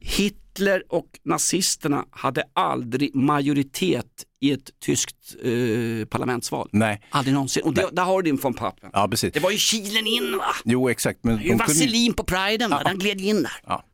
Hitler 0.00 0.82
och 0.88 1.06
nazisterna 1.24 2.04
hade 2.10 2.44
aldrig 2.52 3.14
majoritet 3.14 4.06
i 4.40 4.52
ett 4.52 4.70
tyskt 4.80 5.16
eh, 5.42 6.06
parlamentsval. 6.08 6.68
nej, 6.72 7.02
Aldrig 7.10 7.34
någonsin. 7.34 7.62
Och 7.62 7.74
det, 7.74 7.88
där 7.92 8.02
har 8.04 8.22
du 8.22 8.30
din 8.30 8.40
von 8.40 8.54
Papen. 8.54 8.90
ja 8.92 9.08
precis. 9.08 9.32
Det 9.34 9.40
var 9.40 9.50
ju 9.50 9.56
kilen 9.58 10.06
in 10.06 10.36
va? 10.38 10.44
Jo, 10.64 10.88
exakt. 10.88 11.24
Men 11.24 11.36
Det 11.36 11.40
är 11.42 11.44
ju 11.44 11.48
de 11.50 11.58
kunde... 11.58 11.72
vaselin 11.72 12.14
på 12.14 12.24
priden 12.24 12.70
va? 12.70 12.82
Den 12.84 12.98
gled 12.98 13.20
in 13.20 13.42
där. 13.42 13.52
Ja. 13.66 13.84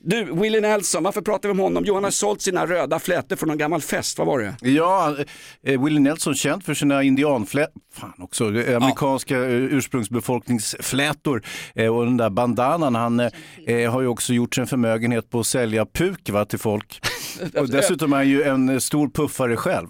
Du, 0.00 0.24
Willie 0.24 0.60
Nelson, 0.60 1.02
varför 1.02 1.20
pratar 1.20 1.48
vi 1.48 1.52
om 1.52 1.58
honom? 1.58 1.84
Jo, 1.86 1.94
han 1.94 2.04
har 2.04 2.10
sålt 2.10 2.42
sina 2.42 2.66
röda 2.66 2.98
flätor 2.98 3.36
från 3.36 3.48
någon 3.48 3.58
gammal 3.58 3.80
fest, 3.80 4.18
vad 4.18 4.26
var 4.26 4.38
det? 4.38 4.70
Ja, 4.70 5.16
eh, 5.62 5.84
Willie 5.84 6.00
Nelson 6.00 6.34
känd 6.34 6.64
för 6.64 6.74
sina 6.74 7.02
indianflätor, 7.02 7.82
fan 7.94 8.14
också, 8.18 8.50
det 8.50 8.76
amerikanska 8.76 9.38
ja. 9.38 9.44
ursprungsbefolkningsflätor 9.46 11.42
eh, 11.74 11.96
och 11.96 12.04
den 12.04 12.16
där 12.16 12.30
bandanan. 12.30 12.94
Han 12.94 13.20
eh, 13.20 13.92
har 13.92 14.00
ju 14.00 14.06
också 14.06 14.32
gjort 14.32 14.54
sig 14.54 14.62
en 14.62 14.68
förmögenhet 14.68 15.30
på 15.30 15.40
att 15.40 15.46
sälja 15.46 15.86
puk 15.86 16.30
va, 16.30 16.44
till 16.44 16.58
folk. 16.58 17.00
och 17.56 17.68
dessutom 17.68 18.12
är 18.12 18.16
han 18.16 18.28
ju 18.28 18.42
en 18.42 18.80
stor 18.80 19.08
puffare 19.08 19.56
själv. 19.56 19.88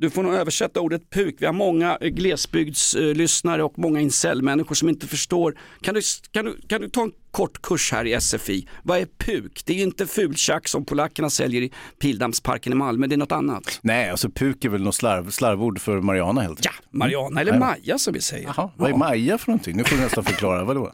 Du 0.00 0.10
får 0.10 0.22
nog 0.22 0.34
översätta 0.34 0.80
ordet 0.80 1.10
puk. 1.10 1.36
Vi 1.38 1.46
har 1.46 1.52
många 1.52 1.98
glesbygdslyssnare 2.00 3.62
och 3.62 3.78
många 3.78 4.00
incellmänniskor 4.00 4.74
som 4.74 4.88
inte 4.88 5.06
förstår. 5.06 5.58
Kan 5.80 5.94
du, 5.94 6.00
kan, 6.30 6.44
du, 6.44 6.60
kan 6.68 6.80
du 6.80 6.88
ta 6.88 7.02
en 7.02 7.12
kort 7.30 7.62
kurs 7.62 7.92
här 7.92 8.06
i 8.06 8.20
SFI? 8.20 8.68
Vad 8.82 8.98
är 8.98 9.06
puk? 9.18 9.62
Det 9.64 9.72
är 9.72 9.76
ju 9.76 9.82
inte 9.82 10.06
fultjack 10.06 10.68
som 10.68 10.84
polackerna 10.84 11.30
säljer 11.30 11.62
i 11.62 11.72
Pildammsparken 11.98 12.72
i 12.72 12.76
Malmö, 12.76 13.06
det 13.06 13.14
är 13.14 13.16
något 13.16 13.32
annat. 13.32 13.80
Nej, 13.82 14.10
alltså 14.10 14.30
puk 14.30 14.64
är 14.64 14.68
väl 14.68 14.82
något 14.82 14.94
slarv, 14.94 15.30
slarvord 15.30 15.80
för 15.80 16.00
Mariana 16.00 16.40
helt 16.40 16.64
Ja, 16.64 16.70
Mariana 16.90 17.40
eller 17.40 17.58
Maja 17.58 17.98
som 17.98 18.14
vi 18.14 18.20
säger. 18.20 18.52
Jaha, 18.56 18.70
vad 18.76 18.90
är 18.90 18.96
Maja 18.96 19.38
för 19.38 19.48
någonting? 19.48 19.76
Nu 19.76 19.84
får 19.84 19.96
du 19.96 20.02
nästan 20.02 20.24
förklara, 20.24 20.64
vadå? 20.64 20.92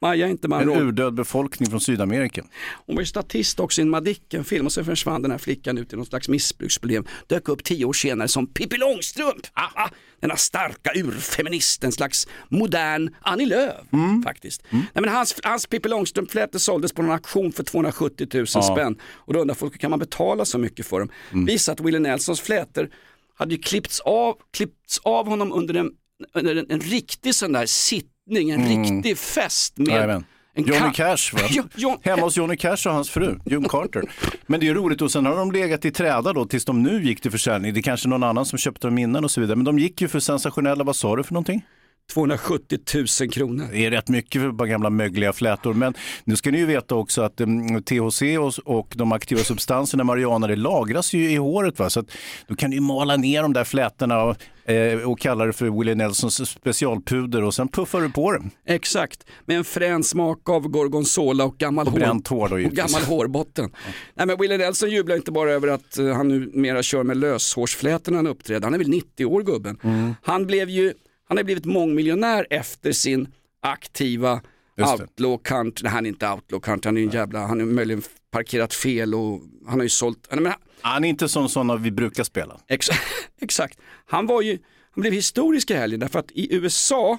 Maja 0.00 0.28
inte 0.28 0.48
man 0.48 0.62
En 0.62 0.68
urdöd 0.68 1.14
befolkning 1.14 1.70
från 1.70 1.80
Sydamerika. 1.80 2.44
Hon 2.86 2.96
var 2.96 3.02
ju 3.02 3.06
statist 3.06 3.60
också 3.60 3.80
i 3.80 3.82
en 3.82 3.90
Madicken-film 3.90 4.66
och 4.66 4.72
sen 4.72 4.84
försvann 4.84 5.22
den 5.22 5.30
här 5.30 5.38
flickan 5.38 5.78
ut 5.78 5.92
i 5.92 5.96
någon 5.96 6.06
slags 6.06 6.28
missbruksproblem. 6.28 7.04
Dök 7.26 7.48
upp 7.48 7.64
tio 7.64 7.84
år 7.84 7.92
senare 7.92 8.28
som 8.28 8.46
Pippi 8.46 8.76
Långstrump. 8.76 9.46
Ah, 9.52 9.70
ah, 9.74 9.88
denna 10.20 10.36
starka 10.36 10.90
urfeminist, 10.94 11.84
en 11.84 11.92
slags 11.92 12.28
modern 12.48 13.14
Annie 13.20 13.46
Lööf 13.46 13.92
mm. 13.92 14.22
faktiskt. 14.22 14.62
Mm. 14.70 14.84
Nej, 14.94 15.02
men 15.02 15.14
hans, 15.14 15.40
hans 15.42 15.66
Pippi 15.66 15.88
Långstrump-flätor 15.88 16.58
såldes 16.58 16.92
på 16.92 17.02
någon 17.02 17.12
auktion 17.12 17.52
för 17.52 17.62
270 17.62 18.28
000 18.34 18.46
ja. 18.54 18.62
spänn. 18.62 18.96
Och 19.02 19.34
då 19.34 19.40
undrar 19.40 19.54
folk, 19.54 19.80
kan 19.80 19.90
man 19.90 19.98
betala 19.98 20.44
så 20.44 20.58
mycket 20.58 20.86
för 20.86 21.00
dem? 21.00 21.08
Mm. 21.32 21.44
Visar 21.44 21.72
att 21.72 21.80
Willie 21.80 21.98
Nelsons 21.98 22.40
flätor 22.40 22.90
hade 23.34 23.54
ju 23.54 23.60
klippts 23.60 24.00
av, 24.00 24.36
klippts 24.52 24.98
av 24.98 25.28
honom 25.28 25.52
under 25.52 25.74
en, 25.74 25.90
under 26.34 26.56
en, 26.56 26.66
en 26.70 26.80
riktig 26.80 27.34
sån 27.34 27.52
där 27.52 27.66
sitt 27.66 28.15
njutning, 28.26 28.50
en 28.50 28.60
mm. 28.60 28.94
riktig 28.94 29.18
fest 29.18 29.78
med 29.78 29.88
Jajamän. 29.88 30.24
Johnny 30.56 30.92
Cash, 30.94 31.34
va? 31.34 31.40
John... 31.76 31.98
Hemma 32.02 32.22
hos 32.22 32.36
Johnny 32.36 32.56
Cash 32.56 32.86
och 32.86 32.92
hans 32.92 33.10
fru, 33.10 33.38
June 33.44 33.68
Carter. 33.68 34.02
Men 34.46 34.60
det 34.60 34.68
är 34.68 34.74
roligt 34.74 35.02
och 35.02 35.12
sen 35.12 35.26
har 35.26 35.36
de 35.36 35.52
legat 35.52 35.84
i 35.84 35.90
träda 35.90 36.32
då 36.32 36.44
tills 36.44 36.64
de 36.64 36.82
nu 36.82 37.04
gick 37.04 37.20
till 37.20 37.30
försäljning. 37.30 37.74
Det 37.74 37.80
är 37.80 37.82
kanske 37.82 38.08
någon 38.08 38.22
annan 38.22 38.46
som 38.46 38.58
köpte 38.58 38.86
dem 38.86 38.98
innan 38.98 39.24
och 39.24 39.30
så 39.30 39.40
vidare. 39.40 39.56
Men 39.56 39.64
de 39.64 39.78
gick 39.78 40.00
ju 40.00 40.08
för 40.08 40.20
sensationella, 40.20 40.84
vad 40.84 40.96
sa 40.96 41.16
du 41.16 41.22
för 41.22 41.34
någonting? 41.34 41.64
270 42.12 42.78
000 43.20 43.30
kronor. 43.30 43.66
Det 43.72 43.86
är 43.86 43.90
rätt 43.90 44.08
mycket 44.08 44.42
för 44.42 44.52
bara 44.52 44.68
gamla 44.68 44.90
mögliga 44.90 45.32
flätor. 45.32 45.74
Men 45.74 45.94
nu 46.24 46.36
ska 46.36 46.50
ni 46.50 46.58
ju 46.58 46.66
veta 46.66 46.94
också 46.94 47.22
att 47.22 47.40
um, 47.40 47.82
THC 47.82 48.22
och, 48.38 48.78
och, 48.78 48.92
de 48.96 49.12
aktiva 49.12 49.40
substanserna 49.40 50.04
marijuana 50.04 50.46
det 50.46 50.56
lagras 50.56 51.12
ju 51.12 51.30
i 51.30 51.36
håret. 51.36 51.78
Va? 51.78 51.90
Så 51.90 52.00
att, 52.00 52.06
då 52.48 52.54
kan 52.54 52.70
du 52.70 52.80
mala 52.80 53.16
ner 53.16 53.42
de 53.42 53.52
där 53.52 53.64
flätorna 53.64 54.22
och, 54.22 54.70
eh, 54.70 54.98
och 54.98 55.18
kalla 55.18 55.46
det 55.46 55.52
för 55.52 55.78
Willie 55.78 55.94
Nelsons 55.94 56.50
specialpuder 56.50 57.42
och 57.42 57.54
sen 57.54 57.68
puffar 57.68 58.00
du 58.00 58.10
på 58.10 58.32
det. 58.32 58.42
Exakt, 58.74 59.24
med 59.46 59.56
en 59.56 59.64
frän 59.64 60.04
smak 60.04 60.48
av 60.48 60.68
gorgonzola 60.68 61.44
och 61.44 61.58
gammal, 61.58 61.86
och 61.86 61.92
hår, 61.92 62.00
hår 62.28 62.48
då, 62.48 62.54
och 62.54 62.72
gammal 62.72 63.02
hårbotten. 63.02 63.70
Ja. 63.72 63.92
Nej, 64.14 64.26
men 64.26 64.36
Willie 64.40 64.58
Nelson 64.58 64.90
jublar 64.90 65.16
inte 65.16 65.32
bara 65.32 65.52
över 65.52 65.68
att 65.68 65.98
uh, 65.98 66.12
han 66.12 66.28
numera 66.28 66.82
kör 66.82 67.02
med 67.02 67.16
löshårsflätor 67.16 68.12
när 68.12 68.16
han 68.16 68.26
uppträder. 68.26 68.64
Han 68.64 68.74
är 68.74 68.78
väl 68.78 68.88
90 68.88 69.26
år 69.26 69.42
gubben. 69.42 69.78
Mm. 69.82 70.14
Han 70.22 70.46
blev 70.46 70.70
ju 70.70 70.92
han 71.28 71.36
har 71.36 71.44
blivit 71.44 71.64
mångmiljonär 71.64 72.46
efter 72.50 72.92
sin 72.92 73.28
aktiva 73.60 74.40
outlaw 74.78 75.38
country, 75.44 75.82
nej 75.82 75.92
han 75.92 76.06
är 76.06 76.08
inte 76.08 76.28
outlaw 76.28 76.64
country, 76.64 76.88
han 76.88 76.96
är 76.96 77.02
en 77.02 77.10
jävla, 77.10 77.46
han 77.46 77.60
har 77.60 77.66
möjligen 77.66 78.02
parkerat 78.30 78.74
fel 78.74 79.14
och 79.14 79.40
han 79.66 79.78
har 79.78 79.82
ju 79.82 79.88
sålt, 79.88 80.28
men, 80.30 80.52
han 80.80 81.04
är 81.04 81.08
inte 81.08 81.28
som 81.28 81.48
sådana 81.48 81.76
vi 81.76 81.90
brukar 81.90 82.24
spela. 82.24 82.60
Ex 82.68 82.88
exakt, 83.40 83.78
han 84.06 84.26
var 84.26 84.42
ju, 84.42 84.58
han 84.90 85.00
blev 85.00 85.12
historisk 85.12 85.70
i 85.70 85.74
helgen 85.74 86.00
därför 86.00 86.18
att 86.18 86.30
i 86.30 86.54
USA 86.54 87.18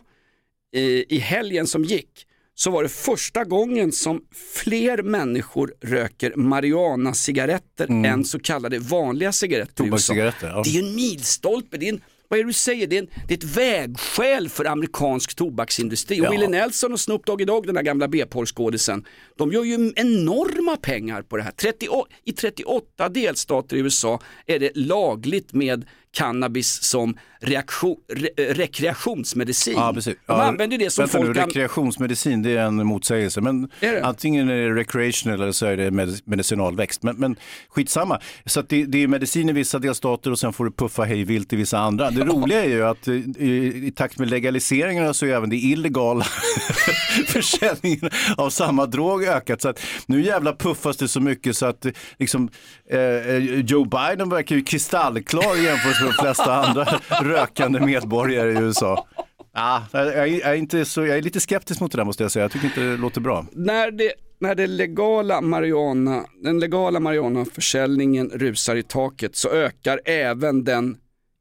eh, 0.74 0.82
i 0.82 1.17
helgen 1.17 1.67
som 1.67 1.84
gick 1.84 2.28
så 2.56 2.72
var 2.72 2.84
det 2.84 2.89
första 2.89 3.43
gången 3.43 3.91
som 3.91 4.22
fler 4.54 5.02
människor 5.02 5.74
röker 5.82 6.34
marijuana-cigaretter 6.36 7.89
mm. 7.89 8.06
än 8.06 8.26
så 8.26 8.39
kallade 8.39 8.80
vanliga 8.80 9.32
cigaretter 9.32 9.84
i 9.84 9.88
USA. 9.88 10.13
Ja. 10.13 10.32
Det 10.63 10.70
är 10.70 10.74
ju 10.74 10.80
en 10.80 10.96
milstolpe, 10.96 11.78
det 11.78 11.89
är 11.89 11.93
en 11.93 12.02
vad 12.28 12.40
är 12.40 12.44
det 12.44 12.50
du 12.50 12.54
säger? 12.54 12.88
Det 12.88 12.98
är, 12.98 13.00
en, 13.00 13.10
det 13.28 13.34
är 13.34 13.38
ett 13.38 13.58
vägskäl 13.58 14.50
för 14.50 14.66
amerikansk 14.66 15.36
tobaksindustri. 15.36 16.18
Ja. 16.18 16.28
Och 16.28 16.34
Willie 16.34 16.48
Nelson 16.48 16.94
och 16.94 17.00
Snoop 17.00 17.26
Doggy 17.26 17.46
Dogg, 17.46 17.66
den 17.66 17.76
där 17.76 17.82
gamla 17.82 18.08
B-porrskådisen, 18.08 19.06
de 19.38 19.52
gör 19.52 19.63
ju 19.63 19.94
enorma 19.96 20.78
pengar 20.78 21.22
på 21.22 21.38
det 21.38 21.44
här. 21.44 21.52
30, 21.52 21.88
I 22.24 22.32
38 22.32 23.10
delstater 23.10 23.78
i 23.78 23.80
USA 23.80 24.20
är 24.46 24.60
det 24.60 24.72
lagligt 24.76 25.54
med 25.54 25.86
cannabis 26.18 26.84
som 26.84 27.18
reaktion, 27.40 27.96
re, 28.14 28.54
rekreationsmedicin. 28.54 29.74
Ja, 29.74 29.94
precis. 29.94 30.16
De 30.26 30.34
använder 30.34 30.78
det 30.78 30.90
som 30.90 31.02
vänta 31.02 31.18
folk... 31.18 31.36
Nu, 31.36 31.42
rekreationsmedicin 31.42 32.44
det 32.44 32.52
är 32.52 32.66
en 32.66 32.86
motsägelse, 32.88 33.42
men 33.42 33.70
är 33.80 34.02
antingen 34.02 34.50
är 34.50 34.56
det 34.56 34.76
recreational 34.76 35.42
eller 35.42 35.52
så 35.52 35.66
är 35.66 35.78
det 35.78 35.92
medicinalväxt. 36.26 37.04
Men, 37.04 37.16
men 37.16 37.36
skitsamma, 37.70 38.20
så 38.46 38.62
det, 38.62 38.86
det, 38.86 39.04
är 39.04 39.08
medicin 39.08 39.50
i 39.50 39.52
vissa 39.52 39.80
delstater 39.80 40.32
och 40.32 40.40
sen 40.40 40.54
får 40.54 40.66
du 40.66 40.72
puffa 40.72 41.04
hej 41.04 41.24
vilt 41.24 41.54
i 41.54 41.56
vissa 41.56 41.80
andra. 41.80 42.12
Det 42.12 42.24
roliga 42.26 42.64
är 42.64 42.70
ju 42.70 42.86
att 42.86 43.08
i, 43.08 43.88
i 43.88 43.92
takt 43.96 44.20
med 44.20 44.30
legaliseringarna 44.30 45.14
så 45.14 45.26
är 45.26 45.30
även 45.30 45.50
det 45.50 45.58
illegala 45.58 46.26
försäljningen 47.28 48.10
av 48.38 48.50
samma 48.50 48.86
drog 48.86 49.24
ökat. 49.24 49.62
Så 49.62 49.70
att 49.70 49.80
nu 50.06 50.22
jävla 50.22 50.56
puffas 50.56 50.98
det 50.98 51.08
så 51.08 51.20
mycket 51.20 51.58
så 51.58 51.66
att 51.66 51.86
liksom, 52.20 52.50
eh, 52.92 53.38
Joe 53.60 53.86
Biden 53.86 54.30
verkar 54.30 54.56
ju 54.56 54.64
kristallklar 54.64 55.56
jämfört 55.56 56.02
med 56.02 56.07
de 56.08 56.13
flesta 56.13 56.56
andra 56.56 56.86
rökande 57.22 57.80
medborgare 57.80 58.52
i 58.52 58.56
USA. 58.58 59.08
Ah, 59.54 59.82
jag, 59.91 60.28
är 60.30 60.54
inte 60.54 60.86
så, 60.86 61.06
jag 61.06 61.17
är 61.17 61.22
lite 61.22 61.39
skeptisk 61.39 61.82
mot 61.82 61.91
det 61.91 61.98
där 61.98 62.06
måste 62.06 62.24
jag 62.24 62.32
säga. 62.32 62.43
Jag 62.43 62.52
tycker 62.52 62.65
inte 62.65 62.82
det 62.82 62.98
låter 62.98 63.22
bra. 63.22 63.46
När 63.52 63.91
det, 63.91 64.13
när 64.39 64.56
det 64.56 64.67
legala 64.67 65.41
marijuana, 65.41 66.26
den 66.43 66.60
legala 66.60 67.00
marijuanaförsäljningen 67.00 68.30
rusar 68.30 68.76
i 68.76 68.84
taket 68.84 69.36
så 69.36 69.50
ökar 69.50 70.02
även 70.06 70.63
den 70.63 70.98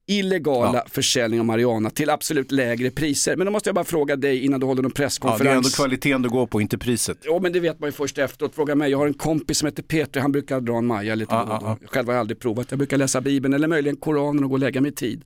illegala 0.07 0.75
ja. 0.75 0.85
försäljning 0.91 1.41
av 1.41 1.47
marijuana 1.47 1.91
till 1.91 2.11
absolut 2.11 2.53
lägre 2.53 2.91
priser. 2.91 3.37
Men 3.37 3.45
då 3.45 3.51
måste 3.51 3.69
jag 3.69 3.75
bara 3.75 3.85
fråga 3.85 4.17
dig 4.17 4.45
innan 4.45 4.61
du 4.61 4.67
håller 4.67 4.83
någon 4.83 4.91
presskonferens. 4.91 5.41
Ja, 5.41 5.45
det 5.45 5.51
är 5.51 5.57
ändå 5.57 5.69
kvaliteten 5.69 6.23
du 6.23 6.29
går 6.29 6.47
på, 6.47 6.61
inte 6.61 6.79
priset. 6.79 7.19
Ja, 7.23 7.39
men 7.43 7.53
det 7.53 7.61
vet 7.61 7.81
man 7.81 7.89
ju 7.89 7.93
först 7.93 8.19
efteråt. 8.19 8.55
Fråga 8.55 8.75
mig, 8.75 8.91
jag 8.91 8.99
har 8.99 9.07
en 9.07 9.15
kompis 9.15 9.59
som 9.59 9.67
heter 9.67 9.83
Peter, 9.83 10.21
han 10.21 10.33
brukar 10.33 10.61
dra 10.61 10.79
en 10.79 10.87
maja 10.87 11.15
lite 11.15 11.35
ja, 11.35 11.47
ja, 11.49 11.77
ja. 11.81 11.89
Själv 11.89 12.07
har 12.07 12.15
jag 12.15 12.21
aldrig 12.21 12.39
provat. 12.39 12.67
Jag 12.71 12.79
brukar 12.79 12.97
läsa 12.97 13.21
Bibeln 13.21 13.55
eller 13.55 13.69
möjligen 13.69 13.97
Koranen 13.97 14.45
och 14.45 14.51
gå 14.51 14.55
och 14.55 14.61
lägga 14.61 14.81
mig 14.81 14.91
i 14.91 14.95
tid. 14.95 15.25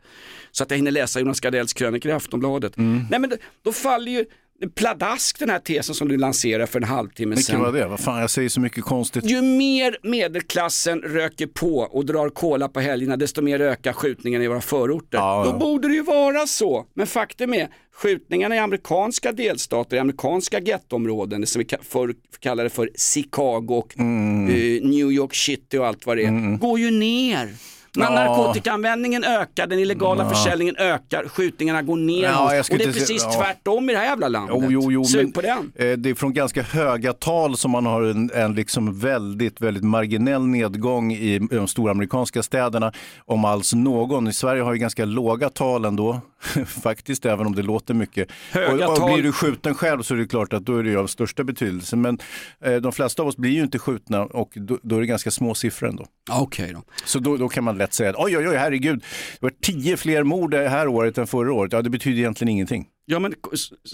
Så 0.51 0.62
att 0.62 0.71
jag 0.71 0.79
hinner 0.79 0.90
läsa 0.90 1.21
Jonas 1.21 1.40
Gardells 1.40 1.73
krönikor 1.73 2.11
i 2.11 2.14
Aftonbladet. 2.14 2.77
Mm. 2.77 3.07
Nej 3.11 3.21
men 3.21 3.31
då, 3.31 3.37
då 3.62 3.73
faller 3.73 4.12
ju 4.12 4.25
pladask 4.68 5.38
den 5.38 5.51
här 5.51 5.59
tesen 5.59 5.94
som 5.94 6.09
du 6.09 6.16
lanserade 6.16 6.66
för 6.66 6.81
en 6.81 6.88
halvtimme 6.88 7.37
sedan. 7.37 7.57
Vilken 7.57 7.61
var 7.61 7.81
det? 7.81 7.87
Vad 7.87 8.01
fan, 8.01 8.20
jag 8.20 8.31
säger 8.31 8.49
så 8.49 8.61
mycket 8.61 8.85
konstigt. 8.85 9.25
Ju 9.25 9.42
mer 9.42 9.96
medelklassen 10.03 11.01
röker 11.01 11.46
på 11.46 11.79
och 11.79 12.07
drar 12.07 12.29
kola 12.29 12.68
på 12.68 12.81
helgerna, 12.81 13.16
desto 13.16 13.42
mer 13.42 13.61
ökar 13.61 13.92
skjutningarna 13.92 14.44
i 14.44 14.49
våra 14.49 14.61
förorter. 14.61 15.18
Ja. 15.18 15.44
Då 15.44 15.59
borde 15.59 15.88
det 15.88 15.94
ju 15.94 16.03
vara 16.03 16.46
så. 16.46 16.87
Men 16.94 17.07
faktum 17.07 17.55
är, 17.55 17.68
skjutningarna 17.92 18.57
i 18.57 18.59
amerikanska 18.59 19.33
delstater, 19.33 19.96
i 19.96 20.01
amerikanska 20.01 20.61
gettoområden, 20.61 21.40
det 21.40 21.46
som 21.46 21.62
vi 21.62 21.77
förr 21.83 22.14
kallade 22.40 22.70
för 22.70 22.90
Chicago 23.14 23.66
och 23.68 23.99
mm. 23.99 24.49
uh, 24.49 24.83
New 24.83 25.12
York 25.12 25.35
City 25.35 25.79
och 25.79 25.87
allt 25.87 26.07
vad 26.07 26.16
det 26.16 26.23
är, 26.23 26.29
mm. 26.29 26.59
går 26.59 26.79
ju 26.79 26.90
ner. 26.90 27.49
När 27.96 28.11
narkotikaanvändningen 28.11 29.24
ökar, 29.24 29.66
den 29.66 29.79
illegala 29.79 30.29
försäljningen 30.29 30.76
ökar, 30.76 31.29
skjutningarna 31.29 31.83
går 31.83 31.96
ner. 31.96 32.42
Och 32.42 32.79
det 32.79 32.85
är 32.85 32.92
precis 32.92 33.22
ja. 33.24 33.33
tvärtom 33.33 33.90
i 33.90 33.92
det 33.92 33.98
här 33.98 34.07
jävla 34.07 34.29
landet. 34.29 34.57
Jo, 34.61 34.66
jo, 34.70 34.92
jo, 34.92 35.05
Sug 35.05 35.35
på 35.35 35.40
den. 35.40 35.72
Eh, 35.74 35.92
det 35.92 36.11
är 36.11 36.14
från 36.14 36.33
ganska 36.33 36.62
höga 36.62 37.12
tal 37.12 37.57
som 37.57 37.70
man 37.70 37.87
har 37.87 38.03
en, 38.03 38.31
en 38.35 38.55
liksom 38.55 38.98
väldigt, 38.98 39.61
väldigt 39.61 39.85
marginell 39.85 40.46
nedgång 40.46 41.12
i 41.12 41.38
de 41.38 41.68
stora 41.68 41.90
amerikanska 41.90 42.42
städerna. 42.42 42.92
Om 43.18 43.44
alls 43.44 43.74
någon. 43.74 44.29
I 44.29 44.33
Sverige 44.33 44.62
har 44.62 44.72
vi 44.72 44.79
ganska 44.79 45.05
låga 45.05 45.50
tal 45.50 45.85
ändå, 45.85 46.20
faktiskt, 46.66 47.26
även 47.26 47.46
om 47.46 47.55
det 47.55 47.62
låter 47.62 47.94
mycket. 47.94 48.29
Höga 48.50 48.87
och, 48.87 48.92
och 48.92 48.98
tal... 48.98 49.12
Blir 49.12 49.22
du 49.22 49.33
skjuten 49.33 49.74
själv 49.74 50.03
så 50.03 50.14
är 50.14 50.18
det 50.18 50.26
klart 50.26 50.53
att 50.53 50.64
då 50.64 50.76
är 50.76 50.83
det 50.83 50.96
av 50.96 51.07
största 51.07 51.44
betydelse. 51.44 51.96
Men 51.96 52.18
eh, 52.64 52.74
de 52.74 52.92
flesta 52.92 53.22
av 53.22 53.29
oss 53.29 53.37
blir 53.37 53.50
ju 53.50 53.62
inte 53.62 53.79
skjutna 53.79 54.22
och 54.22 54.50
då, 54.55 54.79
då 54.83 54.96
är 54.96 55.00
det 55.00 55.07
ganska 55.07 55.31
små 55.31 55.55
siffror 55.55 55.88
ändå. 55.88 56.07
Okej 56.31 56.64
okay 56.64 56.74
då. 56.74 56.83
Så 57.05 57.18
då, 57.18 57.37
då 57.37 57.48
kan 57.48 57.64
man 57.64 57.79
lätt 57.81 57.93
säga 57.93 58.14
oj, 58.19 58.38
oj, 58.38 58.49
oj, 58.49 58.57
herregud, 58.57 58.99
det 59.01 59.43
var 59.43 59.53
tio 59.62 59.97
fler 59.97 60.23
mord 60.23 60.51
det 60.51 60.69
här 60.69 60.88
året 60.88 61.19
än 61.19 61.27
förra 61.27 61.53
året. 61.53 61.73
Ja, 61.73 61.83
det 61.83 61.90
betyder 61.90 62.19
egentligen 62.19 62.49
ingenting. 62.49 62.87
Ja, 63.05 63.19
men, 63.19 63.35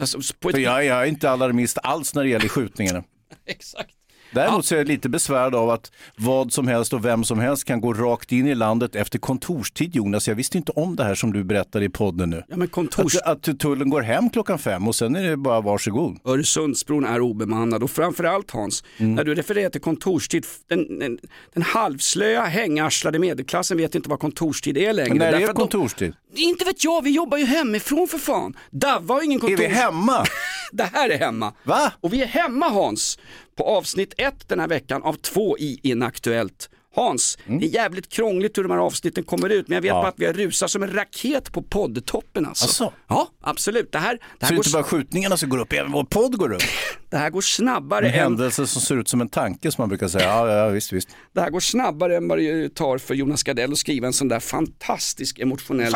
alltså, 0.01 0.21
ett... 0.21 0.59
jag, 0.59 0.85
jag 0.85 1.03
är 1.03 1.05
inte 1.05 1.31
alarmist 1.31 1.79
alls 1.83 2.15
när 2.15 2.23
det 2.23 2.29
gäller 2.29 2.49
skjutningarna. 2.49 3.05
Exakt. 3.47 3.91
Däremot 4.33 4.67
så 4.67 4.75
är 4.75 4.79
jag 4.79 4.89
lite 4.89 5.09
besvärad 5.09 5.55
av 5.55 5.71
att 5.71 5.93
vad 6.17 6.53
som 6.53 6.69
helst 6.69 6.93
och 6.93 7.05
vem 7.05 7.25
som 7.25 7.39
helst 7.39 7.65
kan 7.65 7.81
gå 7.81 7.93
rakt 7.95 8.33
in 8.33 8.47
i 8.47 8.55
landet 8.55 8.97
efter 8.97 9.19
kontorstid 9.19 9.97
Jonas. 9.97 10.29
Jag 10.29 10.35
visste 10.35 10.57
inte 10.59 10.73
om 10.73 10.97
det 10.97 11.05
här 11.05 11.15
som 11.15 11.33
du 11.33 11.45
berättade 11.45 11.85
i 11.85 11.89
podden 11.89 12.31
nu. 12.31 12.43
Ja, 12.49 12.57
men 12.57 12.69
kontors... 12.69 13.17
att, 13.17 13.49
att 13.49 13.59
tullen 13.61 13.91
går 13.91 14.03
hem 14.03 14.31
klockan 14.31 14.59
fem 14.59 14.89
och 14.89 14.95
sen 14.95 15.17
är 15.17 15.23
det 15.23 15.37
bara 15.37 15.61
varsågod. 15.61 16.19
Öresundsbron 16.25 17.05
är 17.05 17.21
obemannad 17.21 17.83
och 17.83 17.91
framförallt 17.91 18.51
Hans, 18.51 18.85
Mm. 18.99 19.15
när 19.15 19.25
du 19.25 19.35
refererar 19.35 19.71
till 19.71 19.81
kontorstid, 19.81 20.47
den, 20.69 20.99
den, 20.99 21.19
den 21.55 21.63
halvslöa 21.63 22.45
hängarslade 22.45 23.19
medelklassen 23.19 23.77
vet 23.77 23.95
inte 23.95 24.09
vad 24.09 24.19
kontorstid 24.21 24.77
är 24.79 24.93
längre. 24.93 25.09
Men 25.09 25.19
när 25.19 25.27
är 25.27 25.33
Därför 25.33 25.49
att 25.51 25.57
de- 25.57 25.61
kontorstid? 25.63 26.13
Inte 26.35 26.65
vet 26.65 26.85
jag, 26.85 27.03
vi 27.05 27.11
jobbar 27.11 27.39
ju 27.39 27.45
hemifrån 27.45 28.09
för 28.09 28.19
fan. 28.19 28.57
Davva 28.71 29.15
har 29.15 29.23
ingen 29.23 29.41
kontor. 29.41 29.55
Är 29.65 29.69
vi 29.69 29.75
hemma? 29.75 30.25
det 30.73 30.91
här 30.93 31.11
är 31.11 31.19
hemma. 31.19 31.53
Va? 31.65 31.93
Och 32.01 32.13
vi 32.13 32.23
är 32.23 32.27
hemma 32.27 32.69
Hans, 32.69 33.19
på 33.57 33.65
avsnitt 33.65 34.15
ett 34.19 34.49
den 34.49 34.61
här 34.61 34.69
veckan 34.69 35.03
av 35.03 35.13
två 35.13 35.59
i 35.59 35.81
Inaktuellt. 35.83 36.71
Hans, 36.95 37.39
det 37.47 37.55
är 37.67 37.69
jävligt 37.69 38.09
krångligt 38.09 38.59
hur 38.59 38.63
de 38.63 38.71
här 38.73 38.79
avsnitten 38.79 39.25
kommer 39.25 39.49
ut 39.51 39.69
men 39.69 39.75
jag 39.75 39.83
vet 39.83 39.91
Mm. 39.91 39.97
Ja. 39.97 40.03
bara 40.03 40.09
att 40.09 40.15
vi 40.19 40.27
har 40.27 40.33
rusat 40.33 40.71
som 40.71 40.83
en 40.83 40.93
raket 40.95 41.53
på 41.53 41.63
poddtoppen 41.63 42.47
alltså. 42.47 42.65
Asså? 42.65 42.93
Ja, 43.09 43.29
absolut. 43.41 43.93
Det 43.93 43.99
här, 43.99 44.13
det 44.15 44.21
Så 44.41 44.47
här, 44.47 44.53
är 44.53 44.57
går, 44.57 44.67
inte 44.67 44.73
bara 44.77 44.83
skjutningarna 44.83 45.37
som 45.37 45.49
går 45.49 45.59
upp, 45.59 45.73
även 45.73 45.93
vår 45.93 46.05
podd 46.05 46.39
går 46.39 46.53
upp. 46.53 46.63
det 47.11 47.17
här 47.17 47.31
går 47.31 47.41
snabbare 47.41 48.07
En 48.07 48.15
än 48.15 48.21
händelse 48.21 48.67
som 48.67 48.83
ser 48.83 48.97
ut 48.97 49.09
som 49.09 49.21
en 49.21 49.29
tanke 49.29 49.73
som 49.73 49.83
man 49.83 49.89
brukar 49.89 50.09
säga. 50.09 50.25
Ja, 50.25 50.53
ja 50.53 50.69
visst, 50.69 50.93
visst. 50.93 51.09
Det 51.33 51.41
här 51.41 51.51
går 51.51 51.61
snabbare 51.61 52.17
än 52.17 52.29
vad 52.29 52.39
det 52.39 52.75
tar 52.75 52.99
för 52.99 53.15
Jonas 53.15 53.43
Gardell 53.43 53.73
att 53.73 53.79
skriva 53.79 54.07
en 54.07 54.13
sån 54.13 54.29
där 54.29 54.41
fantastisk 54.41 55.39
emotionell 55.39 55.93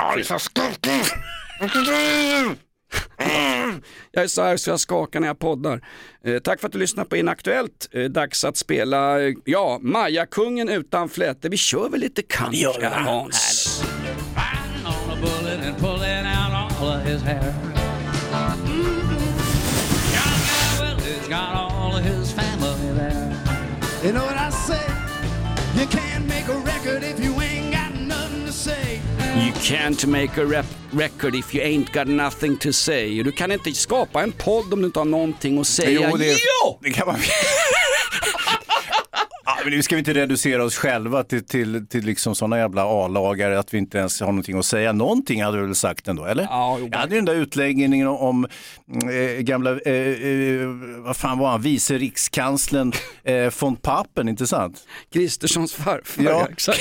Jag 4.13 4.25
är 4.25 4.29
så 4.29 4.43
här 4.43 4.57
så 4.57 4.71
jag 4.71 4.81
skakar 4.81 5.21
när 5.21 5.27
jag 5.27 5.39
poddar. 5.39 5.81
Eh, 6.25 6.39
tack 6.39 6.61
för 6.61 6.67
att 6.67 6.73
du 6.73 6.79
lyssnar 6.79 7.05
på 7.05 7.17
Inaktuellt. 7.17 7.89
Eh, 7.93 8.05
dags 8.05 8.45
att 8.45 8.57
spela, 8.57 9.23
eh, 9.23 9.35
ja, 9.45 9.79
Maja-kungen 9.83 10.69
utan 10.69 11.09
fläte. 11.09 11.49
Vi 11.49 11.57
kör 11.57 11.89
väl 11.89 12.01
lite 12.01 12.23
country 12.23 12.67
här, 12.83 13.01
Hans. 13.01 13.83
on 14.85 15.11
a 15.11 15.17
bullet 15.21 15.61
and 15.61 15.81
You 29.41 29.53
can't 29.53 30.07
make 30.07 30.43
a 30.43 30.45
rap 30.45 30.67
record 30.93 31.35
if 31.35 31.55
you 31.55 31.63
ain't 31.63 31.93
got 31.93 32.07
nothing 32.07 32.57
to 32.57 32.73
say. 32.73 33.23
Du 33.23 33.33
kan 33.33 33.53
inte 33.53 33.73
skapa 33.73 34.23
en 34.23 34.33
podd 34.33 34.73
om 34.73 34.81
du 34.81 34.87
inte 34.87 35.01
har 35.01 35.05
någonting 35.05 35.59
att 35.59 35.67
säga. 35.67 36.11
Jo, 36.11 36.17
det, 36.17 36.27
Jo! 36.27 36.79
det 36.83 36.91
kan 36.91 37.07
man... 37.07 37.17
Men 39.65 39.73
nu 39.73 39.83
ska 39.83 39.95
vi 39.95 39.99
inte 39.99 40.13
reducera 40.15 40.65
oss 40.65 40.77
själva 40.77 41.25
till, 41.25 41.45
till, 41.45 41.87
till 41.87 42.05
liksom 42.05 42.35
sådana 42.35 42.59
jävla 42.59 42.83
A-lagare 42.85 43.59
att 43.59 43.75
vi 43.75 43.79
inte 43.79 43.99
ens 43.99 44.21
har 44.21 44.27
någonting 44.27 44.59
att 44.59 44.65
säga. 44.67 44.93
Någonting 44.93 45.43
hade 45.43 45.59
du 45.59 45.67
väl 45.67 45.75
sagt 45.75 46.09
ändå, 46.09 46.25
eller? 46.25 46.43
Ja, 46.43 46.77
jo, 46.81 46.89
Jag 46.93 46.99
hade 46.99 47.15
den 47.15 47.25
där 47.25 47.35
utläggningen 47.35 48.09
om, 48.09 48.47
eh, 49.13 49.41
gamla, 49.41 49.71
eh, 49.81 49.93
eh, 49.95 50.69
vad 50.99 51.17
fan 51.17 51.39
var 51.39 51.51
han, 51.51 51.63
vice 51.63 51.99
rikskanslern 51.99 52.93
eh, 53.25 53.53
von 53.61 53.77
Papen, 53.77 54.29
inte 54.29 54.47
sant? 54.47 54.87
Kristerssons 55.13 55.73
farfar, 55.73 56.23
Ja. 56.23 56.31
ja. 56.31 56.49
exakt. 56.53 56.81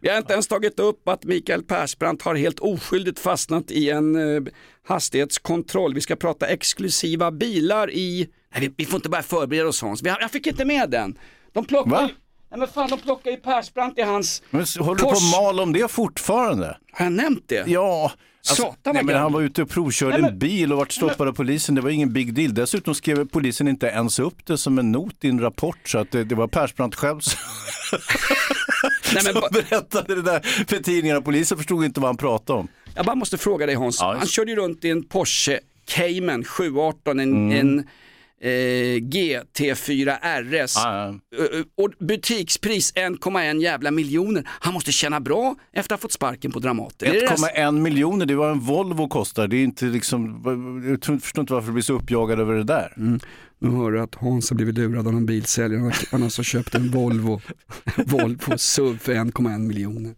Vi 0.00 0.08
har 0.08 0.18
inte 0.18 0.32
ens 0.32 0.48
tagit 0.48 0.80
upp 0.80 1.08
att 1.08 1.24
Mikael 1.24 1.62
Persbrandt 1.62 2.22
har 2.22 2.34
helt 2.34 2.58
oskyldigt 2.60 3.18
fastnat 3.18 3.70
i 3.70 3.90
en 3.90 4.34
eh, 4.36 4.42
hastighetskontroll. 4.88 5.94
Vi 5.94 6.00
ska 6.00 6.16
prata 6.16 6.46
exklusiva 6.46 7.30
bilar 7.30 7.90
i... 7.90 8.28
Nej, 8.54 8.60
vi, 8.60 8.74
vi 8.76 8.86
får 8.86 8.96
inte 8.96 9.08
börja 9.08 9.22
förbereda 9.22 9.68
oss 9.68 9.82
Hans. 9.82 10.02
Vi 10.02 10.08
jag 10.08 10.30
fick 10.30 10.46
inte 10.46 10.64
med 10.64 10.90
den. 10.90 11.18
De 11.52 11.64
plockar 11.64 11.90
Va? 11.90 12.08
Nej 12.50 12.58
men 12.58 12.68
fan, 12.68 12.88
de 12.90 12.98
plockar 12.98 13.30
ju 13.30 13.36
Persbrandt 13.36 13.98
i 13.98 14.02
hans... 14.02 14.42
Men 14.50 14.66
håller 14.78 14.94
du 14.98 15.02
på 15.02 15.10
att 15.10 15.30
mala 15.42 15.62
om 15.62 15.72
det 15.72 15.90
fortfarande? 15.90 16.76
Har 16.92 17.04
jag 17.04 17.12
nämnt 17.12 17.44
det? 17.48 17.64
Ja. 17.66 18.12
Satan, 18.42 18.74
vad 18.84 18.94
nej, 18.94 19.04
men 19.04 19.16
han 19.16 19.32
var 19.32 19.40
ute 19.40 19.62
och 19.62 19.68
provkörde 19.70 20.12
Nej, 20.12 20.22
men- 20.22 20.30
en 20.32 20.38
bil 20.38 20.72
och 20.72 20.78
vart 20.78 20.92
stoppad 20.92 21.28
av 21.28 21.32
polisen. 21.32 21.74
Det 21.74 21.80
var 21.80 21.90
ingen 21.90 22.12
big 22.12 22.34
deal. 22.34 22.54
Dessutom 22.54 22.94
skrev 22.94 23.28
polisen 23.28 23.68
inte 23.68 23.86
ens 23.86 24.18
upp 24.18 24.46
det 24.46 24.58
som 24.58 24.78
en 24.78 24.92
not 24.92 25.24
i 25.24 25.28
en 25.28 25.40
rapport. 25.40 25.88
Så 25.88 25.98
att 25.98 26.10
det, 26.10 26.24
det 26.24 26.34
var 26.34 26.46
Persbrandt 26.48 26.94
själv 26.94 27.20
som, 27.20 27.38
Nej, 29.14 29.22
men 29.24 29.32
som 29.32 29.42
berättade 29.52 30.14
det 30.14 30.22
där 30.22 30.40
för 30.68 30.76
tidningarna. 30.82 31.20
Polisen 31.20 31.58
förstod 31.58 31.84
inte 31.84 32.00
vad 32.00 32.08
han 32.08 32.16
pratade 32.16 32.58
om. 32.58 32.68
Jag 32.94 33.06
bara 33.06 33.14
måste 33.16 33.38
fråga 33.38 33.66
dig 33.66 33.74
Hans. 33.74 33.98
Ja, 34.00 34.14
Han 34.18 34.26
körde 34.26 34.50
ju 34.50 34.56
runt 34.56 34.84
i 34.84 34.90
en 34.90 35.02
Porsche 35.02 35.60
Cayman 35.84 36.44
718, 36.44 37.20
en, 37.20 37.32
Mm. 37.32 37.58
en 37.60 37.86
eh, 38.42 38.48
GT4 38.48 40.18
RS. 40.42 40.74
Ja, 40.76 40.96
ja. 41.32 41.38
Ö, 41.38 41.48
ö, 41.52 41.62
Och 41.76 41.90
butikspris 41.98 42.94
1,1 42.94 43.60
jävla 43.62 43.90
miljoner. 43.90 44.48
Han 44.48 44.74
måste 44.74 44.92
känna 44.92 45.20
bra 45.20 45.54
efter 45.72 45.94
att 45.94 46.00
ha 46.00 46.02
fått 46.02 46.12
sparken 46.12 46.52
på 46.52 46.58
Dramaten. 46.58 47.08
Är 47.08 47.12
det 47.12 47.20
det? 47.20 47.26
1,1 47.26 47.80
miljoner, 47.80 48.26
det 48.26 48.34
var 48.34 48.50
en 48.50 48.60
Volvo 48.60 49.08
kostar. 49.08 49.48
Det 49.48 49.56
är 49.56 49.64
inte 49.64 49.84
liksom, 49.84 50.42
jag 51.06 51.22
förstår 51.22 51.42
inte 51.42 51.52
varför 51.52 51.66
du 51.66 51.72
blir 51.72 51.82
så 51.82 51.92
uppjagad 51.94 52.40
över 52.40 52.54
det 52.54 52.64
där. 52.64 52.92
Nu 52.96 53.18
hör 53.60 53.90
du 53.92 54.00
att 54.00 54.14
Hans 54.14 54.50
har 54.50 54.54
blivit 54.56 54.74
lurad 54.74 55.06
av 55.08 55.14
en 55.14 55.26
bilsäljare. 55.26 55.92
Han 56.10 56.20
har- 56.20 56.26
alltså 56.26 56.42
köpt 56.42 56.74
en 56.74 56.90
Volvo, 56.90 57.40
Volvo 57.96 58.58
SUV 58.58 58.98
för 58.98 59.12
1,1 59.14 59.58
miljoner. 59.58 60.14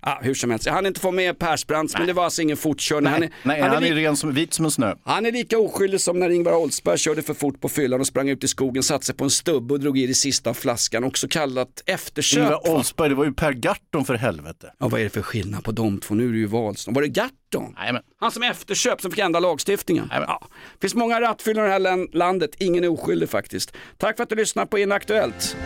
Ah, 0.00 0.18
hur 0.22 0.34
som 0.34 0.50
helst, 0.50 0.66
jag 0.66 0.72
hann 0.72 0.86
inte 0.86 1.00
få 1.00 1.10
med 1.10 1.38
Persbrandts 1.38 1.94
men 1.98 2.06
det 2.06 2.12
var 2.12 2.24
alltså 2.24 2.42
ingen 2.42 2.56
fortkörning. 2.56 3.12
Han 3.12 3.22
är, 3.22 3.30
Nej, 3.42 3.60
han 3.60 3.70
är 3.70 3.74
han 3.74 3.84
är 3.84 3.94
li- 3.94 4.04
ren 4.04 4.16
som, 4.16 4.32
vit 4.34 4.54
som 4.54 4.64
en 4.64 4.70
snö. 4.70 4.94
Han 5.04 5.26
är 5.26 5.32
lika 5.32 5.58
oskyldig 5.58 6.00
som 6.00 6.18
när 6.18 6.30
Ingvar 6.30 6.52
Oldsberg 6.56 6.98
körde 6.98 7.22
för 7.22 7.34
fort 7.34 7.60
på 7.60 7.68
fyllan 7.68 8.00
och 8.00 8.06
sprang 8.06 8.28
ut 8.28 8.44
i 8.44 8.48
skogen, 8.48 8.82
satte 8.82 9.06
sig 9.06 9.14
på 9.14 9.24
en 9.24 9.30
stubbe 9.30 9.74
och 9.74 9.80
drog 9.80 9.98
i 9.98 10.06
det 10.06 10.14
sista 10.14 10.50
av 10.50 10.54
flaskan, 10.54 11.04
också 11.04 11.28
kallat 11.28 11.82
eftersök. 11.86 12.38
Ingvar 12.42 12.70
Oldsberg, 12.70 13.08
det 13.08 13.14
var 13.14 13.24
ju 13.24 13.32
Per 13.32 13.52
Gahrton 13.52 14.04
för 14.04 14.14
helvete. 14.14 14.72
Ja, 14.78 14.88
vad 14.88 15.00
är 15.00 15.04
det 15.04 15.10
för 15.10 15.22
skillnad 15.22 15.64
på 15.64 15.72
de 15.72 15.98
två? 16.00 16.14
Nu 16.14 16.28
är 16.28 16.32
det 16.32 16.38
ju 16.38 16.46
Wahlström. 16.46 16.94
Var 16.94 17.02
det 17.02 17.08
Gahrton? 17.08 17.36
Jajamän. 17.78 18.02
Han 18.20 18.30
som 18.32 18.42
efterköp 18.42 19.00
som 19.00 19.10
fick 19.10 19.20
ändra 19.20 19.40
lagstiftningen. 19.40 20.08
Ja. 20.12 20.40
finns 20.80 20.94
många 20.94 21.20
rattfyllor 21.20 21.64
i 21.64 21.66
det 21.66 21.72
här 21.72 21.78
lan- 21.80 22.08
landet, 22.12 22.50
ingen 22.58 22.84
är 22.84 22.88
oskyldig 22.88 23.28
faktiskt. 23.30 23.72
Tack 23.98 24.16
för 24.16 24.22
att 24.22 24.28
du 24.28 24.36
lyssnar 24.36 24.66
på 24.66 24.78
Inaktuellt. 24.78 25.56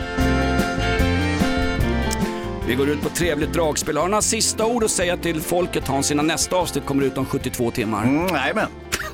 Vi 2.67 2.75
går 2.75 2.89
ut 2.89 3.01
på 3.01 3.09
trevligt 3.09 3.53
dragspel. 3.53 3.97
Har 3.97 4.03
du 4.05 4.09
några 4.11 4.21
sista 4.21 4.65
ord 4.65 4.83
att 4.83 4.91
säga 4.91 5.17
till 5.17 5.41
folket 5.41 5.87
Hans 5.87 6.11
innan 6.11 6.27
nästa 6.27 6.55
avsnitt 6.55 6.85
kommer 6.85 7.03
ut 7.03 7.17
om 7.17 7.25
72 7.25 7.71
timmar? 7.71 8.03
Mm, 8.03 8.27
Jajamän. 8.35 8.67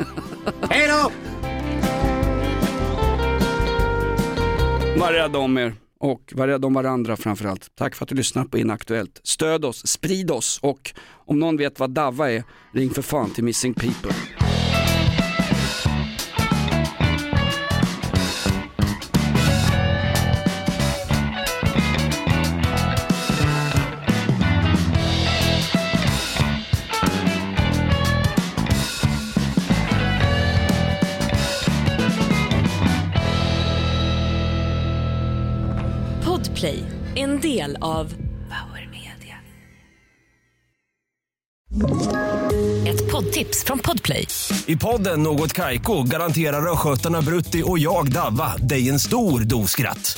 Hej 0.70 0.88
då! 0.88 1.12
Var 5.00 5.14
rädda 5.14 5.40
om 5.40 5.58
er 5.58 5.74
och 6.00 6.34
var 6.36 6.48
rädda 6.48 6.68
om 6.68 6.74
varandra 6.74 7.18
framförallt. 7.18 7.76
Tack 7.76 7.96
för 7.96 8.06
att 8.06 8.10
du 8.10 8.16
lyssnar 8.16 8.46
på 8.46 8.58
Inaktuellt. 8.58 9.22
Stöd 9.24 9.66
oss, 9.66 9.88
sprid 9.88 10.32
oss 10.32 10.60
och 10.62 10.94
om 11.26 11.40
någon 11.40 11.58
vet 11.58 11.80
vad 11.80 11.90
DAVA 11.90 12.32
är, 12.32 12.44
ring 12.74 12.90
för 12.90 13.02
fan 13.02 13.34
till 13.34 13.44
Missing 13.44 13.74
People. 13.74 14.12
En 37.18 37.42
del 37.42 37.78
av 37.82 38.14
Power 38.48 38.90
Media. 38.92 39.38
Ett 42.88 43.12
poddtips 43.12 43.64
från 43.64 43.80
Podplay. 43.80 44.28
I 44.66 44.78
podden 44.78 45.24
Något 45.24 45.54
Kaiko 45.54 46.04
garanterar 46.04 46.72
östgötarna 46.72 47.22
Brutti 47.22 47.64
och 47.66 47.80
jag, 47.80 48.12
Davva, 48.12 48.58
dig 48.58 48.90
en 48.90 49.00
stor 49.00 49.40
dos 49.40 49.72
skratt. 49.72 50.18